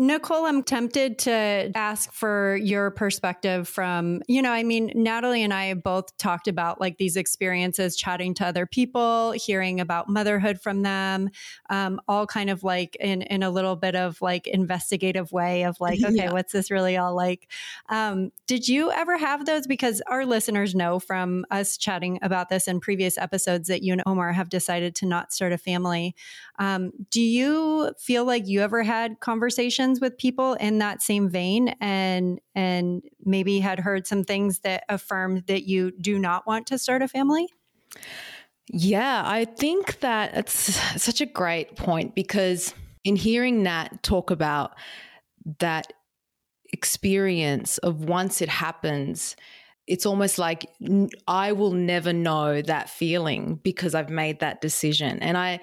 Nicole, 0.00 0.44
I'm 0.44 0.62
tempted 0.62 1.18
to 1.20 1.72
ask 1.74 2.12
for 2.12 2.54
your 2.54 2.92
perspective 2.92 3.66
from, 3.66 4.22
you 4.28 4.40
know, 4.40 4.52
I 4.52 4.62
mean, 4.62 4.92
Natalie 4.94 5.42
and 5.42 5.52
I 5.52 5.74
both 5.74 6.16
talked 6.18 6.46
about 6.46 6.80
like 6.80 6.98
these 6.98 7.16
experiences 7.16 7.96
chatting 7.96 8.32
to 8.34 8.46
other 8.46 8.64
people, 8.64 9.32
hearing 9.32 9.80
about 9.80 10.08
motherhood 10.08 10.60
from 10.60 10.82
them, 10.82 11.30
um, 11.68 12.00
all 12.06 12.28
kind 12.28 12.48
of 12.48 12.62
like 12.62 12.94
in, 13.00 13.22
in 13.22 13.42
a 13.42 13.50
little 13.50 13.74
bit 13.74 13.96
of 13.96 14.22
like 14.22 14.46
investigative 14.46 15.32
way 15.32 15.64
of 15.64 15.76
like, 15.80 15.98
okay, 16.00 16.14
yeah. 16.14 16.32
what's 16.32 16.52
this 16.52 16.70
really 16.70 16.96
all 16.96 17.16
like? 17.16 17.50
Um, 17.88 18.30
did 18.46 18.68
you 18.68 18.92
ever 18.92 19.18
have 19.18 19.46
those? 19.46 19.66
Because 19.66 20.00
our 20.06 20.24
listeners 20.24 20.76
know 20.76 21.00
from 21.00 21.44
us 21.50 21.76
chatting 21.76 22.20
about 22.22 22.50
this 22.50 22.68
in 22.68 22.78
previous 22.78 23.18
episodes 23.18 23.66
that 23.66 23.82
you 23.82 23.94
and 23.94 24.02
Omar 24.06 24.32
have 24.32 24.48
decided 24.48 24.94
to 24.96 25.06
not 25.06 25.32
start 25.32 25.52
a 25.52 25.58
family. 25.58 26.14
Um, 26.60 26.92
do 27.10 27.20
you 27.20 27.94
feel 27.98 28.24
like 28.24 28.46
you 28.46 28.60
ever 28.60 28.84
had 28.84 29.18
conversations 29.18 29.87
with 30.00 30.18
people 30.18 30.54
in 30.54 30.78
that 30.78 31.02
same 31.02 31.28
vein 31.28 31.74
and 31.80 32.40
and 32.54 33.02
maybe 33.24 33.58
had 33.60 33.80
heard 33.80 34.06
some 34.06 34.24
things 34.24 34.60
that 34.60 34.84
affirmed 34.88 35.44
that 35.46 35.64
you 35.64 35.92
do 36.00 36.18
not 36.18 36.46
want 36.46 36.66
to 36.68 36.78
start 36.78 37.02
a 37.02 37.08
family? 37.08 37.48
Yeah, 38.70 39.22
I 39.24 39.46
think 39.46 40.00
that 40.00 40.36
it's 40.36 40.74
such 41.02 41.20
a 41.20 41.26
great 41.26 41.76
point 41.76 42.14
because 42.14 42.74
in 43.04 43.16
hearing 43.16 43.62
Nat 43.62 44.02
talk 44.02 44.30
about 44.30 44.72
that 45.58 45.92
experience 46.72 47.78
of 47.78 48.04
once 48.04 48.42
it 48.42 48.48
happens, 48.50 49.36
it's 49.86 50.04
almost 50.04 50.38
like 50.38 50.66
I 51.26 51.52
will 51.52 51.70
never 51.70 52.12
know 52.12 52.60
that 52.60 52.90
feeling 52.90 53.58
because 53.62 53.94
I've 53.94 54.10
made 54.10 54.40
that 54.40 54.60
decision. 54.60 55.18
And 55.20 55.38
I 55.38 55.60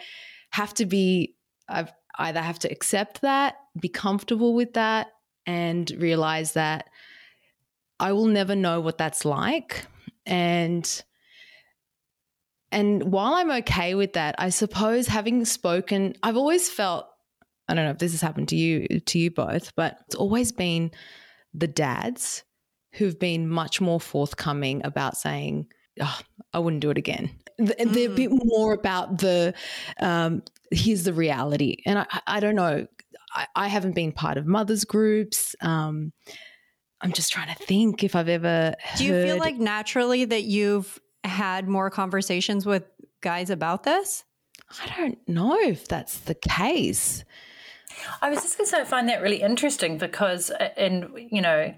have 0.50 0.74
to 0.76 0.86
be, 0.86 1.36
I've 1.70 1.92
either 2.18 2.42
have 2.42 2.60
to 2.60 2.72
accept 2.72 3.22
that, 3.22 3.56
be 3.80 3.90
comfortable 3.90 4.54
with 4.54 4.74
that, 4.74 5.08
and 5.46 5.90
realize 5.98 6.54
that 6.54 6.90
I 8.00 8.12
will 8.12 8.26
never 8.26 8.56
know 8.56 8.82
what 8.82 8.98
that's 8.98 9.26
like. 9.26 9.86
And 10.26 11.04
and 12.72 13.12
while 13.12 13.36
I'm 13.36 13.52
okay 13.52 13.96
with 13.96 14.14
that, 14.14 14.36
I 14.38 14.50
suppose 14.50 15.08
having 15.08 15.46
spoken, 15.46 16.16
I've 16.24 16.38
always 16.38 16.70
felt 16.70 17.08
I 17.68 17.74
don't 17.74 17.86
know 17.86 17.92
if 17.92 17.98
this 17.98 18.12
has 18.12 18.22
happened 18.22 18.50
to 18.50 18.56
you 18.56 19.00
to 19.00 19.20
you 19.20 19.32
both, 19.32 19.76
but 19.76 20.00
it's 20.08 20.16
always 20.16 20.52
been 20.52 20.92
the 21.54 21.68
dads 21.68 22.44
who've 22.94 23.20
been 23.20 23.48
much 23.50 23.82
more 23.82 24.00
forthcoming 24.00 24.82
about 24.84 25.18
saying, 25.18 25.68
oh, 26.02 26.20
I 26.54 26.60
wouldn't 26.60 26.82
do 26.82 26.90
it 26.90 26.98
again. 26.98 27.30
They're 27.58 27.76
mm. 27.76 28.12
a 28.12 28.16
bit 28.16 28.30
more 28.32 28.74
about 28.74 29.20
the 29.20 29.54
um, 30.00 30.44
here's 30.76 31.04
the 31.04 31.14
reality, 31.14 31.78
and 31.86 32.00
I, 32.00 32.06
I 32.28 32.40
don't 32.40 32.56
know. 32.56 32.88
I, 33.34 33.48
I, 33.56 33.68
haven't 33.68 33.96
been 33.96 34.12
part 34.12 34.38
of 34.38 34.46
mothers 34.46 34.86
groups. 34.86 35.56
Um, 35.62 36.14
I'm 37.02 37.12
just 37.12 37.32
trying 37.32 37.54
to 37.54 37.64
think 37.64 38.04
if 38.04 38.16
I've 38.16 38.30
ever. 38.30 38.76
Do 38.98 39.06
you 39.06 39.22
feel 39.22 39.38
like 39.38 39.58
naturally 39.58 40.26
that 40.26 40.44
you've 40.44 41.00
had 41.24 41.68
more 41.68 41.90
conversations 41.90 42.66
with 42.66 42.84
guys 43.22 43.50
about 43.50 43.84
this? 43.84 44.24
I 44.82 44.88
don't 44.98 45.18
know 45.28 45.60
if 45.60 45.88
that's 45.88 46.20
the 46.20 46.36
case. 46.36 47.24
I 48.22 48.30
was 48.30 48.42
just 48.42 48.58
going 48.58 48.66
to 48.66 48.72
say 48.72 48.82
I 48.82 48.86
find 48.86 49.10
that 49.10 49.22
really 49.22 49.42
interesting 49.42 49.98
because, 49.98 50.52
and 50.78 51.06
uh, 51.06 51.08
you 51.16 51.42
know, 51.42 51.74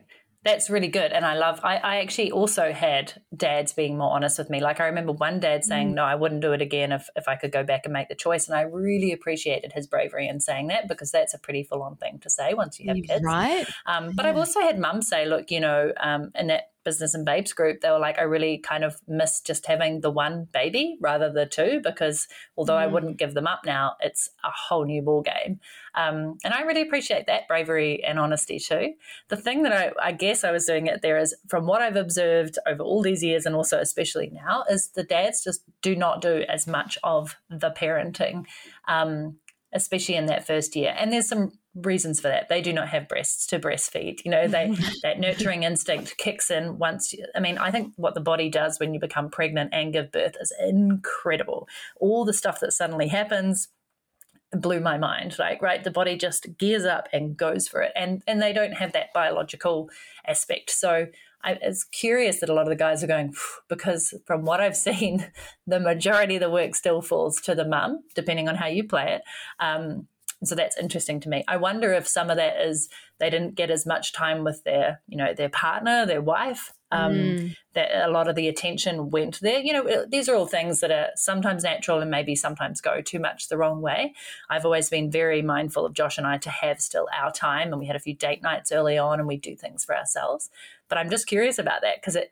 that's 0.48 0.70
really 0.70 0.88
good. 0.88 1.12
And 1.12 1.26
I 1.26 1.36
love, 1.36 1.60
I, 1.64 1.76
I, 1.78 1.96
actually 1.98 2.32
also 2.32 2.72
had 2.72 3.22
dads 3.36 3.74
being 3.74 3.98
more 3.98 4.12
honest 4.12 4.38
with 4.38 4.50
me. 4.50 4.62
Like 4.62 4.80
I 4.80 4.86
remember 4.86 5.12
one 5.12 5.42
dad 5.42 5.66
saying, 5.66 5.92
mm. 5.92 5.96
no, 5.96 6.04
I 6.06 6.16
wouldn't 6.16 6.42
do 6.42 6.54
it 6.54 6.62
again 6.62 6.94
if, 6.94 7.10
if 7.16 7.28
I 7.28 7.36
could 7.36 7.52
go 7.52 7.64
back 7.64 7.82
and 7.84 7.94
make 7.94 8.08
the 8.08 8.16
choice. 8.16 8.48
And 8.48 8.58
I 8.58 8.62
really 8.62 9.12
appreciated 9.12 9.74
his 9.74 9.88
bravery 9.88 10.28
in 10.28 10.40
saying 10.40 10.68
that 10.68 10.88
because 10.88 11.12
that's 11.12 11.34
a 11.34 11.38
pretty 11.38 11.64
full 11.64 11.84
on 11.84 11.98
thing 11.98 12.20
to 12.20 12.30
say 12.30 12.54
once 12.54 12.80
you 12.80 12.88
have 12.88 12.98
kids. 13.06 13.24
Right. 13.24 13.68
Um, 13.86 14.14
but 14.16 14.24
yeah. 14.24 14.32
I've 14.32 14.38
also 14.38 14.62
had 14.62 14.80
mum 14.80 15.02
say, 15.02 15.26
look, 15.26 15.52
you 15.52 15.60
know, 15.60 15.92
um, 16.00 16.32
and 16.34 16.50
that 16.50 16.72
business 16.88 17.14
and 17.14 17.26
babes 17.26 17.52
group, 17.52 17.82
they 17.82 17.90
were 17.90 18.00
like, 18.00 18.18
I 18.18 18.22
really 18.22 18.60
kind 18.60 18.86
of 18.86 18.96
miss 19.10 19.42
just 19.42 19.66
having 19.66 20.00
the 20.00 20.10
one 20.10 20.48
baby 20.54 20.98
rather 21.02 21.30
the 21.30 21.46
two 21.46 21.82
because 21.84 22.30
although 22.56 22.76
mm. 22.76 22.84
I 22.84 22.88
wouldn't 22.88 23.18
give 23.18 23.34
them 23.34 23.46
up 23.46 23.66
now, 23.66 23.98
it's 24.00 24.30
a 24.46 24.50
whole 24.50 24.86
new 24.86 25.02
ball 25.02 25.22
game. 25.22 25.60
Um, 25.96 26.38
and 26.46 26.54
I 26.54 26.62
really 26.62 26.82
appreciate 26.82 27.28
that 27.28 27.46
bravery 27.50 28.02
and 28.06 28.18
honesty 28.18 28.58
too. 28.58 28.94
The 29.28 29.36
thing 29.36 29.64
that 29.64 29.74
I, 29.74 29.92
I 30.02 30.12
guess 30.14 30.46
I 30.46 30.52
was 30.52 30.64
doing 30.64 30.88
it 30.88 31.02
there 31.02 31.18
is 31.18 31.36
from 31.50 31.68
what 31.68 31.82
I've 31.82 31.98
observed 31.98 32.58
over 32.66 32.84
all 32.84 33.02
these 33.02 33.22
years 33.22 33.46
and 33.46 33.54
also 33.54 33.80
especially 33.80 34.30
now 34.30 34.64
is 34.70 34.92
the 34.96 35.04
dads 35.04 35.44
just 35.44 35.64
do 35.82 35.94
not 35.94 36.22
do 36.22 36.46
as 36.48 36.68
much 36.68 36.98
of 37.04 37.36
the 37.50 37.72
parenting. 37.72 38.46
Um, 38.88 39.40
especially 39.74 40.16
in 40.16 40.28
that 40.28 40.48
first 40.48 40.78
year. 40.78 40.96
And 40.98 41.12
there's 41.12 41.28
some 41.28 41.52
reasons 41.82 42.20
for 42.20 42.28
that. 42.28 42.50
They 42.50 42.62
do 42.62 42.74
not 42.74 42.90
have 42.90 43.08
breasts 43.08 43.46
to 43.48 43.60
breastfeed. 43.60 44.24
You 44.26 44.32
know, 44.32 44.48
they 44.48 44.76
that 45.04 45.20
nurturing 45.20 45.64
instinct 45.64 46.18
kicks 46.18 46.50
in 46.50 46.78
once. 46.78 47.14
You, 47.14 47.26
I 47.36 47.40
mean, 47.40 47.58
I 47.58 47.72
think 47.72 47.94
what 47.96 48.14
the 48.14 48.22
body 48.22 48.50
does 48.50 48.80
when 48.80 48.94
you 48.94 49.00
become 49.00 49.30
pregnant 49.30 49.74
and 49.74 49.94
give 49.94 50.12
birth 50.12 50.36
is 50.40 50.54
incredible. 50.60 51.68
All 52.00 52.26
the 52.26 52.34
stuff 52.34 52.60
that 52.62 52.74
suddenly 52.74 53.08
happens 53.08 53.70
blew 54.54 54.80
my 54.80 54.98
mind 54.98 55.36
like 55.38 55.62
right 55.62 55.84
the 55.84 55.92
body 55.92 56.16
just 56.16 56.58
gears 56.58 56.86
up 56.86 57.10
and 57.12 57.36
goes 57.36 57.68
for 57.68 57.82
it 57.82 57.92
and 57.98 58.24
and 58.28 58.42
they 58.42 58.54
don't 58.54 58.76
have 58.76 58.94
that 58.94 59.12
biological 59.14 59.90
aspect 60.26 60.70
so 60.70 61.08
I 61.44 61.58
was 61.64 61.84
curious 61.84 62.40
that 62.40 62.50
a 62.50 62.54
lot 62.54 62.64
of 62.64 62.70
the 62.70 62.76
guys 62.76 63.04
are 63.04 63.08
going 63.08 63.34
because 63.70 64.14
from 64.26 64.44
what 64.44 64.60
I've 64.60 64.76
seen, 64.88 65.32
the 65.66 65.80
majority 65.80 66.36
of 66.36 66.42
the 66.42 66.50
work 66.50 66.76
still 66.76 67.02
falls 67.02 67.40
to 67.42 67.56
the 67.56 67.68
mum, 67.68 68.04
depending 68.16 68.50
on 68.50 68.56
how 68.56 68.68
you 68.68 68.84
play 68.86 69.14
it. 69.14 69.22
Um, 69.60 70.08
so 70.44 70.56
that's 70.56 70.78
interesting 70.78 71.20
to 71.22 71.30
me. 71.30 71.44
I 71.48 71.58
wonder 71.58 71.94
if 71.94 72.08
some 72.08 72.30
of 72.30 72.38
that 72.38 72.62
is 72.62 72.90
they 73.20 73.30
didn't 73.30 73.56
get 73.56 73.72
as 73.72 73.86
much 73.86 74.14
time 74.14 74.44
with 74.44 74.64
their, 74.64 75.02
you 75.08 75.18
know, 75.18 75.34
their 75.34 75.50
partner, 75.50 76.06
their 76.06 76.22
wife. 76.22 76.74
Um, 76.90 77.14
mm. 77.14 77.56
That 77.74 78.08
a 78.08 78.10
lot 78.10 78.30
of 78.30 78.36
the 78.36 78.48
attention 78.48 79.10
went 79.10 79.42
there. 79.42 79.60
You 79.60 79.74
know, 79.74 80.06
these 80.08 80.30
are 80.30 80.36
all 80.36 80.46
things 80.46 80.80
that 80.80 80.92
are 80.92 81.10
sometimes 81.16 81.64
natural 81.64 82.00
and 82.00 82.10
maybe 82.10 82.34
sometimes 82.34 82.80
go 82.80 83.02
too 83.02 83.20
much 83.20 83.50
the 83.50 83.58
wrong 83.58 83.82
way. 83.82 84.14
I've 84.50 84.64
always 84.64 84.90
been 84.90 85.12
very 85.12 85.42
mindful 85.42 85.86
of 85.86 85.94
Josh 85.94 86.18
and 86.18 86.26
I 86.26 86.38
to 86.38 86.50
have 86.50 86.80
still 86.80 87.10
our 87.14 87.30
time, 87.32 87.74
and 87.74 87.80
we 87.80 87.88
had 87.88 87.98
a 87.98 88.00
few 88.00 88.16
date 88.16 88.42
nights 88.42 88.72
early 88.72 88.98
on, 88.98 89.20
and 89.20 89.28
we 89.28 89.36
do 89.36 89.54
things 89.54 89.84
for 89.84 89.98
ourselves. 89.98 90.50
But 90.88 90.98
I'm 90.98 91.10
just 91.10 91.28
curious 91.28 91.60
about 91.60 91.82
that 91.82 92.00
because 92.00 92.16
it, 92.16 92.32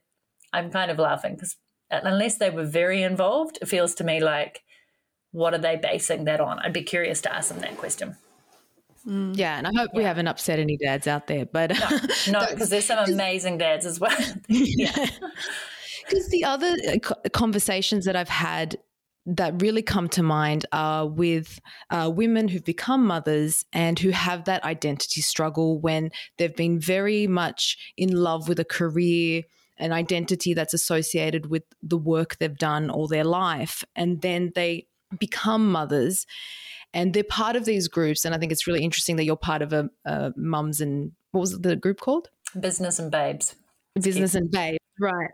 I'm 0.53 0.71
kind 0.71 0.89
of 0.89 0.99
laughing 0.99 1.33
because 1.33 1.57
unless 1.91 2.37
they 2.37 2.49
were 2.49 2.65
very 2.65 3.03
involved, 3.03 3.59
it 3.61 3.67
feels 3.67 3.93
to 3.95 4.03
me 4.05 4.21
like 4.21 4.63
what 5.35 5.53
are 5.53 5.59
they 5.59 5.75
basing 5.75 6.23
that 6.25 6.39
on? 6.39 6.59
I'd 6.59 6.71
be 6.71 6.81
curious 6.81 7.21
to 7.21 7.35
ask 7.35 7.49
them 7.49 7.59
that 7.59 7.77
question. 7.77 8.15
Mm. 9.05 9.37
Yeah, 9.37 9.57
and 9.57 9.67
I 9.67 9.71
hope 9.75 9.89
yeah. 9.93 9.97
we 9.97 10.03
haven't 10.03 10.27
upset 10.27 10.59
any 10.59 10.77
dads 10.77 11.07
out 11.07 11.27
there, 11.27 11.45
but 11.45 11.71
no, 11.71 11.99
because 11.99 12.27
no, 12.59 12.65
there's 12.65 12.85
some 12.85 12.99
amazing 13.07 13.57
dads 13.57 13.85
as 13.85 13.99
well. 13.99 14.17
yeah, 14.47 15.07
because 16.07 16.29
the 16.29 16.45
other 16.45 16.73
uh, 16.93 17.29
conversations 17.29 18.05
that 18.05 18.15
I've 18.15 18.29
had 18.29 18.77
that 19.27 19.61
really 19.61 19.81
come 19.81 20.07
to 20.07 20.23
mind 20.23 20.65
are 20.71 21.05
with 21.05 21.59
uh, 21.89 22.09
women 22.13 22.47
who've 22.47 22.63
become 22.63 23.05
mothers 23.05 23.65
and 23.73 23.99
who 23.99 24.11
have 24.11 24.45
that 24.45 24.63
identity 24.63 25.21
struggle 25.21 25.79
when 25.79 26.11
they've 26.37 26.55
been 26.55 26.79
very 26.79 27.27
much 27.27 27.93
in 27.97 28.15
love 28.15 28.47
with 28.47 28.59
a 28.59 28.65
career 28.65 29.43
an 29.77 29.91
identity 29.91 30.53
that's 30.53 30.73
associated 30.73 31.47
with 31.47 31.63
the 31.83 31.97
work 31.97 32.37
they've 32.37 32.57
done 32.57 32.89
all 32.89 33.07
their 33.07 33.25
life 33.25 33.83
and 33.95 34.21
then 34.21 34.51
they 34.55 34.87
become 35.19 35.71
mothers 35.71 36.25
and 36.93 37.13
they're 37.13 37.23
part 37.23 37.55
of 37.55 37.65
these 37.65 37.87
groups. 37.87 38.25
And 38.25 38.33
I 38.33 38.37
think 38.37 38.51
it's 38.51 38.67
really 38.67 38.83
interesting 38.83 39.17
that 39.17 39.25
you're 39.25 39.35
part 39.35 39.61
of 39.61 39.73
a, 39.73 39.89
a 40.05 40.31
mums 40.35 40.81
and 40.81 41.11
what 41.31 41.41
was 41.41 41.59
the 41.59 41.75
group 41.75 41.99
called? 41.99 42.29
Business 42.59 42.99
and 42.99 43.11
Babes. 43.11 43.55
Business 43.99 44.33
and 44.35 44.49
Babes, 44.49 44.79
right. 44.99 45.31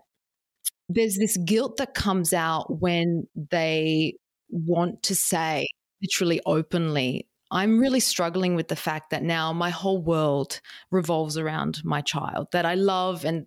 There's 0.90 1.18
this 1.18 1.38
guilt 1.38 1.78
that 1.78 1.94
comes 1.94 2.34
out 2.34 2.82
when 2.82 3.28
they 3.52 4.16
want 4.50 5.04
to 5.04 5.16
say, 5.16 5.68
literally 6.02 6.42
openly, 6.46 7.28
I'm 7.52 7.80
really 7.80 8.00
struggling 8.00 8.56
with 8.56 8.70
the 8.70 8.76
fact 8.76 9.12
that 9.12 9.24
now 9.24 9.52
my 9.52 9.70
whole 9.70 10.02
world 10.02 10.62
revolves 10.90 11.38
around 11.38 11.82
my 11.84 12.02
child 12.02 12.48
that 12.54 12.66
I 12.66 12.76
love 12.76 13.26
and 13.26 13.46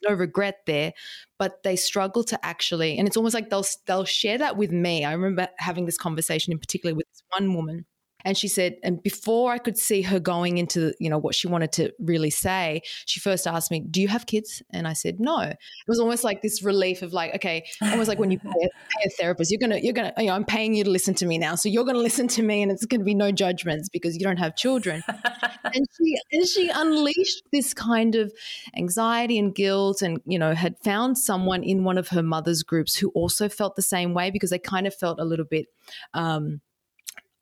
there's 0.00 0.12
no 0.12 0.18
regret 0.18 0.60
there, 0.66 0.92
but 1.38 1.62
they 1.62 1.76
struggle 1.76 2.24
to 2.24 2.44
actually, 2.44 2.98
and 2.98 3.06
it's 3.08 3.16
almost 3.16 3.34
like 3.34 3.50
they'll 3.50 3.66
they'll 3.86 4.04
share 4.04 4.38
that 4.38 4.56
with 4.56 4.72
me. 4.72 5.04
I 5.04 5.12
remember 5.12 5.48
having 5.58 5.86
this 5.86 5.98
conversation 5.98 6.52
in 6.52 6.58
particular 6.58 6.94
with 6.94 7.06
this 7.10 7.22
one 7.36 7.54
woman 7.54 7.86
and 8.24 8.36
she 8.36 8.48
said, 8.48 8.76
and 8.82 9.02
before 9.02 9.52
I 9.52 9.58
could 9.58 9.76
see 9.76 10.02
her 10.02 10.18
going 10.18 10.56
into, 10.58 10.94
you 10.98 11.10
know, 11.10 11.18
what 11.18 11.34
she 11.34 11.46
wanted 11.46 11.72
to 11.72 11.92
really 11.98 12.30
say, 12.30 12.80
she 13.04 13.20
first 13.20 13.46
asked 13.46 13.70
me, 13.70 13.80
Do 13.80 14.00
you 14.00 14.08
have 14.08 14.26
kids? 14.26 14.62
And 14.70 14.88
I 14.88 14.94
said, 14.94 15.20
No. 15.20 15.40
It 15.40 15.58
was 15.86 16.00
almost 16.00 16.24
like 16.24 16.40
this 16.40 16.62
relief 16.62 17.02
of 17.02 17.12
like, 17.12 17.34
okay, 17.36 17.64
almost 17.82 18.08
like 18.08 18.18
when 18.18 18.30
you 18.30 18.38
pay, 18.40 18.68
a 19.04 19.10
therapist, 19.10 19.50
you're 19.50 19.60
gonna, 19.60 19.78
you're 19.78 19.92
gonna, 19.92 20.12
you 20.18 20.26
know, 20.26 20.34
I'm 20.34 20.44
paying 20.44 20.74
you 20.74 20.84
to 20.84 20.90
listen 20.90 21.14
to 21.14 21.26
me 21.26 21.36
now. 21.36 21.54
So 21.54 21.68
you're 21.68 21.84
gonna 21.84 21.98
listen 21.98 22.26
to 22.28 22.42
me 22.42 22.62
and 22.62 22.72
it's 22.72 22.86
gonna 22.86 23.04
be 23.04 23.14
no 23.14 23.30
judgments 23.30 23.88
because 23.90 24.14
you 24.16 24.22
don't 24.22 24.38
have 24.38 24.56
children. 24.56 25.02
and 25.64 25.86
she 25.96 26.16
and 26.32 26.46
she 26.46 26.70
unleashed 26.74 27.42
this 27.52 27.74
kind 27.74 28.14
of 28.14 28.32
anxiety 28.76 29.38
and 29.38 29.54
guilt 29.54 30.00
and, 30.00 30.20
you 30.24 30.38
know, 30.38 30.54
had 30.54 30.76
found 30.82 31.18
someone 31.18 31.62
in 31.62 31.84
one 31.84 31.98
of 31.98 32.08
her 32.08 32.22
mother's 32.22 32.62
groups 32.62 32.96
who 32.96 33.10
also 33.10 33.48
felt 33.48 33.76
the 33.76 33.82
same 33.82 34.14
way 34.14 34.30
because 34.30 34.50
they 34.50 34.58
kind 34.58 34.86
of 34.86 34.94
felt 34.94 35.20
a 35.20 35.24
little 35.24 35.44
bit 35.44 35.66
um 36.14 36.60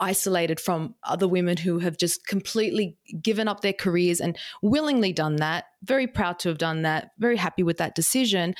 isolated 0.02 0.58
from 0.58 0.96
other 1.04 1.28
women 1.28 1.56
who 1.56 1.78
have 1.78 1.96
just 1.96 2.26
completely 2.26 2.96
given 3.22 3.46
up 3.46 3.60
their 3.60 3.72
careers 3.72 4.20
and 4.20 4.36
willingly 4.60 5.12
done 5.12 5.36
that. 5.36 5.66
Very 5.84 6.08
proud 6.08 6.40
to 6.40 6.48
have 6.48 6.58
done 6.58 6.82
that, 6.82 7.12
very 7.18 7.36
happy 7.36 7.62
with 7.62 7.78
that 7.78 7.94
decision. 7.94 8.54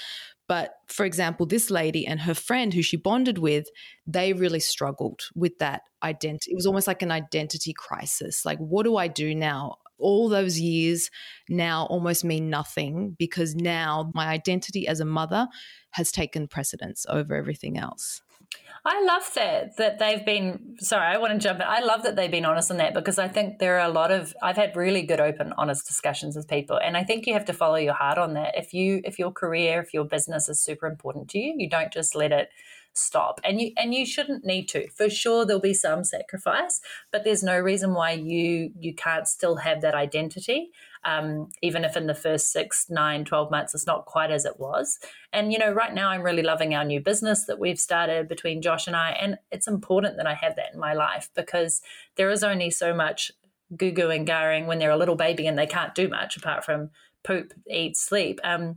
But 0.49 0.75
for 0.87 1.05
example, 1.05 1.47
this 1.47 1.71
lady 1.71 2.07
and 2.07 2.21
her 2.21 2.35
friend 2.35 2.73
who 2.73 2.83
she 2.83 2.97
bonded 2.97 3.39
with, 3.39 3.67
they 4.07 4.33
really 4.33 4.61
struggled 4.61 5.23
with 5.35 5.59
that 5.59 5.83
identity. 6.03 6.53
It 6.53 6.57
was 6.57 6.67
almost 6.67 6.87
like 6.87 7.03
an 7.03 7.11
identity 7.11 7.73
crisis. 7.73 8.45
Like, 8.45 8.59
what 8.59 8.85
do 8.85 8.97
I 8.97 9.09
do 9.09 9.35
now? 9.35 9.77
All 9.99 10.29
those 10.29 10.61
years 10.61 11.11
now 11.49 11.87
almost 11.87 12.25
mean 12.25 12.51
nothing 12.51 13.17
because 13.19 13.55
now 13.55 14.11
my 14.15 14.27
identity 14.29 14.87
as 14.87 15.01
a 15.01 15.05
mother 15.05 15.49
has 15.93 16.13
taken 16.13 16.49
precedence 16.49 17.07
over 17.09 17.35
everything 17.35 17.79
else. 17.79 18.21
I 18.85 19.05
love 19.05 19.23
that 19.35 19.77
that 19.77 20.01
they've 20.01 20.25
been 20.25 20.77
sorry, 20.81 21.07
I 21.07 21.19
want 21.19 21.33
to 21.35 21.39
jump 21.39 21.61
in. 21.61 21.67
I 21.69 21.81
love 21.81 22.03
that 22.03 22.17
they've 22.17 22.31
been 22.31 22.45
honest 22.45 22.71
on 22.71 22.79
that 22.79 22.95
because 22.95 23.17
I 23.17 23.29
think 23.29 23.61
there 23.61 23.79
are 23.79 23.87
a 23.89 23.93
lot 23.93 24.11
of 24.11 24.35
I've 24.43 24.57
had 24.57 24.75
really 24.75 25.03
good 25.03 25.21
open 25.21 25.53
honest 25.57 25.87
discussions 25.87 26.35
with 26.35 26.49
people 26.49 26.81
and 26.83 26.97
I 26.97 27.05
think 27.05 27.27
you 27.27 27.35
have 27.35 27.45
to 27.45 27.53
follow 27.53 27.77
your 27.77 27.95
heart 27.95 28.19
on 28.19 28.35
that. 28.35 28.57
If 28.57 28.75
you 28.75 29.01
if 29.05 29.21
your 29.21 29.31
career, 29.31 29.81
if 29.81 29.95
your 29.95 30.05
business 30.05 30.49
is 30.49 30.61
super 30.61 30.87
important 30.89 31.29
to 31.31 31.39
you, 31.39 31.55
you 31.57 31.71
don't 31.71 31.93
just 31.93 32.17
let 32.17 32.33
it 32.33 32.49
stop 32.95 33.41
and 33.43 33.61
you 33.61 33.73
and 33.77 33.95
you 33.95 34.05
shouldn't 34.05 34.45
need 34.45 34.69
to 34.69 34.87
for 34.91 35.09
sure 35.09 35.47
there'll 35.47 35.63
be 35.63 35.73
some 35.73 36.05
sacrifice 36.05 36.81
but 37.11 37.25
there's 37.25 37.43
no 37.43 37.59
reason 37.59 37.95
why 37.95 38.11
you 38.11 38.71
you 38.79 38.95
can't 38.95 39.27
still 39.27 39.57
have 39.57 39.81
that 39.81 39.95
identity 39.95 40.71
um, 41.05 41.49
even 41.63 41.85
if 41.85 41.97
in 41.97 42.07
the 42.07 42.15
first 42.15 42.53
six 42.53 42.87
nine 42.89 43.25
12 43.25 43.51
months 43.51 43.75
it's 43.75 43.87
not 43.87 44.07
quite 44.07 44.31
as 44.31 44.45
it 44.45 44.59
was. 44.59 44.99
And 45.33 45.53
you 45.53 45.59
know 45.59 45.73
right 45.73 45.95
now 45.95 46.11
i'm 46.11 46.23
really 46.23 46.43
loving 46.43 46.75
our 46.75 46.85
new 46.85 47.01
business 47.01 47.47
that 47.47 47.59
we've 47.59 47.81
started 47.81 48.29
between 48.29 48.61
josh 48.61 48.87
and 48.87 48.95
i 48.95 49.11
and 49.11 49.39
it's 49.51 49.67
important 49.67 50.17
that 50.19 50.27
i 50.27 50.35
have 50.35 50.57
that 50.57 50.75
in 50.75 50.79
my 50.79 50.93
life 50.93 51.31
because 51.35 51.81
there 52.17 52.31
is 52.31 52.45
only 52.45 52.71
so 52.71 52.95
much 52.95 53.33
goo 53.77 53.91
goo 53.91 54.11
and 54.11 54.27
garing 54.27 54.67
when 54.67 54.79
they're 54.79 54.91
a 54.91 54.97
little 54.97 55.17
baby 55.17 55.47
and 55.47 55.59
they 55.59 55.67
can't 55.67 55.95
do 55.95 56.09
much 56.09 56.37
apart 56.37 56.65
from 56.65 56.91
poop 57.23 57.53
eat 57.71 57.97
sleep. 57.97 58.41
Um, 58.45 58.77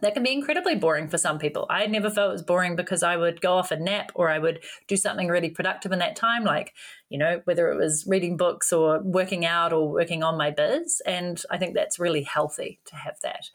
that 0.00 0.14
can 0.14 0.24
be 0.24 0.32
incredibly 0.32 0.74
boring 0.74 1.08
for 1.08 1.18
some 1.18 1.38
people. 1.38 1.66
I 1.70 1.86
never 1.86 2.10
felt 2.10 2.30
it 2.30 2.32
was 2.32 2.42
boring 2.42 2.74
because 2.74 3.02
I 3.02 3.16
would 3.16 3.40
go 3.40 3.54
off 3.54 3.70
a 3.70 3.76
nap 3.76 4.10
or 4.14 4.28
I 4.28 4.38
would 4.38 4.60
do 4.88 4.96
something 4.96 5.28
really 5.28 5.50
productive 5.50 5.92
in 5.92 6.00
that 6.00 6.16
time, 6.16 6.42
like, 6.42 6.72
you 7.08 7.18
know, 7.18 7.42
whether 7.44 7.70
it 7.70 7.76
was 7.76 8.04
reading 8.06 8.36
books 8.36 8.72
or 8.72 9.00
working 9.02 9.46
out 9.46 9.72
or 9.72 9.88
working 9.90 10.24
on 10.24 10.36
my 10.36 10.50
biz. 10.50 11.00
And 11.06 11.40
I 11.48 11.58
think 11.58 11.74
that's 11.74 12.00
really 12.00 12.22
healthy 12.22 12.80
to 12.86 12.96
have 12.96 13.18
that. 13.22 13.46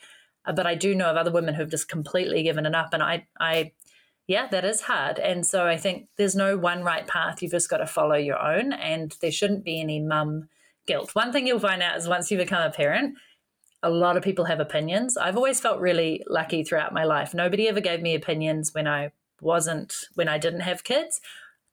Uh, 0.46 0.54
but 0.54 0.66
I 0.66 0.76
do 0.76 0.96
know 0.96 1.12
of 1.12 1.18
other 1.18 1.32
women 1.32 1.56
who've 1.56 1.70
just 1.70 1.90
completely 1.90 2.42
given 2.44 2.66
it 2.66 2.74
up. 2.74 2.94
And 2.94 3.04
I, 3.04 3.28
I, 3.38 3.74
yeah, 4.26 4.48
that 4.48 4.64
is 4.64 4.82
hard. 4.82 5.20
And 5.20 5.46
so 5.46 5.68
I 5.68 5.76
think 5.76 6.08
there's 6.18 6.36
no 6.36 6.58
one 6.58 6.84
right 6.84 7.06
path. 7.06 7.42
You've 7.42 7.52
just 7.52 7.70
got 7.70 7.78
to 7.78 7.86
follow 7.86 8.16
your 8.16 8.40
own. 8.40 8.72
And 8.72 9.14
there 9.22 9.32
shouldn't 9.32 9.66
be 9.66 9.82
any 9.82 10.00
mum 10.00 10.48
guilt. 10.88 11.14
One 11.16 11.34
thing 11.34 11.48
you'll 11.48 11.60
find 11.60 11.84
out 11.84 11.98
is 11.98 12.08
once 12.08 12.32
you 12.32 12.38
become 12.38 12.64
a 12.64 12.72
parent, 12.72 13.16
a 13.82 13.90
lot 13.90 14.18
of 14.18 14.24
people 14.24 14.46
have 14.46 14.60
opinions. 14.60 15.18
I've 15.18 15.38
always 15.38 15.60
felt 15.60 15.80
really 15.80 16.24
lucky 16.28 16.64
throughout 16.64 16.94
my 16.94 17.06
life. 17.06 17.34
Nobody 17.34 17.68
ever 17.68 17.82
gave 17.82 18.02
me 18.02 18.16
opinions 18.16 18.74
when 18.74 18.88
I 18.88 19.12
wasn't, 19.42 19.94
when 20.16 20.28
I 20.28 20.38
didn't 20.38 20.62
have 20.62 20.84
kids. 20.84 21.22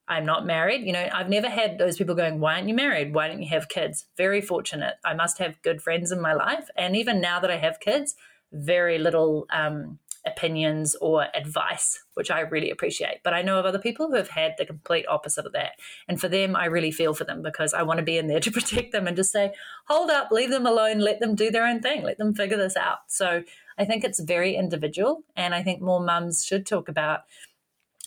I'm 0.08 0.24
not 0.24 0.46
married. 0.46 0.86
You 0.86 0.92
know, 0.92 1.08
I've 1.12 1.28
never 1.28 1.48
had 1.48 1.78
those 1.78 1.96
people 1.96 2.14
going, 2.14 2.38
Why 2.38 2.54
aren't 2.54 2.68
you 2.68 2.74
married? 2.74 3.12
Why 3.12 3.26
don't 3.26 3.42
you 3.42 3.48
have 3.48 3.68
kids? 3.68 4.06
Very 4.16 4.40
fortunate. 4.40 4.94
I 5.04 5.14
must 5.14 5.38
have 5.38 5.60
good 5.62 5.82
friends 5.82 6.12
in 6.12 6.20
my 6.20 6.32
life. 6.32 6.68
And 6.76 6.94
even 6.94 7.20
now 7.20 7.40
that 7.40 7.50
I 7.50 7.56
have 7.56 7.80
kids, 7.80 8.14
very 8.52 8.98
little 8.98 9.46
um, 9.50 9.98
opinions 10.26 10.96
or 10.96 11.28
advice, 11.34 12.02
which 12.14 12.30
I 12.30 12.40
really 12.40 12.70
appreciate. 12.70 13.20
But 13.22 13.34
I 13.34 13.42
know 13.42 13.58
of 13.58 13.64
other 13.64 13.78
people 13.78 14.08
who 14.08 14.16
have 14.16 14.30
had 14.30 14.54
the 14.58 14.66
complete 14.66 15.06
opposite 15.08 15.46
of 15.46 15.52
that. 15.52 15.72
And 16.08 16.20
for 16.20 16.28
them, 16.28 16.56
I 16.56 16.66
really 16.66 16.90
feel 16.90 17.14
for 17.14 17.24
them 17.24 17.42
because 17.42 17.72
I 17.72 17.82
want 17.82 17.98
to 17.98 18.04
be 18.04 18.18
in 18.18 18.26
there 18.26 18.40
to 18.46 18.50
protect 18.50 18.92
them 18.92 19.06
and 19.06 19.16
just 19.16 19.32
say, 19.32 19.52
hold 19.88 20.10
up, 20.10 20.30
leave 20.30 20.50
them 20.50 20.66
alone, 20.66 20.98
let 20.98 21.20
them 21.20 21.34
do 21.34 21.50
their 21.50 21.66
own 21.66 21.80
thing, 21.80 22.02
let 22.02 22.18
them 22.18 22.34
figure 22.34 22.56
this 22.56 22.76
out. 22.76 22.98
So 23.08 23.44
I 23.78 23.84
think 23.84 24.04
it's 24.04 24.20
very 24.20 24.56
individual. 24.56 25.22
And 25.36 25.54
I 25.54 25.62
think 25.62 25.80
more 25.80 26.00
mums 26.00 26.44
should 26.44 26.66
talk 26.66 26.88
about 26.88 27.20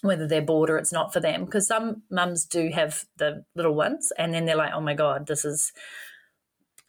whether 0.02 0.28
they're 0.28 0.42
bored 0.42 0.70
or 0.70 0.78
it's 0.78 0.94
not 0.94 1.12
for 1.12 1.20
them 1.20 1.44
because 1.44 1.68
some 1.68 2.04
mums 2.10 2.46
do 2.46 2.70
have 2.70 3.06
the 3.18 3.44
little 3.56 3.76
ones 3.76 4.14
and 4.18 4.34
then 4.34 4.46
they're 4.46 4.56
like, 4.56 4.72
oh 4.74 4.80
my 4.80 4.94
God, 4.94 5.28
this 5.28 5.44
is, 5.44 5.74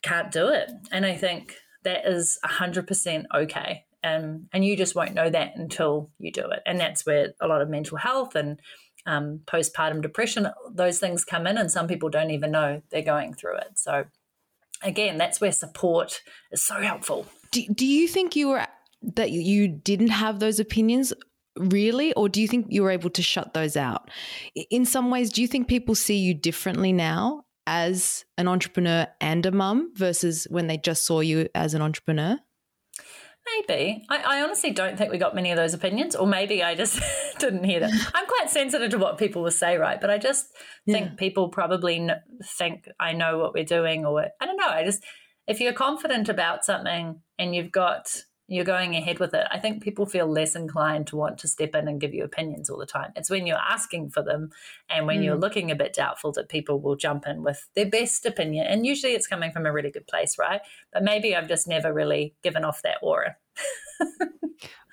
can't 0.03 0.31
do 0.31 0.49
it. 0.49 0.71
And 0.93 1.05
I 1.05 1.17
think 1.17 1.57
that 1.83 2.07
is 2.07 2.39
100% 2.45 3.25
okay 3.35 3.85
um, 4.03 4.49
and 4.53 4.65
you 4.65 4.77
just 4.77 4.95
won't 4.95 5.15
know 5.15 5.29
that 5.29 5.57
until 5.57 6.11
you 6.19 6.33
do 6.33 6.49
it. 6.51 6.61
And 6.67 6.81
that's 6.81 7.05
where 7.05 7.33
a 7.41 7.47
lot 7.47 7.63
of 7.63 7.69
mental 7.69 7.99
health 7.99 8.35
and 8.35 8.61
um, 9.07 9.41
postpartum 9.47 10.03
depression, 10.03 10.49
those 10.73 10.99
things 10.99 11.25
come 11.25 11.47
in, 11.47 11.59
and 11.59 11.71
some 11.71 11.87
people 11.87 12.09
don't 12.09 12.31
even 12.31 12.51
know 12.51 12.83
they're 12.91 13.03
going 13.03 13.35
through 13.35 13.57
it. 13.57 13.79
So, 13.79 14.05
again, 14.83 15.19
that's 15.19 15.41
where 15.41 15.53
support 15.53 16.23
is 16.51 16.63
so 16.63 16.81
helpful. 16.81 17.27
Do, 17.53 17.63
do 17.75 17.87
you 17.87 18.09
think 18.09 18.37
you 18.37 18.49
were 18.49 18.67
that 19.03 19.31
you 19.31 19.69
didn't 19.69 20.09
have 20.09 20.41
those 20.41 20.61
opinions 20.61 21.13
really, 21.57 22.13
or 22.15 22.29
do 22.29 22.41
you 22.41 22.49
think 22.49 22.67
you 22.69 22.83
were 22.83 22.91
able 22.91 23.11
to 23.11 23.23
shut 23.23 23.55
those 23.55 23.77
out? 23.77 24.11
In 24.71 24.85
some 24.85 25.11
ways, 25.11 25.31
do 25.31 25.43
you 25.43 25.49
think 25.49 25.69
people 25.69 25.95
see 25.95 26.17
you 26.17 26.35
differently 26.35 26.93
now 26.93 27.45
as 27.67 28.25
an 28.39 28.49
entrepreneur 28.49 29.07
and 29.21 29.47
a 29.47 29.51
mum 29.51 29.93
versus 29.95 30.47
when 30.51 30.67
they 30.67 30.77
just 30.77 31.05
saw 31.05 31.21
you 31.21 31.49
as 31.55 31.75
an 31.75 31.83
entrepreneur? 31.83 32.39
Maybe. 33.47 34.05
I, 34.09 34.19
I, 34.19 34.43
honestly 34.43 34.71
don't 34.71 34.97
think 34.97 35.11
we 35.11 35.19
got 35.19 35.35
many 35.35 35.51
of 35.51 35.57
those 35.57 35.75
opinions, 35.75 36.15
or 36.15 36.27
maybe 36.27 36.63
I 36.63 36.75
just 36.75 37.01
didn't 37.39 37.65
hear 37.65 37.81
them. 37.81 37.91
I'm 38.15 38.27
quite 38.27 38.51
sensitive 38.51 38.91
to 38.91 38.99
what 38.99 39.19
people 39.19 39.43
will 39.43 39.51
say, 39.51 39.77
right? 39.77 40.01
But 40.01 40.11
I 40.11 40.19
just 40.19 40.47
yeah. 40.87 40.95
think 40.95 41.19
people 41.19 41.49
probably 41.49 42.09
think 42.59 42.87
I 42.99 43.13
know 43.13 43.39
what 43.39 43.55
we're 43.55 43.65
doing, 43.65 44.05
or 44.05 44.27
I 44.41 44.47
don't 44.47 44.57
know. 44.57 44.69
I 44.69 44.85
just, 44.85 45.03
if 45.47 45.61
you're 45.61 45.73
confident 45.73 46.29
about 46.29 46.65
something 46.65 47.21
and 47.39 47.55
you've 47.55 47.73
got 47.73 48.15
you're 48.51 48.65
going 48.65 48.97
ahead 48.97 49.21
with 49.21 49.33
it, 49.33 49.47
I 49.53 49.61
think 49.61 49.81
people 49.81 50.07
feel 50.07 50.27
less 50.27 50.57
inclined 50.57 51.07
to 51.07 51.17
want 51.17 51.39
to 51.39 51.49
step 51.49 51.73
in 51.77 51.87
and 51.87 52.01
give 52.01 52.13
you 52.13 52.25
opinions 52.25 52.69
all 52.69 52.79
the 52.79 52.85
time. 52.85 53.13
It's 53.15 53.31
when 53.31 53.47
you're 53.47 53.57
asking 53.57 54.11
for 54.11 54.25
them 54.25 54.51
and 54.89 55.07
when 55.07 55.21
mm. 55.21 55.25
you're 55.25 55.39
looking 55.39 55.71
a 55.71 55.77
bit 55.77 55.93
doubtful 55.93 56.33
that 56.33 56.49
people 56.49 56.81
will 56.81 56.97
jump 56.97 57.29
in 57.29 57.45
with 57.45 57.69
their 57.77 57.87
best 57.87 58.27
opinion. 58.27 58.67
And 58.67 58.85
usually 58.85 59.13
it's 59.13 59.29
coming 59.29 59.53
from 59.53 59.67
a 59.67 59.73
really 59.73 59.93
good 59.93 60.09
place, 60.09 60.37
right? 60.37 60.61
But 60.93 61.05
maybe 61.05 61.37
I've 61.37 61.47
just 61.47 61.69
never 61.69 61.93
really 61.93 62.35
given 62.43 62.65
off 62.65 62.83
that 62.83 62.99
aura. 63.03 63.37
well, 64.21 64.29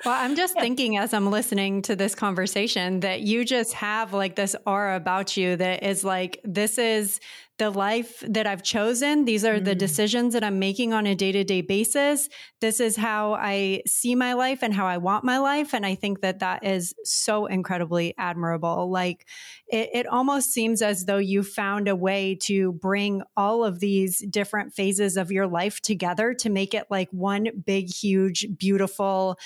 I'm 0.05 0.36
just 0.36 0.53
yeah. 0.55 0.62
thinking 0.62 0.97
as 0.97 1.12
I'm 1.12 1.32
listening 1.32 1.82
to 1.84 1.95
this 1.95 2.14
conversation 2.14 2.99
that 2.99 3.22
you 3.22 3.43
just 3.43 3.74
have 3.74 4.14
like 4.14 4.36
this 4.36 4.55
aura 4.68 4.95
about 4.95 5.36
you 5.36 5.55
that 5.55 5.82
is 5.82 6.03
like, 6.03 6.39
this 6.43 6.78
is 6.78 7.20
the 7.58 7.70
life 7.72 8.24
that 8.28 8.45
I've 8.45 8.62
chosen. 8.62 9.26
These 9.26 9.43
are 9.43 9.55
mm. 9.55 9.66
the 9.66 9.74
decisions 9.74 10.34
that 10.34 10.43
I'm 10.43 10.60
making 10.60 10.93
on 10.93 11.08
a 11.08 11.16
day 11.16 11.32
to 11.32 11.43
day 11.43 11.62
basis. 11.62 12.30
This 12.62 12.80
is 12.80 12.95
how 12.95 13.34
I 13.34 13.82
see 13.88 14.14
my 14.14 14.34
life 14.34 14.62
and 14.62 14.74
how 14.74 14.86
I 14.86 14.97
want 14.97 15.24
my 15.24 15.39
life. 15.39 15.74
And 15.74 15.86
I 15.86 15.95
think 15.95 16.22
that 16.22 16.39
that 16.39 16.64
is 16.64 16.93
so 17.03 17.47
incredibly 17.47 18.14
admirable. 18.18 18.91
Like 18.91 19.28
it, 19.68 19.89
it 19.93 20.08
almost 20.08 20.51
seems 20.51 20.82
as 20.82 21.05
though 21.05 21.18
you 21.18 21.41
found 21.41 21.88
a 21.88 21.95
way 21.95 22.38
to 22.43 22.74
bring 22.74 23.24
all 23.36 23.64
of 23.64 23.80
these 23.80 24.24
different 24.30 24.74
phases 24.74 25.18
of 25.18 25.32
your 25.32 25.47
life 25.47 25.82
together 25.82 26.36
to 26.36 26.49
make 26.49 26.76
it 26.76 26.86
like 26.91 27.10
one 27.12 27.47
big, 27.66 27.91
huge, 27.91 28.45
beautiful, 28.58 29.39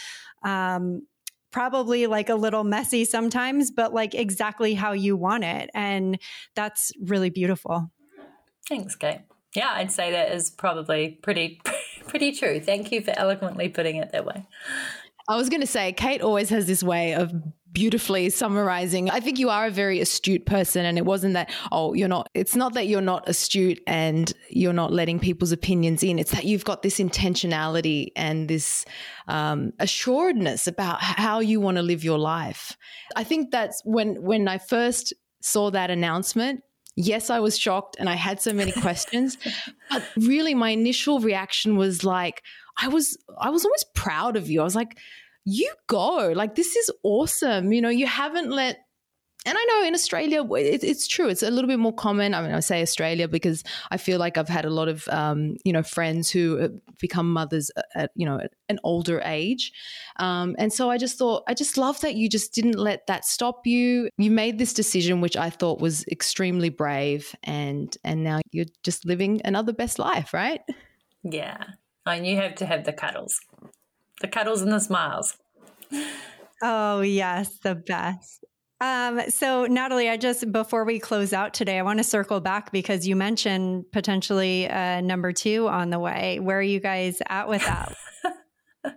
um, 0.43 1.03
probably 1.51 2.07
like 2.07 2.29
a 2.29 2.35
little 2.35 2.63
messy 2.63 3.05
sometimes, 3.05 3.71
but 3.71 3.93
like 3.93 4.15
exactly 4.15 4.73
how 4.73 4.93
you 4.93 5.15
want 5.15 5.43
it. 5.43 5.69
And 5.73 6.17
that's 6.55 6.91
really 7.01 7.29
beautiful. 7.29 7.91
Thanks, 8.67 8.95
Kate. 8.95 9.21
Yeah, 9.55 9.71
I'd 9.73 9.91
say 9.91 10.11
that 10.11 10.31
is 10.31 10.49
probably 10.49 11.19
pretty 11.21 11.61
pretty 12.07 12.31
true. 12.31 12.59
Thank 12.59 12.91
you 12.91 13.01
for 13.01 13.13
eloquently 13.17 13.69
putting 13.69 13.97
it 13.97 14.11
that 14.11 14.25
way. 14.25 14.45
I 15.27 15.35
was 15.35 15.49
going 15.49 15.61
to 15.61 15.67
say, 15.67 15.93
Kate 15.93 16.21
always 16.21 16.49
has 16.49 16.65
this 16.65 16.83
way 16.83 17.13
of 17.13 17.31
beautifully 17.71 18.29
summarizing. 18.29 19.09
I 19.09 19.19
think 19.19 19.39
you 19.39 19.49
are 19.49 19.67
a 19.67 19.71
very 19.71 20.01
astute 20.01 20.45
person, 20.45 20.85
and 20.85 20.97
it 20.97 21.05
wasn't 21.05 21.35
that, 21.35 21.49
oh, 21.71 21.93
you're 21.93 22.07
not, 22.07 22.27
it's 22.33 22.55
not 22.55 22.73
that 22.73 22.87
you're 22.87 23.01
not 23.01 23.29
astute 23.29 23.79
and 23.87 24.33
you're 24.49 24.73
not 24.73 24.91
letting 24.91 25.19
people's 25.19 25.51
opinions 25.51 26.03
in. 26.03 26.19
It's 26.19 26.31
that 26.31 26.43
you've 26.43 26.65
got 26.65 26.81
this 26.81 26.99
intentionality 26.99 28.07
and 28.15 28.49
this 28.49 28.83
um, 29.27 29.71
assuredness 29.79 30.67
about 30.67 31.01
how 31.01 31.39
you 31.39 31.61
want 31.61 31.77
to 31.77 31.83
live 31.83 32.03
your 32.03 32.19
life. 32.19 32.75
I 33.15 33.23
think 33.23 33.51
that's 33.51 33.81
when, 33.85 34.21
when 34.21 34.47
I 34.47 34.57
first 34.57 35.13
saw 35.41 35.71
that 35.71 35.89
announcement, 35.89 36.61
yes, 36.95 37.29
I 37.29 37.39
was 37.39 37.57
shocked 37.57 37.95
and 37.99 38.09
I 38.09 38.15
had 38.15 38.41
so 38.41 38.53
many 38.53 38.71
questions, 38.71 39.37
but 39.89 40.03
really 40.17 40.53
my 40.53 40.69
initial 40.69 41.19
reaction 41.19 41.77
was 41.77 42.03
like, 42.03 42.43
I 42.81 42.87
was 42.87 43.17
I 43.39 43.49
was 43.49 43.65
almost 43.65 43.93
proud 43.93 44.35
of 44.35 44.49
you. 44.49 44.61
I 44.61 44.63
was 44.63 44.75
like, 44.75 44.97
you 45.45 45.71
go. 45.87 46.31
Like 46.35 46.55
this 46.55 46.75
is 46.75 46.91
awesome. 47.03 47.71
You 47.71 47.81
know, 47.81 47.89
you 47.89 48.07
haven't 48.07 48.49
let 48.49 48.79
and 49.45 49.57
I 49.57 49.65
know 49.65 49.87
in 49.87 49.95
Australia, 49.95 50.43
it, 50.53 50.83
it's 50.83 51.07
true. 51.07 51.27
It's 51.27 51.41
a 51.41 51.49
little 51.49 51.67
bit 51.67 51.79
more 51.79 51.93
common. 51.93 52.35
I 52.35 52.41
mean, 52.43 52.53
I 52.53 52.59
say 52.59 52.81
Australia 52.81 53.27
because 53.27 53.63
I 53.89 53.97
feel 53.97 54.19
like 54.19 54.37
I've 54.37 54.47
had 54.47 54.65
a 54.65 54.69
lot 54.69 54.87
of, 54.87 55.07
um, 55.07 55.55
you 55.63 55.73
know, 55.73 55.81
friends 55.81 56.29
who 56.29 56.79
become 56.99 57.31
mothers 57.33 57.71
at, 57.95 58.11
you 58.15 58.25
know, 58.25 58.39
an 58.69 58.79
older 58.83 59.19
age. 59.25 59.71
Um, 60.17 60.55
and 60.59 60.71
so 60.71 60.91
I 60.91 60.99
just 60.99 61.17
thought, 61.17 61.43
I 61.47 61.55
just 61.55 61.75
love 61.75 61.99
that 62.01 62.13
you 62.13 62.29
just 62.29 62.53
didn't 62.53 62.77
let 62.77 63.07
that 63.07 63.25
stop 63.25 63.65
you. 63.65 64.09
You 64.17 64.29
made 64.29 64.59
this 64.59 64.73
decision, 64.73 65.21
which 65.21 65.35
I 65.35 65.49
thought 65.49 65.81
was 65.81 66.05
extremely 66.11 66.69
brave. 66.69 67.33
And, 67.43 67.97
and 68.03 68.23
now 68.23 68.41
you're 68.51 68.65
just 68.83 69.05
living 69.05 69.41
another 69.43 69.73
best 69.73 69.97
life, 69.97 70.35
right? 70.35 70.61
Yeah. 71.23 71.63
And 72.05 72.27
you 72.27 72.35
have 72.37 72.55
to 72.55 72.67
have 72.67 72.83
the 72.83 72.93
cuddles, 72.93 73.39
the 74.21 74.27
cuddles 74.27 74.61
and 74.61 74.71
the 74.71 74.79
smiles. 74.79 75.35
Oh, 76.61 77.01
yes, 77.01 77.57
the 77.63 77.73
best. 77.73 78.45
Um, 78.81 79.29
so, 79.29 79.65
Natalie, 79.67 80.09
I 80.09 80.17
just 80.17 80.51
before 80.51 80.85
we 80.85 80.97
close 80.99 81.33
out 81.33 81.53
today, 81.53 81.77
I 81.77 81.83
want 81.83 81.99
to 81.99 82.03
circle 82.03 82.41
back 82.41 82.71
because 82.71 83.07
you 83.07 83.15
mentioned 83.15 83.85
potentially 83.91 84.67
uh, 84.67 85.01
number 85.01 85.31
two 85.31 85.67
on 85.67 85.91
the 85.91 85.99
way. 85.99 86.39
Where 86.39 86.57
are 86.57 86.63
you 86.63 86.79
guys 86.79 87.21
at 87.29 87.47
with 87.47 87.61
that? 87.61 87.95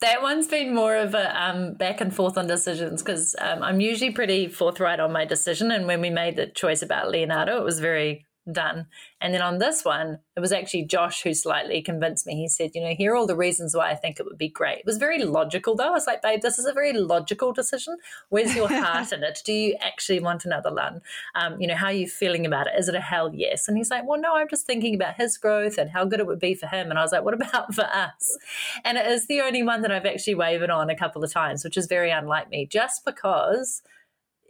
that 0.00 0.20
one's 0.20 0.48
been 0.48 0.74
more 0.74 0.94
of 0.94 1.14
a 1.14 1.42
um, 1.42 1.74
back 1.74 2.02
and 2.02 2.14
forth 2.14 2.36
on 2.36 2.46
decisions 2.46 3.02
because 3.02 3.34
um, 3.40 3.62
I'm 3.62 3.80
usually 3.80 4.10
pretty 4.10 4.48
forthright 4.48 5.00
on 5.00 5.12
my 5.12 5.24
decision. 5.24 5.70
And 5.70 5.86
when 5.86 6.02
we 6.02 6.10
made 6.10 6.36
the 6.36 6.48
choice 6.48 6.82
about 6.82 7.10
Leonardo, 7.10 7.56
it 7.56 7.64
was 7.64 7.80
very 7.80 8.26
done. 8.50 8.86
And 9.20 9.34
then 9.34 9.42
on 9.42 9.58
this 9.58 9.84
one, 9.84 10.18
it 10.36 10.40
was 10.40 10.52
actually 10.52 10.84
Josh 10.84 11.22
who 11.22 11.34
slightly 11.34 11.82
convinced 11.82 12.26
me. 12.26 12.36
He 12.36 12.48
said, 12.48 12.70
you 12.74 12.80
know, 12.80 12.94
here 12.96 13.12
are 13.12 13.16
all 13.16 13.26
the 13.26 13.36
reasons 13.36 13.74
why 13.74 13.90
I 13.90 13.94
think 13.94 14.18
it 14.18 14.24
would 14.26 14.38
be 14.38 14.48
great. 14.48 14.78
It 14.78 14.86
was 14.86 14.98
very 14.98 15.22
logical 15.24 15.74
though. 15.74 15.88
I 15.88 15.90
was 15.90 16.06
like, 16.06 16.22
babe, 16.22 16.42
this 16.42 16.58
is 16.58 16.66
a 16.66 16.72
very 16.72 16.92
logical 16.92 17.52
decision. 17.52 17.96
Where's 18.28 18.54
your 18.54 18.68
heart 18.68 19.12
in 19.12 19.24
it? 19.24 19.40
Do 19.44 19.52
you 19.52 19.76
actually 19.80 20.20
want 20.20 20.44
another 20.44 20.70
lung? 20.70 21.00
Um, 21.34 21.60
you 21.60 21.66
know, 21.66 21.74
how 21.74 21.86
are 21.86 21.92
you 21.92 22.08
feeling 22.08 22.46
about 22.46 22.66
it? 22.66 22.74
Is 22.78 22.88
it 22.88 22.94
a 22.94 23.00
hell 23.00 23.30
yes? 23.34 23.68
And 23.68 23.76
he's 23.76 23.90
like, 23.90 24.06
well, 24.06 24.20
no, 24.20 24.36
I'm 24.36 24.48
just 24.48 24.66
thinking 24.66 24.94
about 24.94 25.16
his 25.16 25.38
growth 25.38 25.78
and 25.78 25.90
how 25.90 26.04
good 26.04 26.20
it 26.20 26.26
would 26.26 26.40
be 26.40 26.54
for 26.54 26.66
him. 26.66 26.90
And 26.90 26.98
I 26.98 27.02
was 27.02 27.12
like, 27.12 27.24
what 27.24 27.34
about 27.34 27.74
for 27.74 27.84
us? 27.84 28.38
And 28.84 28.98
it 28.98 29.06
is 29.06 29.26
the 29.26 29.40
only 29.40 29.62
one 29.62 29.82
that 29.82 29.92
I've 29.92 30.06
actually 30.06 30.36
wavered 30.36 30.70
on 30.70 30.90
a 30.90 30.96
couple 30.96 31.24
of 31.24 31.32
times, 31.32 31.64
which 31.64 31.76
is 31.76 31.86
very 31.86 32.10
unlike 32.10 32.50
me, 32.50 32.66
just 32.66 33.04
because– 33.04 33.82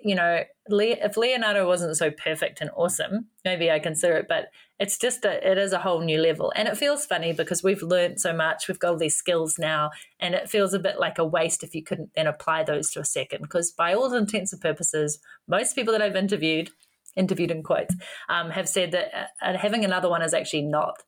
you 0.02 0.14
know, 0.14 0.42
if 0.68 1.16
Leonardo 1.16 1.66
wasn't 1.66 1.96
so 1.96 2.10
perfect 2.10 2.60
and 2.60 2.70
awesome, 2.76 3.26
maybe 3.44 3.70
I 3.70 3.78
consider 3.78 4.14
it, 4.14 4.26
but 4.28 4.46
it's 4.78 4.98
just 4.98 5.24
a, 5.24 5.50
it 5.50 5.58
is 5.58 5.72
a 5.72 5.78
whole 5.78 6.00
new 6.00 6.20
level. 6.20 6.52
And 6.54 6.68
it 6.68 6.76
feels 6.76 7.06
funny 7.06 7.32
because 7.32 7.62
we've 7.62 7.82
learned 7.82 8.20
so 8.20 8.32
much, 8.32 8.68
we've 8.68 8.78
got 8.78 8.90
all 8.90 8.98
these 8.98 9.16
skills 9.16 9.58
now, 9.58 9.90
and 10.20 10.34
it 10.34 10.50
feels 10.50 10.74
a 10.74 10.78
bit 10.78 10.98
like 10.98 11.18
a 11.18 11.24
waste 11.24 11.62
if 11.62 11.74
you 11.74 11.82
couldn't 11.82 12.10
then 12.14 12.26
apply 12.26 12.64
those 12.64 12.90
to 12.90 13.00
a 13.00 13.04
second. 13.04 13.42
Because 13.42 13.72
by 13.72 13.94
all 13.94 14.12
intents 14.12 14.52
and 14.52 14.60
purposes, 14.60 15.18
most 15.48 15.74
people 15.74 15.92
that 15.92 16.02
I've 16.02 16.16
interviewed, 16.16 16.70
interviewed 17.16 17.50
in 17.50 17.62
quotes, 17.62 17.94
um, 18.28 18.50
have 18.50 18.68
said 18.68 18.92
that 18.92 19.30
uh, 19.40 19.56
having 19.56 19.84
another 19.84 20.10
one 20.10 20.22
is 20.22 20.34
actually 20.34 20.62
not. 20.62 21.02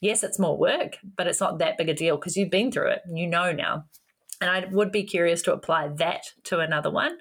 Yes, 0.00 0.22
it's 0.22 0.38
more 0.38 0.58
work, 0.58 0.98
but 1.16 1.26
it's 1.26 1.40
not 1.40 1.58
that 1.58 1.78
big 1.78 1.88
a 1.88 1.94
deal 1.94 2.16
because 2.16 2.36
you've 2.36 2.50
been 2.50 2.70
through 2.70 2.90
it 2.90 3.02
and 3.06 3.18
you 3.18 3.26
know 3.26 3.52
now. 3.52 3.84
And 4.40 4.50
I 4.50 4.66
would 4.70 4.92
be 4.92 5.04
curious 5.04 5.40
to 5.42 5.54
apply 5.54 5.88
that 5.96 6.24
to 6.44 6.58
another 6.58 6.90
one 6.90 7.16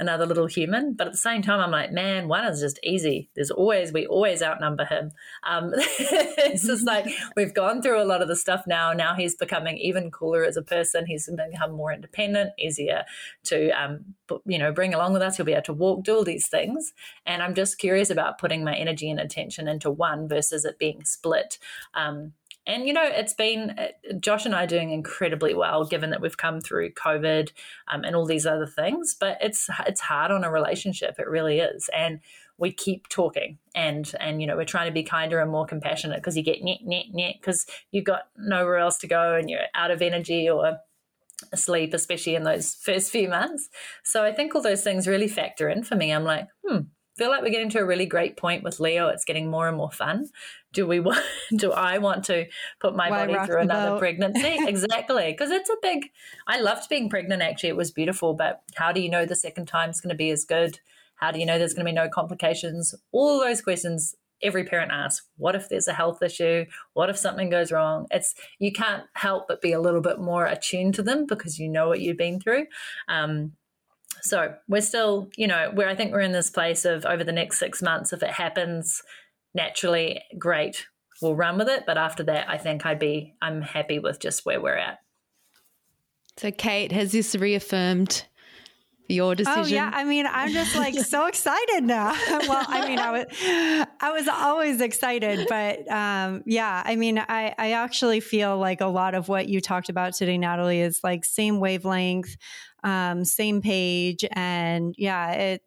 another 0.00 0.26
little 0.26 0.46
human. 0.46 0.94
But 0.94 1.06
at 1.06 1.12
the 1.12 1.18
same 1.18 1.42
time, 1.42 1.60
I'm 1.60 1.70
like, 1.70 1.92
man, 1.92 2.26
one 2.26 2.44
is 2.46 2.60
just 2.60 2.80
easy. 2.82 3.28
There's 3.36 3.50
always, 3.50 3.92
we 3.92 4.06
always 4.06 4.42
outnumber 4.42 4.86
him. 4.86 5.12
Um, 5.46 5.72
it's 5.76 6.66
just 6.66 6.86
like 6.86 7.06
we've 7.36 7.54
gone 7.54 7.82
through 7.82 8.02
a 8.02 8.04
lot 8.04 8.22
of 8.22 8.28
the 8.28 8.34
stuff 8.34 8.64
now. 8.66 8.92
Now 8.92 9.14
he's 9.14 9.36
becoming 9.36 9.76
even 9.76 10.10
cooler 10.10 10.44
as 10.44 10.56
a 10.56 10.62
person. 10.62 11.06
He's 11.06 11.30
become 11.30 11.72
more 11.72 11.92
independent, 11.92 12.52
easier 12.58 13.04
to, 13.44 13.70
um, 13.70 14.16
you 14.46 14.58
know, 14.58 14.72
bring 14.72 14.94
along 14.94 15.12
with 15.12 15.22
us. 15.22 15.36
He'll 15.36 15.46
be 15.46 15.52
able 15.52 15.62
to 15.62 15.72
walk, 15.74 16.04
do 16.04 16.16
all 16.16 16.24
these 16.24 16.48
things. 16.48 16.92
And 17.26 17.42
I'm 17.42 17.54
just 17.54 17.78
curious 17.78 18.10
about 18.10 18.38
putting 18.38 18.64
my 18.64 18.74
energy 18.74 19.10
and 19.10 19.20
attention 19.20 19.68
into 19.68 19.90
one 19.90 20.28
versus 20.28 20.64
it 20.64 20.78
being 20.78 21.04
split. 21.04 21.58
Um, 21.94 22.32
and, 22.66 22.86
you 22.86 22.92
know, 22.92 23.04
it's 23.04 23.34
been 23.34 23.70
uh, 23.78 23.88
Josh 24.20 24.46
and 24.46 24.54
I 24.54 24.66
doing 24.66 24.90
incredibly 24.90 25.54
well, 25.54 25.84
given 25.84 26.10
that 26.10 26.20
we've 26.20 26.36
come 26.36 26.60
through 26.60 26.92
COVID 26.92 27.50
um, 27.92 28.04
and 28.04 28.14
all 28.14 28.26
these 28.26 28.46
other 28.46 28.66
things. 28.66 29.16
But 29.18 29.38
it's 29.40 29.68
it's 29.86 30.00
hard 30.00 30.30
on 30.30 30.44
a 30.44 30.50
relationship. 30.50 31.16
It 31.18 31.28
really 31.28 31.60
is. 31.60 31.88
And 31.96 32.20
we 32.60 32.70
keep 32.70 33.08
talking 33.08 33.58
and 33.74 34.12
and 34.20 34.40
you 34.40 34.46
know 34.46 34.54
we're 34.54 34.64
trying 34.64 34.86
to 34.86 34.92
be 34.92 35.02
kinder 35.02 35.40
and 35.40 35.50
more 35.50 35.64
compassionate 35.64 36.18
because 36.18 36.36
you 36.36 36.42
get 36.42 36.62
net 36.62 36.80
net 36.82 37.06
net 37.10 37.36
because 37.40 37.66
you've 37.90 38.04
got 38.04 38.28
nowhere 38.36 38.76
else 38.76 38.98
to 38.98 39.08
go 39.08 39.34
and 39.34 39.48
you're 39.48 39.60
out 39.74 39.90
of 39.90 40.02
energy 40.02 40.48
or 40.48 40.76
asleep 41.52 41.94
especially 41.94 42.34
in 42.34 42.44
those 42.44 42.74
first 42.74 43.10
few 43.10 43.28
months 43.28 43.70
so 44.04 44.22
i 44.22 44.30
think 44.30 44.54
all 44.54 44.60
those 44.60 44.84
things 44.84 45.08
really 45.08 45.26
factor 45.26 45.70
in 45.70 45.82
for 45.82 45.96
me 45.96 46.12
i'm 46.12 46.24
like 46.24 46.46
hmm 46.62 46.80
feel 47.20 47.28
like 47.28 47.42
we're 47.42 47.50
getting 47.50 47.68
to 47.68 47.78
a 47.78 47.84
really 47.84 48.06
great 48.06 48.38
point 48.38 48.62
with 48.62 48.80
Leo. 48.80 49.08
It's 49.08 49.26
getting 49.26 49.50
more 49.50 49.68
and 49.68 49.76
more 49.76 49.90
fun. 49.90 50.30
Do 50.72 50.86
we 50.86 51.00
want? 51.00 51.22
Do 51.54 51.70
I 51.70 51.98
want 51.98 52.24
to 52.24 52.46
put 52.80 52.96
my 52.96 53.10
Why 53.10 53.26
body 53.26 53.46
through 53.46 53.60
another 53.60 53.90
boat? 53.90 53.98
pregnancy? 53.98 54.56
exactly, 54.66 55.30
because 55.30 55.50
it's 55.50 55.68
a 55.68 55.76
big. 55.82 56.06
I 56.46 56.60
loved 56.60 56.88
being 56.88 57.10
pregnant. 57.10 57.42
Actually, 57.42 57.68
it 57.68 57.76
was 57.76 57.90
beautiful. 57.90 58.32
But 58.32 58.62
how 58.74 58.90
do 58.90 59.02
you 59.02 59.10
know 59.10 59.26
the 59.26 59.36
second 59.36 59.66
time 59.66 59.90
is 59.90 60.00
going 60.00 60.14
to 60.14 60.16
be 60.16 60.30
as 60.30 60.44
good? 60.44 60.80
How 61.16 61.30
do 61.30 61.38
you 61.38 61.44
know 61.44 61.58
there's 61.58 61.74
going 61.74 61.84
to 61.84 61.92
be 61.92 61.94
no 61.94 62.08
complications? 62.08 62.94
All 63.12 63.38
those 63.38 63.60
questions 63.60 64.16
every 64.42 64.64
parent 64.64 64.90
asks 64.90 65.26
what 65.36 65.54
if 65.54 65.68
there's 65.68 65.86
a 65.86 65.92
health 65.92 66.22
issue 66.22 66.64
what 66.94 67.10
if 67.10 67.18
something 67.18 67.50
goes 67.50 67.70
wrong 67.70 68.06
it's 68.10 68.34
you 68.58 68.72
can't 68.72 69.04
help 69.12 69.46
but 69.46 69.60
be 69.60 69.72
a 69.72 69.78
little 69.78 70.00
bit 70.00 70.18
more 70.18 70.46
attuned 70.46 70.94
to 70.94 71.02
them 71.02 71.26
because 71.26 71.58
you 71.58 71.68
know 71.68 71.88
what 71.88 72.00
you've 72.00 72.16
been 72.16 72.40
through 72.40 72.64
um, 73.08 73.52
so 74.22 74.54
we're 74.68 74.80
still, 74.80 75.30
you 75.36 75.46
know, 75.46 75.70
where 75.74 75.88
I 75.88 75.94
think 75.94 76.12
we're 76.12 76.20
in 76.20 76.32
this 76.32 76.50
place 76.50 76.84
of 76.84 77.04
over 77.04 77.24
the 77.24 77.32
next 77.32 77.58
six 77.58 77.82
months, 77.82 78.12
if 78.12 78.22
it 78.22 78.30
happens 78.30 79.02
naturally, 79.54 80.22
great, 80.38 80.86
we'll 81.20 81.34
run 81.34 81.58
with 81.58 81.68
it. 81.68 81.84
But 81.86 81.98
after 81.98 82.22
that, 82.24 82.48
I 82.48 82.58
think 82.58 82.86
I'd 82.86 82.98
be, 82.98 83.34
I'm 83.42 83.62
happy 83.62 83.98
with 83.98 84.20
just 84.20 84.44
where 84.44 84.60
we're 84.60 84.76
at. 84.76 84.98
So, 86.36 86.50
Kate, 86.50 86.92
has 86.92 87.12
this 87.12 87.34
reaffirmed 87.34 88.24
your 89.10 89.34
decision? 89.34 89.62
Oh 89.62 89.66
yeah, 89.66 89.90
I 89.92 90.04
mean, 90.04 90.26
I'm 90.26 90.52
just 90.52 90.74
like 90.76 90.94
so 91.04 91.26
excited 91.26 91.84
now. 91.84 92.12
well, 92.48 92.64
I 92.66 92.88
mean, 92.88 92.98
I 92.98 93.10
was 93.10 93.26
I 94.00 94.12
was 94.12 94.28
always 94.28 94.80
excited, 94.80 95.46
but 95.48 95.90
um, 95.90 96.42
yeah, 96.46 96.82
I 96.84 96.96
mean, 96.96 97.18
I 97.18 97.54
I 97.58 97.72
actually 97.72 98.20
feel 98.20 98.56
like 98.56 98.80
a 98.80 98.86
lot 98.86 99.14
of 99.14 99.28
what 99.28 99.48
you 99.48 99.60
talked 99.60 99.88
about 99.88 100.14
today, 100.14 100.38
Natalie, 100.38 100.80
is 100.80 101.00
like 101.02 101.24
same 101.24 101.60
wavelength, 101.60 102.36
um, 102.84 103.24
same 103.24 103.62
page, 103.62 104.24
and 104.32 104.94
yeah, 104.98 105.32
it 105.32 105.62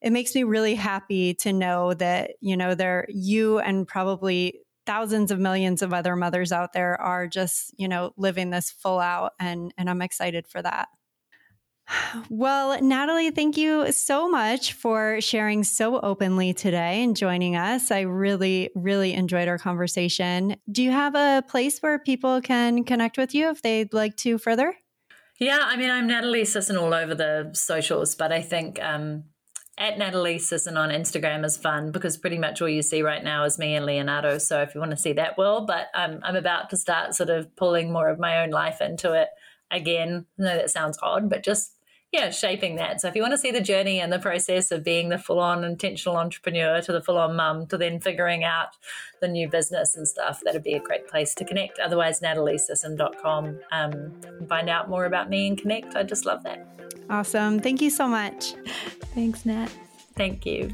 it 0.00 0.12
makes 0.12 0.34
me 0.34 0.44
really 0.44 0.74
happy 0.74 1.34
to 1.34 1.52
know 1.52 1.94
that 1.94 2.32
you 2.40 2.56
know 2.56 2.74
there 2.74 3.06
you 3.08 3.58
and 3.58 3.88
probably 3.88 4.60
thousands 4.86 5.30
of 5.30 5.38
millions 5.38 5.80
of 5.80 5.94
other 5.94 6.14
mothers 6.14 6.52
out 6.52 6.74
there 6.74 7.00
are 7.00 7.26
just 7.26 7.72
you 7.78 7.88
know 7.88 8.12
living 8.16 8.50
this 8.50 8.70
full 8.70 9.00
out 9.00 9.32
and 9.40 9.72
and 9.78 9.88
i'm 9.88 10.02
excited 10.02 10.46
for 10.46 10.60
that 10.60 10.88
well, 12.30 12.80
Natalie, 12.80 13.30
thank 13.30 13.56
you 13.56 13.92
so 13.92 14.28
much 14.28 14.72
for 14.72 15.20
sharing 15.20 15.64
so 15.64 16.00
openly 16.00 16.54
today 16.54 17.02
and 17.02 17.16
joining 17.16 17.56
us. 17.56 17.90
I 17.90 18.00
really, 18.00 18.70
really 18.74 19.12
enjoyed 19.12 19.48
our 19.48 19.58
conversation. 19.58 20.56
Do 20.70 20.82
you 20.82 20.90
have 20.90 21.14
a 21.14 21.42
place 21.46 21.80
where 21.80 21.98
people 21.98 22.40
can 22.40 22.84
connect 22.84 23.18
with 23.18 23.34
you 23.34 23.50
if 23.50 23.62
they'd 23.62 23.92
like 23.92 24.16
to 24.18 24.38
further? 24.38 24.74
Yeah, 25.38 25.60
I 25.62 25.76
mean, 25.76 25.90
I'm 25.90 26.06
Natalie 26.06 26.44
Sisson 26.44 26.76
all 26.76 26.94
over 26.94 27.14
the 27.14 27.50
socials, 27.54 28.14
but 28.14 28.30
I 28.30 28.40
think 28.40 28.80
um, 28.80 29.24
at 29.76 29.98
Natalie 29.98 30.38
Sisson 30.38 30.76
on 30.76 30.90
Instagram 30.90 31.44
is 31.44 31.56
fun 31.56 31.90
because 31.90 32.16
pretty 32.16 32.38
much 32.38 32.62
all 32.62 32.68
you 32.68 32.82
see 32.82 33.02
right 33.02 33.22
now 33.22 33.42
is 33.44 33.58
me 33.58 33.74
and 33.74 33.84
Leonardo. 33.84 34.38
So 34.38 34.62
if 34.62 34.74
you 34.74 34.80
want 34.80 34.92
to 34.92 34.96
see 34.96 35.12
that, 35.14 35.36
well, 35.36 35.66
but 35.66 35.88
um, 35.94 36.20
I'm 36.22 36.36
about 36.36 36.70
to 36.70 36.76
start 36.76 37.14
sort 37.14 37.30
of 37.30 37.54
pulling 37.56 37.92
more 37.92 38.08
of 38.08 38.20
my 38.20 38.44
own 38.44 38.50
life 38.50 38.80
into 38.80 39.12
it 39.12 39.28
again. 39.72 40.26
I 40.38 40.42
know 40.42 40.56
that 40.56 40.70
sounds 40.70 40.98
odd, 41.02 41.28
but 41.28 41.42
just 41.42 41.72
yeah, 42.14 42.30
shaping 42.30 42.76
that. 42.76 43.00
So 43.00 43.08
if 43.08 43.16
you 43.16 43.22
want 43.22 43.32
to 43.32 43.38
see 43.38 43.50
the 43.50 43.60
journey 43.60 43.98
and 44.00 44.12
the 44.12 44.20
process 44.20 44.70
of 44.70 44.84
being 44.84 45.08
the 45.08 45.18
full 45.18 45.40
on 45.40 45.64
intentional 45.64 46.16
entrepreneur 46.16 46.80
to 46.80 46.92
the 46.92 47.02
full 47.02 47.18
on 47.18 47.34
mum 47.34 47.66
to 47.66 47.76
then 47.76 47.98
figuring 47.98 48.44
out 48.44 48.68
the 49.20 49.26
new 49.26 49.48
business 49.48 49.96
and 49.96 50.06
stuff, 50.06 50.40
that'd 50.44 50.62
be 50.62 50.74
a 50.74 50.80
great 50.80 51.08
place 51.08 51.34
to 51.34 51.44
connect. 51.44 51.80
Otherwise, 51.80 52.20
nataliesisson.com. 52.20 53.58
Um, 53.72 54.12
find 54.48 54.70
out 54.70 54.88
more 54.88 55.06
about 55.06 55.28
me 55.28 55.48
and 55.48 55.58
connect. 55.58 55.96
I 55.96 56.04
just 56.04 56.24
love 56.24 56.44
that. 56.44 56.64
Awesome. 57.10 57.58
Thank 57.58 57.82
you 57.82 57.90
so 57.90 58.06
much. 58.06 58.54
Thanks, 59.16 59.44
Nat. 59.44 59.72
Thank 60.14 60.46
you. 60.46 60.72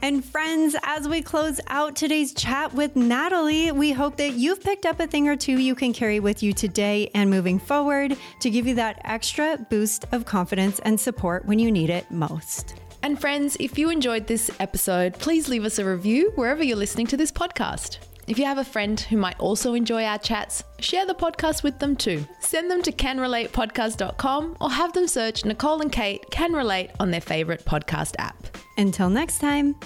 And 0.00 0.24
friends, 0.24 0.76
as 0.84 1.08
we 1.08 1.22
close 1.22 1.60
out 1.66 1.96
today's 1.96 2.32
chat 2.32 2.72
with 2.72 2.94
Natalie, 2.94 3.72
we 3.72 3.90
hope 3.90 4.16
that 4.18 4.34
you've 4.34 4.62
picked 4.62 4.86
up 4.86 5.00
a 5.00 5.08
thing 5.08 5.28
or 5.28 5.34
two 5.34 5.58
you 5.58 5.74
can 5.74 5.92
carry 5.92 6.20
with 6.20 6.40
you 6.40 6.52
today 6.52 7.10
and 7.14 7.28
moving 7.28 7.58
forward 7.58 8.16
to 8.40 8.50
give 8.50 8.66
you 8.66 8.76
that 8.76 9.00
extra 9.04 9.58
boost 9.70 10.04
of 10.12 10.24
confidence 10.24 10.78
and 10.80 11.00
support 11.00 11.46
when 11.46 11.58
you 11.58 11.72
need 11.72 11.90
it 11.90 12.08
most. 12.12 12.76
And 13.02 13.20
friends, 13.20 13.56
if 13.58 13.76
you 13.76 13.90
enjoyed 13.90 14.28
this 14.28 14.50
episode, 14.60 15.14
please 15.14 15.48
leave 15.48 15.64
us 15.64 15.78
a 15.80 15.84
review 15.84 16.32
wherever 16.36 16.62
you're 16.62 16.76
listening 16.76 17.08
to 17.08 17.16
this 17.16 17.32
podcast. 17.32 17.98
If 18.28 18.38
you 18.38 18.44
have 18.44 18.58
a 18.58 18.64
friend 18.64 19.00
who 19.00 19.16
might 19.16 19.40
also 19.40 19.72
enjoy 19.72 20.04
our 20.04 20.18
chats, 20.18 20.62
share 20.80 21.06
the 21.06 21.14
podcast 21.14 21.62
with 21.62 21.78
them 21.78 21.96
too. 21.96 22.26
Send 22.40 22.70
them 22.70 22.82
to 22.82 22.92
canrelatepodcast.com 22.92 24.56
or 24.60 24.70
have 24.70 24.92
them 24.92 25.08
search 25.08 25.46
Nicole 25.46 25.80
and 25.80 25.90
Kate 25.90 26.24
Can 26.30 26.52
Relate 26.52 26.90
on 27.00 27.10
their 27.10 27.22
favorite 27.22 27.64
podcast 27.64 28.16
app. 28.18 28.36
Until 28.76 29.08
next 29.08 29.38
time. 29.38 29.76